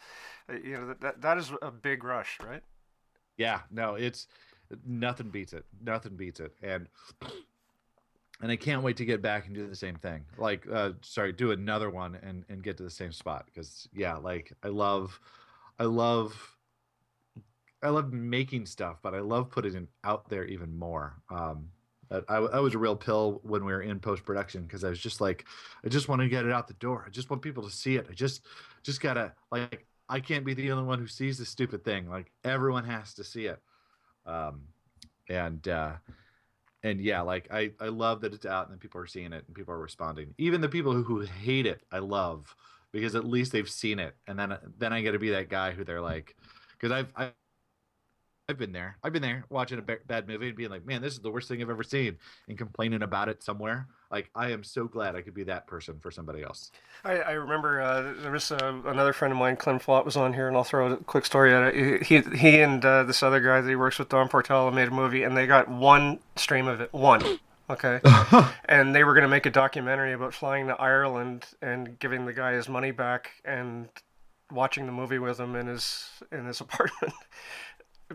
Uh, 0.48 0.54
you 0.62 0.74
know, 0.74 0.86
that, 0.88 1.00
that 1.00 1.22
that 1.22 1.38
is 1.38 1.52
a 1.62 1.70
big 1.70 2.04
rush, 2.04 2.38
right? 2.44 2.62
Yeah, 3.36 3.60
no, 3.70 3.94
it's 3.94 4.26
nothing 4.86 5.30
beats 5.30 5.52
it. 5.52 5.64
Nothing 5.82 6.16
beats 6.16 6.40
it, 6.40 6.52
and 6.62 6.88
and 8.40 8.50
I 8.50 8.56
can't 8.56 8.82
wait 8.82 8.96
to 8.96 9.04
get 9.04 9.22
back 9.22 9.46
and 9.46 9.54
do 9.54 9.66
the 9.66 9.76
same 9.76 9.96
thing. 9.96 10.24
Like, 10.38 10.66
uh, 10.72 10.92
sorry, 11.02 11.32
do 11.32 11.50
another 11.52 11.90
one 11.90 12.18
and 12.22 12.44
and 12.48 12.62
get 12.62 12.76
to 12.78 12.82
the 12.82 12.90
same 12.90 13.12
spot 13.12 13.46
because 13.46 13.88
yeah, 13.92 14.16
like 14.16 14.52
I 14.62 14.68
love, 14.68 15.18
I 15.78 15.84
love, 15.84 16.56
I 17.82 17.88
love 17.90 18.12
making 18.12 18.66
stuff, 18.66 18.98
but 19.02 19.14
I 19.14 19.20
love 19.20 19.50
putting 19.50 19.74
it 19.74 19.88
out 20.04 20.28
there 20.28 20.44
even 20.44 20.76
more. 20.76 21.14
Um, 21.30 21.68
I, 22.28 22.36
I 22.36 22.60
was 22.60 22.74
a 22.74 22.78
real 22.78 22.96
pill 22.96 23.40
when 23.42 23.64
we 23.64 23.72
were 23.72 23.82
in 23.82 23.98
post 23.98 24.24
production 24.24 24.64
because 24.64 24.84
I 24.84 24.90
was 24.90 24.98
just 24.98 25.20
like, 25.20 25.46
I 25.84 25.88
just 25.88 26.08
want 26.08 26.20
to 26.20 26.28
get 26.28 26.44
it 26.44 26.52
out 26.52 26.68
the 26.68 26.74
door. 26.74 27.04
I 27.06 27.10
just 27.10 27.30
want 27.30 27.42
people 27.42 27.62
to 27.62 27.70
see 27.70 27.96
it. 27.96 28.06
I 28.10 28.12
just, 28.12 28.42
just 28.82 29.00
gotta 29.00 29.32
like, 29.50 29.86
I 30.08 30.20
can't 30.20 30.44
be 30.44 30.52
the 30.54 30.70
only 30.72 30.84
one 30.84 30.98
who 30.98 31.06
sees 31.06 31.38
this 31.38 31.48
stupid 31.48 31.84
thing. 31.84 32.08
Like 32.08 32.30
everyone 32.44 32.84
has 32.84 33.14
to 33.14 33.24
see 33.24 33.46
it. 33.46 33.60
Um, 34.26 34.62
and 35.28 35.66
uh, 35.66 35.92
and 36.82 37.00
yeah, 37.00 37.20
like 37.20 37.48
I, 37.50 37.72
I 37.80 37.88
love 37.88 38.20
that 38.22 38.34
it's 38.34 38.46
out 38.46 38.70
and 38.70 38.80
people 38.80 39.00
are 39.00 39.06
seeing 39.06 39.32
it 39.32 39.44
and 39.46 39.54
people 39.54 39.74
are 39.74 39.78
responding. 39.78 40.34
Even 40.38 40.60
the 40.60 40.68
people 40.68 40.92
who, 40.92 41.02
who 41.02 41.20
hate 41.20 41.66
it, 41.66 41.82
I 41.92 41.98
love 41.98 42.54
because 42.92 43.14
at 43.14 43.24
least 43.24 43.52
they've 43.52 43.68
seen 43.68 43.98
it. 43.98 44.16
And 44.26 44.38
then 44.38 44.56
then 44.78 44.92
I 44.92 45.00
get 45.02 45.12
to 45.12 45.18
be 45.18 45.30
that 45.30 45.48
guy 45.48 45.72
who 45.72 45.84
they're 45.84 46.00
like, 46.00 46.36
because 46.72 46.92
I've, 46.92 47.32
I've 48.48 48.58
been 48.58 48.72
there. 48.72 48.96
I've 49.02 49.12
been 49.12 49.22
there 49.22 49.44
watching 49.50 49.78
a 49.78 49.82
bad 49.82 50.26
movie 50.26 50.48
and 50.48 50.56
being 50.56 50.70
like, 50.70 50.84
"Man, 50.84 51.00
this 51.00 51.12
is 51.12 51.20
the 51.20 51.30
worst 51.30 51.48
thing 51.48 51.62
I've 51.62 51.70
ever 51.70 51.84
seen," 51.84 52.18
and 52.48 52.58
complaining 52.58 53.02
about 53.02 53.28
it 53.28 53.42
somewhere. 53.42 53.86
Like, 54.10 54.30
I 54.34 54.50
am 54.50 54.64
so 54.64 54.86
glad 54.86 55.14
I 55.14 55.22
could 55.22 55.34
be 55.34 55.44
that 55.44 55.66
person 55.66 55.98
for 56.00 56.10
somebody 56.10 56.42
else. 56.42 56.70
I, 57.04 57.18
I 57.18 57.30
remember 57.32 57.80
uh, 57.80 58.14
there 58.20 58.32
was 58.32 58.50
uh, 58.50 58.82
another 58.84 59.12
friend 59.12 59.32
of 59.32 59.38
mine, 59.38 59.56
Clem 59.56 59.78
Flott, 59.78 60.04
was 60.04 60.16
on 60.16 60.34
here, 60.34 60.48
and 60.48 60.56
I'll 60.56 60.64
throw 60.64 60.92
a 60.92 60.96
quick 60.96 61.24
story 61.24 61.54
at 61.54 61.74
it. 61.74 62.02
He 62.02 62.20
he 62.36 62.60
and 62.60 62.84
uh, 62.84 63.04
this 63.04 63.22
other 63.22 63.40
guy 63.40 63.60
that 63.60 63.68
he 63.68 63.76
works 63.76 63.98
with, 63.98 64.08
Don 64.08 64.28
Portela, 64.28 64.74
made 64.74 64.88
a 64.88 64.92
movie, 64.92 65.22
and 65.22 65.36
they 65.36 65.46
got 65.46 65.68
one 65.68 66.18
stream 66.36 66.66
of 66.66 66.80
it, 66.80 66.92
one. 66.92 67.38
Okay, 67.70 68.00
and 68.66 68.94
they 68.94 69.04
were 69.04 69.14
going 69.14 69.22
to 69.22 69.28
make 69.28 69.46
a 69.46 69.50
documentary 69.50 70.12
about 70.12 70.34
flying 70.34 70.66
to 70.66 70.74
Ireland 70.74 71.46
and 71.62 71.98
giving 71.98 72.26
the 72.26 72.32
guy 72.32 72.52
his 72.52 72.68
money 72.68 72.90
back 72.90 73.30
and 73.44 73.88
watching 74.50 74.86
the 74.86 74.92
movie 74.92 75.18
with 75.18 75.40
him 75.40 75.56
in 75.56 75.66
his 75.66 76.10
in 76.30 76.44
his 76.44 76.60
apartment 76.60 77.14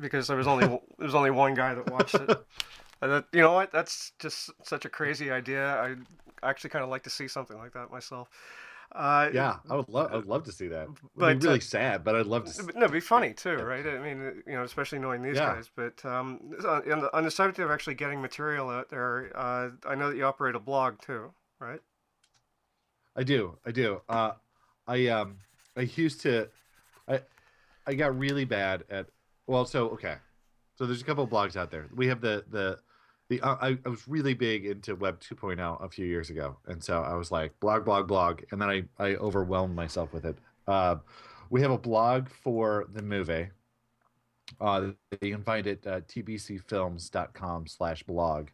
because 0.02 0.28
there 0.28 0.38
was 0.38 0.48
only 0.48 0.66
there 0.66 0.80
was 1.00 1.16
only 1.16 1.32
one 1.32 1.54
guy 1.54 1.74
that 1.74 1.92
watched 1.92 2.16
it. 2.16 2.32
And 3.00 3.12
that, 3.12 3.26
you 3.32 3.42
know 3.42 3.54
what? 3.54 3.72
That's 3.72 4.12
just 4.18 4.50
such 4.64 4.84
a 4.84 4.90
crazy 4.90 5.30
idea. 5.30 5.76
I 5.80 5.96
actually 6.42 6.72
kind 6.72 6.84
of 6.84 6.90
like 6.90 7.04
to 7.04 7.12
see 7.12 7.28
something 7.28 7.56
like 7.56 7.74
that 7.74 7.92
myself. 7.92 8.28
Uh, 8.92 9.30
Yeah, 9.34 9.58
I 9.70 9.76
would 9.76 9.90
love. 9.90 10.14
I'd 10.14 10.26
love 10.26 10.44
to 10.46 10.52
see 10.52 10.68
that. 10.70 10.84
It'd 10.84 10.98
But, 11.16 11.38
be 11.42 11.48
really 11.48 11.60
uh, 11.60 11.62
sad, 11.62 12.04
but 12.04 12.16
I'd 12.16 12.26
love 12.26 12.46
to. 12.46 12.52
See 12.52 12.64
No, 12.74 12.82
it'd 12.82 12.92
be 12.92 13.00
funny 13.00 13.34
too, 13.34 13.58
right? 13.58 13.86
I 13.86 14.00
mean, 14.00 14.42
you 14.48 14.54
know, 14.54 14.64
especially 14.64 15.00
knowing 15.00 15.22
these 15.22 15.36
Yeah. 15.36 15.54
guys. 15.54 15.70
But 15.76 16.04
um, 16.06 16.40
on, 16.66 16.92
on 16.92 17.00
the, 17.02 17.16
on 17.16 17.24
the 17.24 17.32
subject 17.32 17.60
of 17.60 17.70
actually 17.70 17.96
getting 17.96 18.22
material 18.22 18.70
out 18.70 18.90
there, 18.90 19.32
uh, 19.36 19.70
I 19.86 19.96
know 19.96 20.10
that 20.10 20.18
you 20.18 20.26
operate 20.26 20.56
a 20.56 20.60
blog 20.60 21.00
too, 21.02 21.34
right? 21.60 21.82
I 23.16 23.24
do. 23.24 23.58
I 23.66 23.72
do. 23.72 24.02
Uh, 24.08 24.34
I 24.88 25.08
um, 25.08 25.38
I 25.76 25.82
used 25.82 26.22
to, 26.22 26.50
I, 27.08 27.22
I 27.88 27.94
got 27.96 28.18
really 28.18 28.46
bad 28.46 28.86
at. 28.90 29.08
Well, 29.48 29.66
so 29.66 29.90
okay, 29.92 30.16
so 30.76 30.86
there's 30.86 31.02
a 31.02 31.06
couple 31.06 31.28
blogs 31.28 31.56
out 31.56 31.72
there. 31.72 31.88
We 31.96 32.08
have 32.08 32.22
the 32.22 32.44
the, 32.50 32.80
the. 33.30 33.42
Uh, 33.42 33.58
I 33.62 33.78
I 33.86 33.90
was 33.90 34.08
really 34.08 34.34
big 34.34 34.66
into 34.66 34.96
Web 34.96 35.20
2.0 35.22 35.84
a 35.84 35.90
few 35.90 36.06
years 36.06 36.30
ago, 36.30 36.58
and 36.68 36.84
so 36.84 37.02
I 37.02 37.16
was 37.16 37.32
like 37.32 37.58
blog, 37.60 37.86
blog, 37.86 38.08
blog, 38.08 38.42
and 38.52 38.62
then 38.62 38.70
I 38.70 38.84
I 39.00 39.16
overwhelmed 39.16 39.76
myself 39.76 40.14
with 40.14 40.26
it. 40.26 40.38
Uh, 40.68 40.98
we 41.50 41.62
have 41.62 41.72
a 41.72 41.78
blog 41.78 42.28
for 42.28 42.88
the 42.94 43.02
movie. 43.02 43.48
Uh, 44.62 44.92
you 45.22 45.34
can 45.34 45.44
find 45.44 45.68
it 45.68 45.86
at 45.86 46.08
tbcfilms.com 46.08 47.68
slash 47.68 48.04
blog 48.04 48.48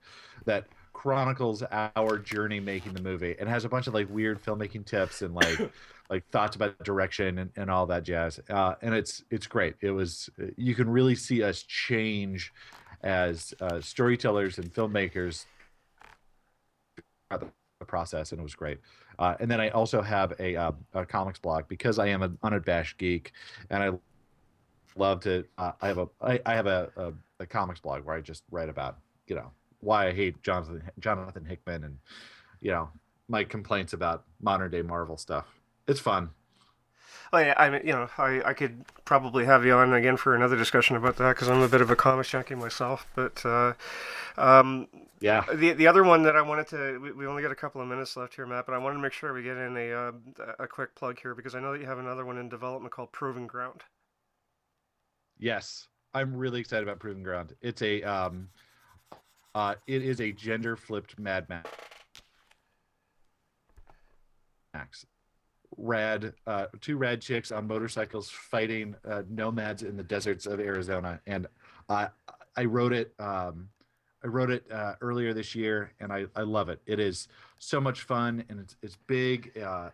that 0.45 0.67
chronicles 0.93 1.63
our 1.71 2.17
journey 2.17 2.59
making 2.59 2.93
the 2.93 3.01
movie 3.01 3.35
and 3.39 3.49
has 3.49 3.65
a 3.65 3.69
bunch 3.69 3.87
of 3.87 3.93
like 3.93 4.09
weird 4.09 4.41
filmmaking 4.41 4.85
tips 4.85 5.21
and 5.21 5.33
like 5.33 5.59
like 6.09 6.27
thoughts 6.29 6.55
about 6.55 6.81
direction 6.83 7.39
and, 7.39 7.49
and 7.55 7.69
all 7.71 7.85
that 7.85 8.03
jazz 8.03 8.39
uh, 8.49 8.75
and 8.81 8.93
it's 8.93 9.23
it's 9.29 9.47
great. 9.47 9.75
It 9.81 9.91
was 9.91 10.29
you 10.55 10.75
can 10.75 10.89
really 10.89 11.15
see 11.15 11.43
us 11.43 11.63
change 11.63 12.53
as 13.01 13.53
uh, 13.59 13.81
storytellers 13.81 14.57
and 14.57 14.73
filmmakers 14.73 15.45
the 17.29 17.85
process 17.85 18.31
and 18.31 18.39
it 18.39 18.43
was 18.43 18.55
great. 18.55 18.79
Uh, 19.19 19.35
and 19.39 19.49
then 19.49 19.61
i 19.61 19.69
also 19.69 20.01
have 20.01 20.33
a, 20.39 20.55
uh, 20.55 20.71
a 20.93 21.05
comics 21.05 21.37
blog 21.37 21.67
because 21.67 21.99
i 21.99 22.07
am 22.07 22.23
an 22.23 22.35
unabashed 22.41 22.97
geek 22.97 23.31
and 23.69 23.83
i 23.83 23.91
love 24.95 25.19
to 25.19 25.45
uh, 25.59 25.71
i 25.81 25.87
have 25.87 25.99
a 25.99 26.07
I, 26.19 26.39
I 26.47 26.55
have 26.55 26.65
a, 26.65 26.91
a, 26.97 27.13
a 27.39 27.45
comics 27.45 27.79
blog 27.79 28.05
where 28.05 28.15
i 28.15 28.21
just 28.21 28.43
write 28.49 28.69
about 28.69 28.97
you 29.27 29.35
know 29.35 29.51
why 29.83 30.07
i 30.07 30.13
hate 30.13 30.41
jonathan 30.43 30.81
jonathan 30.99 31.45
hickman 31.45 31.83
and 31.83 31.97
you 32.61 32.71
know 32.71 32.89
my 33.27 33.43
complaints 33.43 33.93
about 33.93 34.23
modern 34.41 34.71
day 34.71 34.81
marvel 34.81 35.17
stuff 35.17 35.47
it's 35.87 35.99
fun 35.99 36.29
Oh 37.31 37.37
yeah, 37.39 37.55
I 37.57 37.69
mean, 37.69 37.81
you 37.83 37.93
know, 37.93 38.09
I, 38.17 38.41
I 38.45 38.53
could 38.53 38.85
probably 39.05 39.45
have 39.45 39.65
you 39.65 39.73
on 39.73 39.93
again 39.93 40.17
for 40.17 40.35
another 40.35 40.55
discussion 40.55 40.95
about 40.95 41.17
that 41.17 41.33
because 41.35 41.49
I'm 41.49 41.61
a 41.61 41.67
bit 41.67 41.81
of 41.81 41.89
a 41.89 41.95
comics 41.95 42.29
junkie 42.29 42.55
myself. 42.55 43.07
But 43.15 43.43
uh, 43.45 43.73
um, 44.37 44.87
Yeah. 45.19 45.45
the 45.51 45.73
the 45.73 45.87
other 45.87 46.03
one 46.03 46.23
that 46.23 46.35
I 46.35 46.41
wanted 46.41 46.67
to, 46.69 46.99
we, 46.99 47.11
we 47.11 47.25
only 47.27 47.41
got 47.41 47.51
a 47.51 47.55
couple 47.55 47.81
of 47.81 47.87
minutes 47.87 48.15
left 48.15 48.35
here, 48.35 48.45
Matt. 48.45 48.65
But 48.67 48.75
I 48.75 48.77
wanted 48.77 48.95
to 48.95 49.01
make 49.01 49.13
sure 49.13 49.33
we 49.33 49.43
get 49.43 49.57
in 49.57 49.75
a 49.77 49.91
uh, 49.91 50.11
a 50.59 50.67
quick 50.67 50.95
plug 50.95 51.19
here 51.19 51.33
because 51.35 51.55
I 51.55 51.59
know 51.59 51.71
that 51.73 51.81
you 51.81 51.87
have 51.87 51.99
another 51.99 52.25
one 52.25 52.37
in 52.37 52.49
development 52.49 52.93
called 52.93 53.11
Proven 53.11 53.47
Ground. 53.47 53.83
Yes, 55.37 55.87
I'm 56.13 56.35
really 56.35 56.59
excited 56.59 56.83
about 56.83 56.99
Proven 56.99 57.23
Ground. 57.23 57.55
It's 57.61 57.81
a 57.81 58.01
um, 58.03 58.49
uh, 59.55 59.75
it 59.87 60.03
is 60.03 60.19
a 60.19 60.31
gender 60.31 60.75
flipped 60.75 61.19
Mad 61.19 61.47
Max. 61.49 61.69
Rad, 65.77 66.33
uh, 66.45 66.67
two 66.81 66.97
rad 66.97 67.21
chicks 67.21 67.51
on 67.51 67.67
motorcycles 67.67 68.29
fighting 68.29 68.95
uh, 69.09 69.23
nomads 69.29 69.83
in 69.83 69.97
the 69.97 70.03
deserts 70.03 70.45
of 70.45 70.59
Arizona, 70.59 71.19
and 71.25 71.47
I 71.89 72.09
I 72.55 72.65
wrote 72.65 72.93
it. 72.93 73.13
Um, 73.19 73.69
I 74.23 74.27
wrote 74.27 74.51
it 74.51 74.65
uh, 74.71 74.93
earlier 75.01 75.33
this 75.33 75.53
year, 75.55 75.91
and 75.99 76.13
I, 76.13 76.25
I 76.35 76.41
love 76.41 76.69
it. 76.69 76.79
It 76.85 76.99
is 76.99 77.27
so 77.57 77.81
much 77.81 78.03
fun, 78.03 78.43
and 78.49 78.59
it's 78.59 78.75
it's 78.81 78.97
big, 79.07 79.57
uh, 79.57 79.89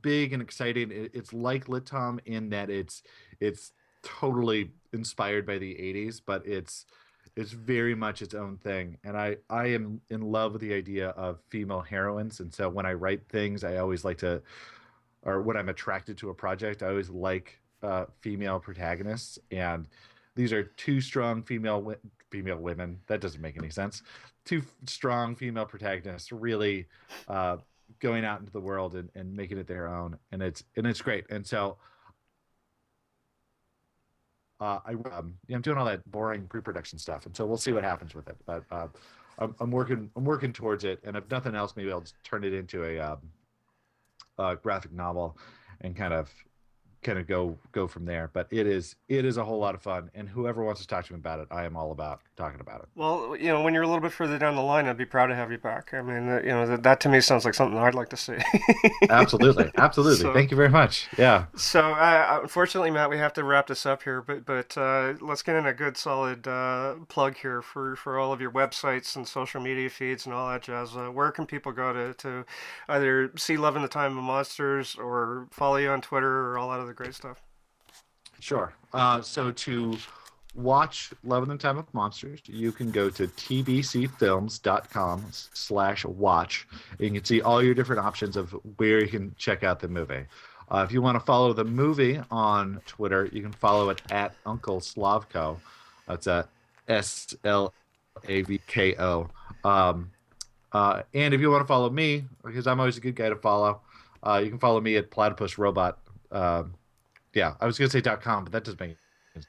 big 0.00 0.32
and 0.32 0.40
exciting. 0.40 0.90
It, 0.92 1.10
it's 1.12 1.32
like 1.32 1.66
Litom 1.66 2.20
in 2.24 2.50
that 2.50 2.70
it's 2.70 3.02
it's 3.40 3.72
totally 4.02 4.70
inspired 4.92 5.44
by 5.44 5.58
the 5.58 5.74
80s 5.74 6.20
but 6.24 6.46
it's 6.46 6.86
it's 7.36 7.52
very 7.52 7.94
much 7.94 8.22
its 8.22 8.34
own 8.34 8.56
thing 8.56 8.96
and 9.04 9.16
i 9.16 9.36
i 9.50 9.66
am 9.66 10.00
in 10.10 10.20
love 10.20 10.52
with 10.52 10.62
the 10.62 10.72
idea 10.72 11.10
of 11.10 11.38
female 11.48 11.80
heroines 11.80 12.40
and 12.40 12.52
so 12.52 12.68
when 12.68 12.86
i 12.86 12.92
write 12.92 13.26
things 13.28 13.62
i 13.62 13.76
always 13.76 14.04
like 14.04 14.18
to 14.18 14.40
or 15.22 15.42
when 15.42 15.56
i'm 15.56 15.68
attracted 15.68 16.16
to 16.16 16.30
a 16.30 16.34
project 16.34 16.82
i 16.82 16.88
always 16.88 17.10
like 17.10 17.58
uh, 17.82 18.06
female 18.20 18.58
protagonists 18.58 19.38
and 19.50 19.86
these 20.34 20.52
are 20.52 20.64
two 20.64 21.00
strong 21.00 21.42
female 21.42 21.94
female 22.30 22.56
women 22.56 22.98
that 23.06 23.20
doesn't 23.20 23.42
make 23.42 23.56
any 23.56 23.70
sense 23.70 24.02
two 24.44 24.62
strong 24.86 25.36
female 25.36 25.66
protagonists 25.66 26.32
really 26.32 26.86
uh, 27.28 27.56
going 28.00 28.24
out 28.24 28.40
into 28.40 28.52
the 28.52 28.60
world 28.60 28.94
and, 28.94 29.10
and 29.14 29.32
making 29.34 29.58
it 29.58 29.66
their 29.66 29.88
own 29.88 30.18
and 30.32 30.42
it's 30.42 30.64
and 30.76 30.86
it's 30.86 31.02
great 31.02 31.24
and 31.30 31.46
so 31.46 31.76
uh, 34.60 34.78
I, 34.86 34.92
um, 35.12 35.34
I'm 35.50 35.60
doing 35.60 35.76
all 35.76 35.84
that 35.84 36.08
boring 36.10 36.46
pre-production 36.46 36.98
stuff, 36.98 37.26
and 37.26 37.36
so 37.36 37.44
we'll 37.46 37.56
see 37.56 37.72
what 37.72 37.84
happens 37.84 38.14
with 38.14 38.28
it. 38.28 38.36
But 38.46 38.64
uh, 38.70 38.88
I'm, 39.38 39.54
I'm 39.60 39.70
working 39.70 40.10
I'm 40.16 40.24
working 40.24 40.52
towards 40.52 40.84
it, 40.84 41.00
and 41.04 41.16
if 41.16 41.30
nothing 41.30 41.54
else, 41.54 41.74
maybe 41.76 41.92
I'll 41.92 42.04
turn 42.24 42.44
it 42.44 42.54
into 42.54 42.84
a, 42.84 42.98
um, 42.98 43.18
a 44.38 44.56
graphic 44.56 44.92
novel, 44.92 45.36
and 45.82 45.94
kind 45.94 46.14
of 46.14 46.32
kind 47.06 47.18
of 47.18 47.26
go 47.26 47.56
go 47.72 47.86
from 47.86 48.04
there. 48.04 48.28
But 48.32 48.48
it 48.50 48.66
is 48.66 48.96
it 49.08 49.24
is 49.24 49.36
a 49.36 49.44
whole 49.44 49.58
lot 49.58 49.74
of 49.74 49.82
fun, 49.82 50.10
and 50.14 50.28
whoever 50.28 50.64
wants 50.64 50.80
to 50.80 50.86
talk 50.86 51.06
to 51.06 51.12
me 51.12 51.18
about 51.18 51.40
it, 51.40 51.46
I 51.50 51.64
am 51.64 51.76
all 51.76 51.92
about 51.92 52.20
talking 52.36 52.60
about 52.60 52.80
it. 52.82 52.88
Well, 52.96 53.36
you 53.38 53.48
know, 53.48 53.62
when 53.62 53.72
you're 53.72 53.84
a 53.84 53.86
little 53.86 54.02
bit 54.02 54.12
further 54.12 54.38
down 54.38 54.56
the 54.56 54.62
line, 54.62 54.86
I'd 54.86 54.98
be 54.98 55.06
proud 55.06 55.28
to 55.28 55.34
have 55.34 55.50
you 55.52 55.58
back. 55.58 55.94
I 55.94 56.02
mean, 56.02 56.28
uh, 56.28 56.40
you 56.42 56.48
know, 56.50 56.66
that, 56.66 56.82
that 56.82 57.00
to 57.00 57.08
me 57.08 57.20
sounds 57.20 57.44
like 57.44 57.54
something 57.54 57.78
I'd 57.78 57.94
like 57.94 58.08
to 58.10 58.16
see. 58.16 58.36
Absolutely, 59.08 59.70
absolutely. 59.76 60.22
So- 60.22 60.32
Thank 60.34 60.50
you 60.50 60.56
very 60.56 60.68
much. 60.68 61.06
Yeah. 61.16 61.46
So, 61.56 61.80
uh, 61.92 62.40
unfortunately, 62.42 62.90
Matt, 62.90 63.08
we 63.08 63.18
have 63.18 63.32
to 63.34 63.44
wrap 63.44 63.68
this 63.68 63.86
up 63.86 64.02
here, 64.02 64.20
but 64.20 64.44
but 64.44 64.76
uh, 64.76 65.14
let's 65.20 65.42
get 65.42 65.56
in 65.56 65.66
a 65.66 65.72
good 65.72 65.96
solid 65.96 66.46
uh, 66.48 66.94
plug 67.08 67.36
here 67.36 67.62
for, 67.62 67.96
for 67.96 68.18
all 68.18 68.32
of 68.32 68.40
your 68.40 68.50
websites 68.50 69.14
and 69.16 69.26
social 69.26 69.60
media 69.60 69.88
feeds 69.88 70.26
and 70.26 70.34
all 70.34 70.48
that 70.50 70.62
jazz. 70.62 70.96
Uh, 70.96 71.06
where 71.08 71.30
can 71.30 71.46
people 71.46 71.72
go 71.72 71.92
to, 71.92 72.14
to 72.14 72.44
either 72.88 73.30
see 73.36 73.56
Love 73.56 73.76
in 73.76 73.82
the 73.82 73.88
Time 73.88 74.16
of 74.18 74.24
Monsters 74.24 74.96
or 74.96 75.46
follow 75.50 75.76
you 75.76 75.88
on 75.88 76.00
Twitter 76.00 76.50
or 76.50 76.58
all 76.58 76.70
that 76.70 76.80
other 76.80 76.94
great 76.96 77.14
stuff? 77.14 77.40
Sure. 78.40 78.74
Uh, 78.92 79.22
so 79.22 79.52
to 79.52 79.96
watch 80.54 81.12
Love 81.22 81.44
in 81.44 81.48
the 81.48 81.56
Time 81.56 81.78
of 81.78 81.92
Monsters, 81.94 82.40
you 82.46 82.72
can 82.72 82.90
go 82.90 83.08
to 83.10 83.26
tbcfilms.com 83.26 85.24
slash 85.30 86.04
watch. 86.04 86.66
And 86.98 87.00
you 87.00 87.12
can 87.12 87.24
see 87.24 87.42
all 87.42 87.62
your 87.62 87.74
different 87.74 88.04
options 88.04 88.36
of 88.36 88.50
where 88.76 89.00
you 89.00 89.08
can 89.08 89.34
check 89.38 89.62
out 89.62 89.80
the 89.80 89.88
movie. 89.88 90.24
Uh, 90.68 90.84
if 90.86 90.92
you 90.92 91.00
want 91.00 91.14
to 91.14 91.24
follow 91.24 91.52
the 91.52 91.64
movie 91.64 92.20
on 92.30 92.80
Twitter, 92.86 93.28
you 93.32 93.42
can 93.42 93.52
follow 93.52 93.90
it 93.90 94.02
at 94.10 94.34
Uncle 94.44 94.80
Slavko. 94.80 95.58
That's 96.08 96.26
at 96.26 96.48
S 96.88 97.34
L 97.44 97.72
A 98.26 98.42
V 98.42 98.60
K 98.66 98.96
O. 98.98 99.28
Um, 99.64 100.10
uh, 100.72 101.02
and 101.14 101.32
if 101.32 101.40
you 101.40 101.50
want 101.50 101.62
to 101.62 101.66
follow 101.66 101.88
me, 101.88 102.24
because 102.44 102.66
I'm 102.66 102.80
always 102.80 102.96
a 102.96 103.00
good 103.00 103.14
guy 103.14 103.28
to 103.28 103.36
follow, 103.36 103.80
uh, 104.22 104.40
you 104.42 104.50
can 104.50 104.58
follow 104.58 104.80
me 104.80 104.96
at 104.96 105.10
Platypus 105.10 105.56
Robot. 105.56 105.98
Um, 106.32 106.74
yeah, 107.36 107.54
I 107.60 107.66
was 107.66 107.78
gonna 107.78 107.90
say 107.90 108.00
dot 108.00 108.22
.com, 108.22 108.44
but 108.44 108.52
that 108.52 108.64
doesn't 108.64 108.80
make 108.80 108.96
sense. 109.34 109.46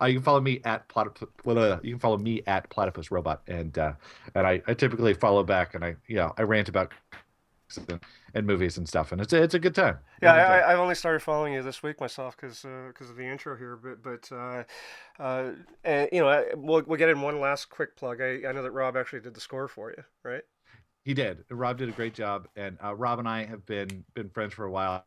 Uh, 0.00 0.06
you 0.06 0.14
can 0.14 0.22
follow 0.24 0.40
me 0.40 0.60
at 0.64 0.88
platypus. 0.88 1.28
Well, 1.44 1.58
uh, 1.58 1.78
you 1.82 1.92
can 1.92 2.00
follow 2.00 2.18
me 2.18 2.42
at 2.46 2.68
Platypus 2.70 3.10
Robot, 3.10 3.42
and 3.46 3.76
uh, 3.76 3.92
and 4.34 4.46
I, 4.46 4.62
I 4.66 4.74
typically 4.74 5.14
follow 5.14 5.44
back, 5.44 5.74
and 5.74 5.84
I 5.84 5.96
you 6.06 6.16
know 6.16 6.32
I 6.38 6.42
rant 6.42 6.68
about 6.68 6.92
and, 7.76 8.00
and 8.34 8.46
movies 8.46 8.78
and 8.78 8.88
stuff, 8.88 9.12
and 9.12 9.20
it's 9.20 9.32
a, 9.32 9.42
it's 9.42 9.54
a 9.54 9.58
good 9.58 9.74
time. 9.74 9.98
Yeah, 10.22 10.34
Good. 10.34 10.40
I, 10.40 10.72
I 10.72 10.74
only 10.76 10.94
started 10.94 11.20
following 11.20 11.52
you 11.52 11.62
this 11.62 11.82
week 11.82 12.00
myself 12.00 12.36
because 12.36 12.62
because 12.62 13.10
of 13.10 13.16
the 13.16 13.26
intro 13.26 13.56
here. 13.56 13.76
But 13.76 14.02
but 14.02 14.34
uh, 14.34 14.64
uh, 15.22 15.52
and, 15.84 16.08
you 16.10 16.20
know 16.20 16.28
I, 16.28 16.44
we'll 16.54 16.82
we'll 16.86 16.98
get 16.98 17.10
in 17.10 17.20
one 17.20 17.38
last 17.40 17.68
quick 17.68 17.96
plug. 17.96 18.20
I, 18.22 18.48
I 18.48 18.52
know 18.52 18.62
that 18.62 18.70
Rob 18.70 18.96
actually 18.96 19.20
did 19.20 19.34
the 19.34 19.40
score 19.40 19.68
for 19.68 19.90
you, 19.90 20.02
right? 20.22 20.42
He 21.04 21.14
did. 21.14 21.44
Rob 21.50 21.78
did 21.78 21.88
a 21.88 21.92
great 21.92 22.14
job, 22.14 22.48
and 22.56 22.78
uh, 22.82 22.94
Rob 22.94 23.18
and 23.18 23.28
I 23.28 23.44
have 23.44 23.66
been 23.66 24.04
been 24.14 24.30
friends 24.30 24.54
for 24.54 24.64
a 24.64 24.70
while. 24.70 25.04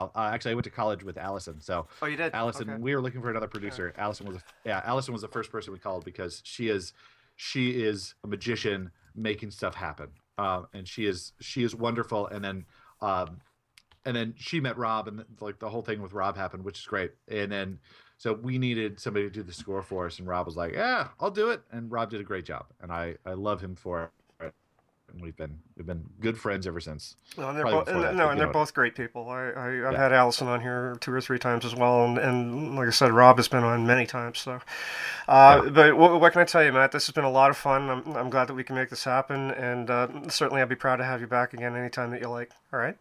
Uh, 0.00 0.08
actually, 0.16 0.52
I 0.52 0.54
went 0.54 0.64
to 0.64 0.70
college 0.70 1.02
with 1.02 1.18
Allison, 1.18 1.60
so 1.60 1.88
Oh, 2.00 2.06
you 2.06 2.16
did. 2.16 2.32
Allison, 2.32 2.70
Okay. 2.70 2.78
we 2.80 2.94
were 2.94 3.00
looking 3.00 3.20
for 3.20 3.30
another 3.30 3.48
producer. 3.48 3.92
Allison 3.98 4.26
was, 4.26 4.36
a, 4.36 4.40
yeah, 4.64 4.80
Allison 4.84 5.12
was 5.12 5.22
the 5.22 5.28
first 5.28 5.50
person 5.50 5.72
we 5.72 5.80
called 5.80 6.04
because 6.04 6.40
she 6.44 6.68
is, 6.68 6.92
she 7.34 7.82
is 7.82 8.14
a 8.22 8.28
magician 8.28 8.92
making 9.16 9.50
stuff 9.50 9.74
happen, 9.74 10.10
uh, 10.38 10.62
and 10.72 10.86
she 10.86 11.06
is 11.06 11.32
she 11.40 11.64
is 11.64 11.74
wonderful. 11.74 12.28
And 12.28 12.44
then, 12.44 12.64
um, 13.00 13.40
and 14.04 14.14
then 14.14 14.34
she 14.36 14.60
met 14.60 14.78
Rob, 14.78 15.08
and 15.08 15.24
like 15.40 15.58
the 15.58 15.68
whole 15.68 15.82
thing 15.82 16.00
with 16.00 16.12
Rob 16.12 16.36
happened, 16.36 16.64
which 16.64 16.78
is 16.78 16.86
great. 16.86 17.10
And 17.26 17.50
then, 17.50 17.80
so 18.18 18.32
we 18.32 18.56
needed 18.56 19.00
somebody 19.00 19.26
to 19.26 19.30
do 19.30 19.42
the 19.42 19.52
score 19.52 19.82
for 19.82 20.06
us, 20.06 20.20
and 20.20 20.28
Rob 20.28 20.46
was 20.46 20.56
like, 20.56 20.74
"Yeah, 20.74 21.08
I'll 21.18 21.30
do 21.32 21.50
it." 21.50 21.62
And 21.72 21.90
Rob 21.90 22.10
did 22.10 22.20
a 22.20 22.24
great 22.24 22.44
job, 22.44 22.66
and 22.80 22.92
I 22.92 23.16
I 23.26 23.32
love 23.32 23.60
him 23.60 23.74
for 23.74 24.04
it. 24.04 24.10
We've 25.20 25.36
been 25.36 25.58
we've 25.76 25.86
been 25.86 26.04
good 26.20 26.38
friends 26.38 26.66
ever 26.66 26.80
since. 26.80 27.16
No, 27.36 27.48
and 27.48 27.56
they're, 27.56 27.62
Probably 27.64 27.78
both, 27.78 27.86
before 27.86 28.00
and, 28.02 28.18
that, 28.18 28.22
no, 28.22 28.30
and 28.30 28.40
they're 28.40 28.46
both 28.48 28.74
great 28.74 28.94
people. 28.94 29.28
I, 29.28 29.50
I 29.50 29.66
I've 29.88 29.92
Yeah. 29.92 29.98
had 29.98 30.12
Allison 30.12 30.48
on 30.48 30.60
here 30.60 30.96
two 31.00 31.12
or 31.12 31.20
three 31.20 31.38
times 31.38 31.64
as 31.64 31.74
well, 31.74 32.04
and, 32.04 32.18
and 32.18 32.76
like 32.76 32.88
I 32.88 32.90
said, 32.90 33.12
Rob 33.12 33.36
has 33.38 33.48
been 33.48 33.64
on 33.64 33.86
many 33.86 34.06
times. 34.06 34.38
So, 34.38 34.60
uh, 35.28 35.68
but 35.70 35.96
what, 35.96 36.20
what 36.20 36.32
can 36.32 36.42
I 36.42 36.44
tell 36.44 36.64
you, 36.64 36.72
Matt? 36.72 36.92
This 36.92 37.06
has 37.06 37.14
been 37.14 37.24
a 37.24 37.30
lot 37.30 37.50
of 37.50 37.56
fun. 37.56 37.88
I'm, 37.90 38.16
I'm 38.16 38.30
glad 38.30 38.48
that 38.48 38.54
we 38.54 38.64
can 38.64 38.76
make 38.76 38.90
this 38.90 39.04
happen, 39.04 39.50
and 39.52 39.90
uh, 39.90 40.08
certainly 40.28 40.62
I'd 40.62 40.68
be 40.68 40.74
proud 40.76 40.96
to 40.96 41.04
have 41.04 41.20
you 41.20 41.26
back 41.26 41.52
again 41.54 41.74
anytime 41.76 42.10
that 42.10 42.20
you 42.20 42.28
like. 42.28 42.50
All 42.72 42.78
right. 42.78 42.96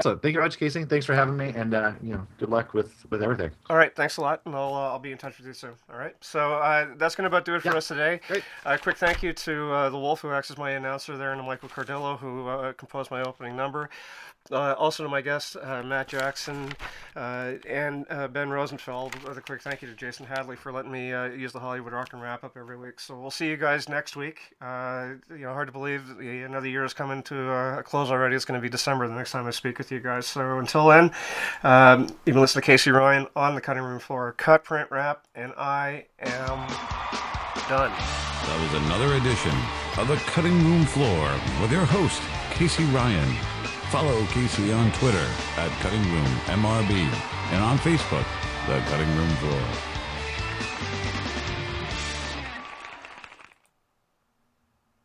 So 0.00 0.16
thank 0.16 0.34
you 0.34 0.38
very 0.40 0.44
much, 0.46 0.58
Casey. 0.58 0.84
Thanks 0.84 1.06
for 1.06 1.14
having 1.14 1.36
me, 1.36 1.52
and 1.56 1.74
uh, 1.74 1.92
you 2.02 2.12
know, 2.14 2.26
good 2.38 2.50
luck 2.50 2.74
with 2.74 2.92
with 3.10 3.22
everything. 3.22 3.50
All 3.70 3.76
right, 3.76 3.94
thanks 3.96 4.18
a 4.18 4.20
lot, 4.20 4.42
and 4.44 4.54
I'll, 4.54 4.74
uh, 4.74 4.90
I'll 4.92 4.98
be 4.98 5.10
in 5.10 5.18
touch 5.18 5.38
with 5.38 5.46
you 5.46 5.54
soon. 5.54 5.72
All 5.90 5.98
right, 5.98 6.14
so 6.20 6.54
uh, 6.54 6.88
that's 6.98 7.14
going 7.14 7.24
to 7.24 7.28
about 7.28 7.46
do 7.46 7.54
it 7.54 7.62
for 7.62 7.68
Yeah, 7.70 7.78
us 7.78 7.88
today. 7.88 8.20
great. 8.28 8.44
A 8.66 8.78
quick 8.78 8.98
thank 8.98 9.22
you 9.22 9.32
to 9.32 9.72
uh, 9.72 9.90
the 9.90 9.98
Wolf, 9.98 10.20
who 10.20 10.30
acts 10.32 10.50
as 10.50 10.58
my 10.58 10.72
announcer 10.72 11.16
there, 11.16 11.32
and 11.32 11.40
Michael 11.46 11.70
Cardillo, 11.70 12.18
who 12.18 12.46
uh, 12.46 12.72
composed 12.74 13.10
my 13.10 13.22
opening 13.22 13.56
number. 13.56 13.88
Uh, 14.52 14.74
also 14.74 15.02
to 15.02 15.08
my 15.08 15.22
guests, 15.22 15.56
uh, 15.56 15.82
Matt 15.82 16.06
Jackson 16.08 16.70
uh, 17.16 17.52
and 17.66 18.04
uh, 18.10 18.28
Ben 18.28 18.50
Rosenfeld. 18.50 19.14
With 19.26 19.38
a 19.38 19.40
quick 19.40 19.62
thank 19.62 19.80
you 19.80 19.88
to 19.88 19.94
Jason 19.94 20.26
Hadley 20.26 20.54
for 20.54 20.70
letting 20.70 20.92
me 20.92 21.14
uh, 21.14 21.28
use 21.28 21.50
the 21.52 21.60
Hollywood 21.60 21.94
Rock 21.94 22.12
and 22.12 22.20
Wrap 22.20 22.44
Up 22.44 22.54
every 22.54 22.76
week. 22.76 23.00
So 23.00 23.18
we'll 23.18 23.30
see 23.30 23.48
you 23.48 23.56
guys 23.56 23.88
next 23.88 24.16
week. 24.16 24.54
Uh, 24.60 25.12
you 25.30 25.38
know, 25.38 25.54
hard 25.54 25.68
to 25.68 25.72
believe 25.72 26.18
the- 26.18 26.42
another 26.42 26.68
year 26.68 26.84
is 26.84 26.92
coming 26.92 27.22
to 27.22 27.50
a 27.52 27.82
close 27.82 28.10
already. 28.10 28.36
It's 28.36 28.44
going 28.44 28.60
to 28.60 28.62
be 28.62 28.68
December 28.68 29.08
the 29.08 29.14
next 29.14 29.30
time 29.32 29.46
I 29.46 29.50
speak 29.50 29.78
with 29.78 29.90
you 29.90 30.00
guys. 30.00 30.26
So 30.26 30.58
until 30.58 30.88
then, 30.88 31.10
um, 31.62 32.08
you 32.26 32.34
can 32.34 32.40
listen 32.42 32.60
to 32.60 32.66
Casey 32.66 32.90
Ryan 32.90 33.26
on 33.34 33.54
the 33.54 33.62
cutting 33.62 33.82
room 33.82 33.98
floor. 33.98 34.34
Cut, 34.36 34.62
print, 34.62 34.90
wrap, 34.90 35.24
and 35.34 35.54
I 35.56 36.04
am 36.20 36.68
done. 37.70 37.90
That 38.44 38.58
was 38.60 38.82
another 38.84 39.14
edition 39.14 39.56
of 39.96 40.06
The 40.06 40.16
Cutting 40.30 40.62
Room 40.64 40.84
Floor 40.84 41.32
with 41.62 41.72
your 41.72 41.86
host, 41.86 42.20
Casey 42.50 42.84
Ryan. 42.84 43.34
Follow 43.94 44.26
Casey 44.32 44.72
on 44.72 44.90
Twitter 44.90 45.24
at 45.56 45.70
Cutting 45.78 46.02
Room 46.12 46.26
MRB 46.46 47.08
and 47.52 47.62
on 47.62 47.78
Facebook, 47.78 48.26
The 48.66 48.80
Cutting 48.90 49.16
Room 49.16 49.30
Floor. 49.36 49.93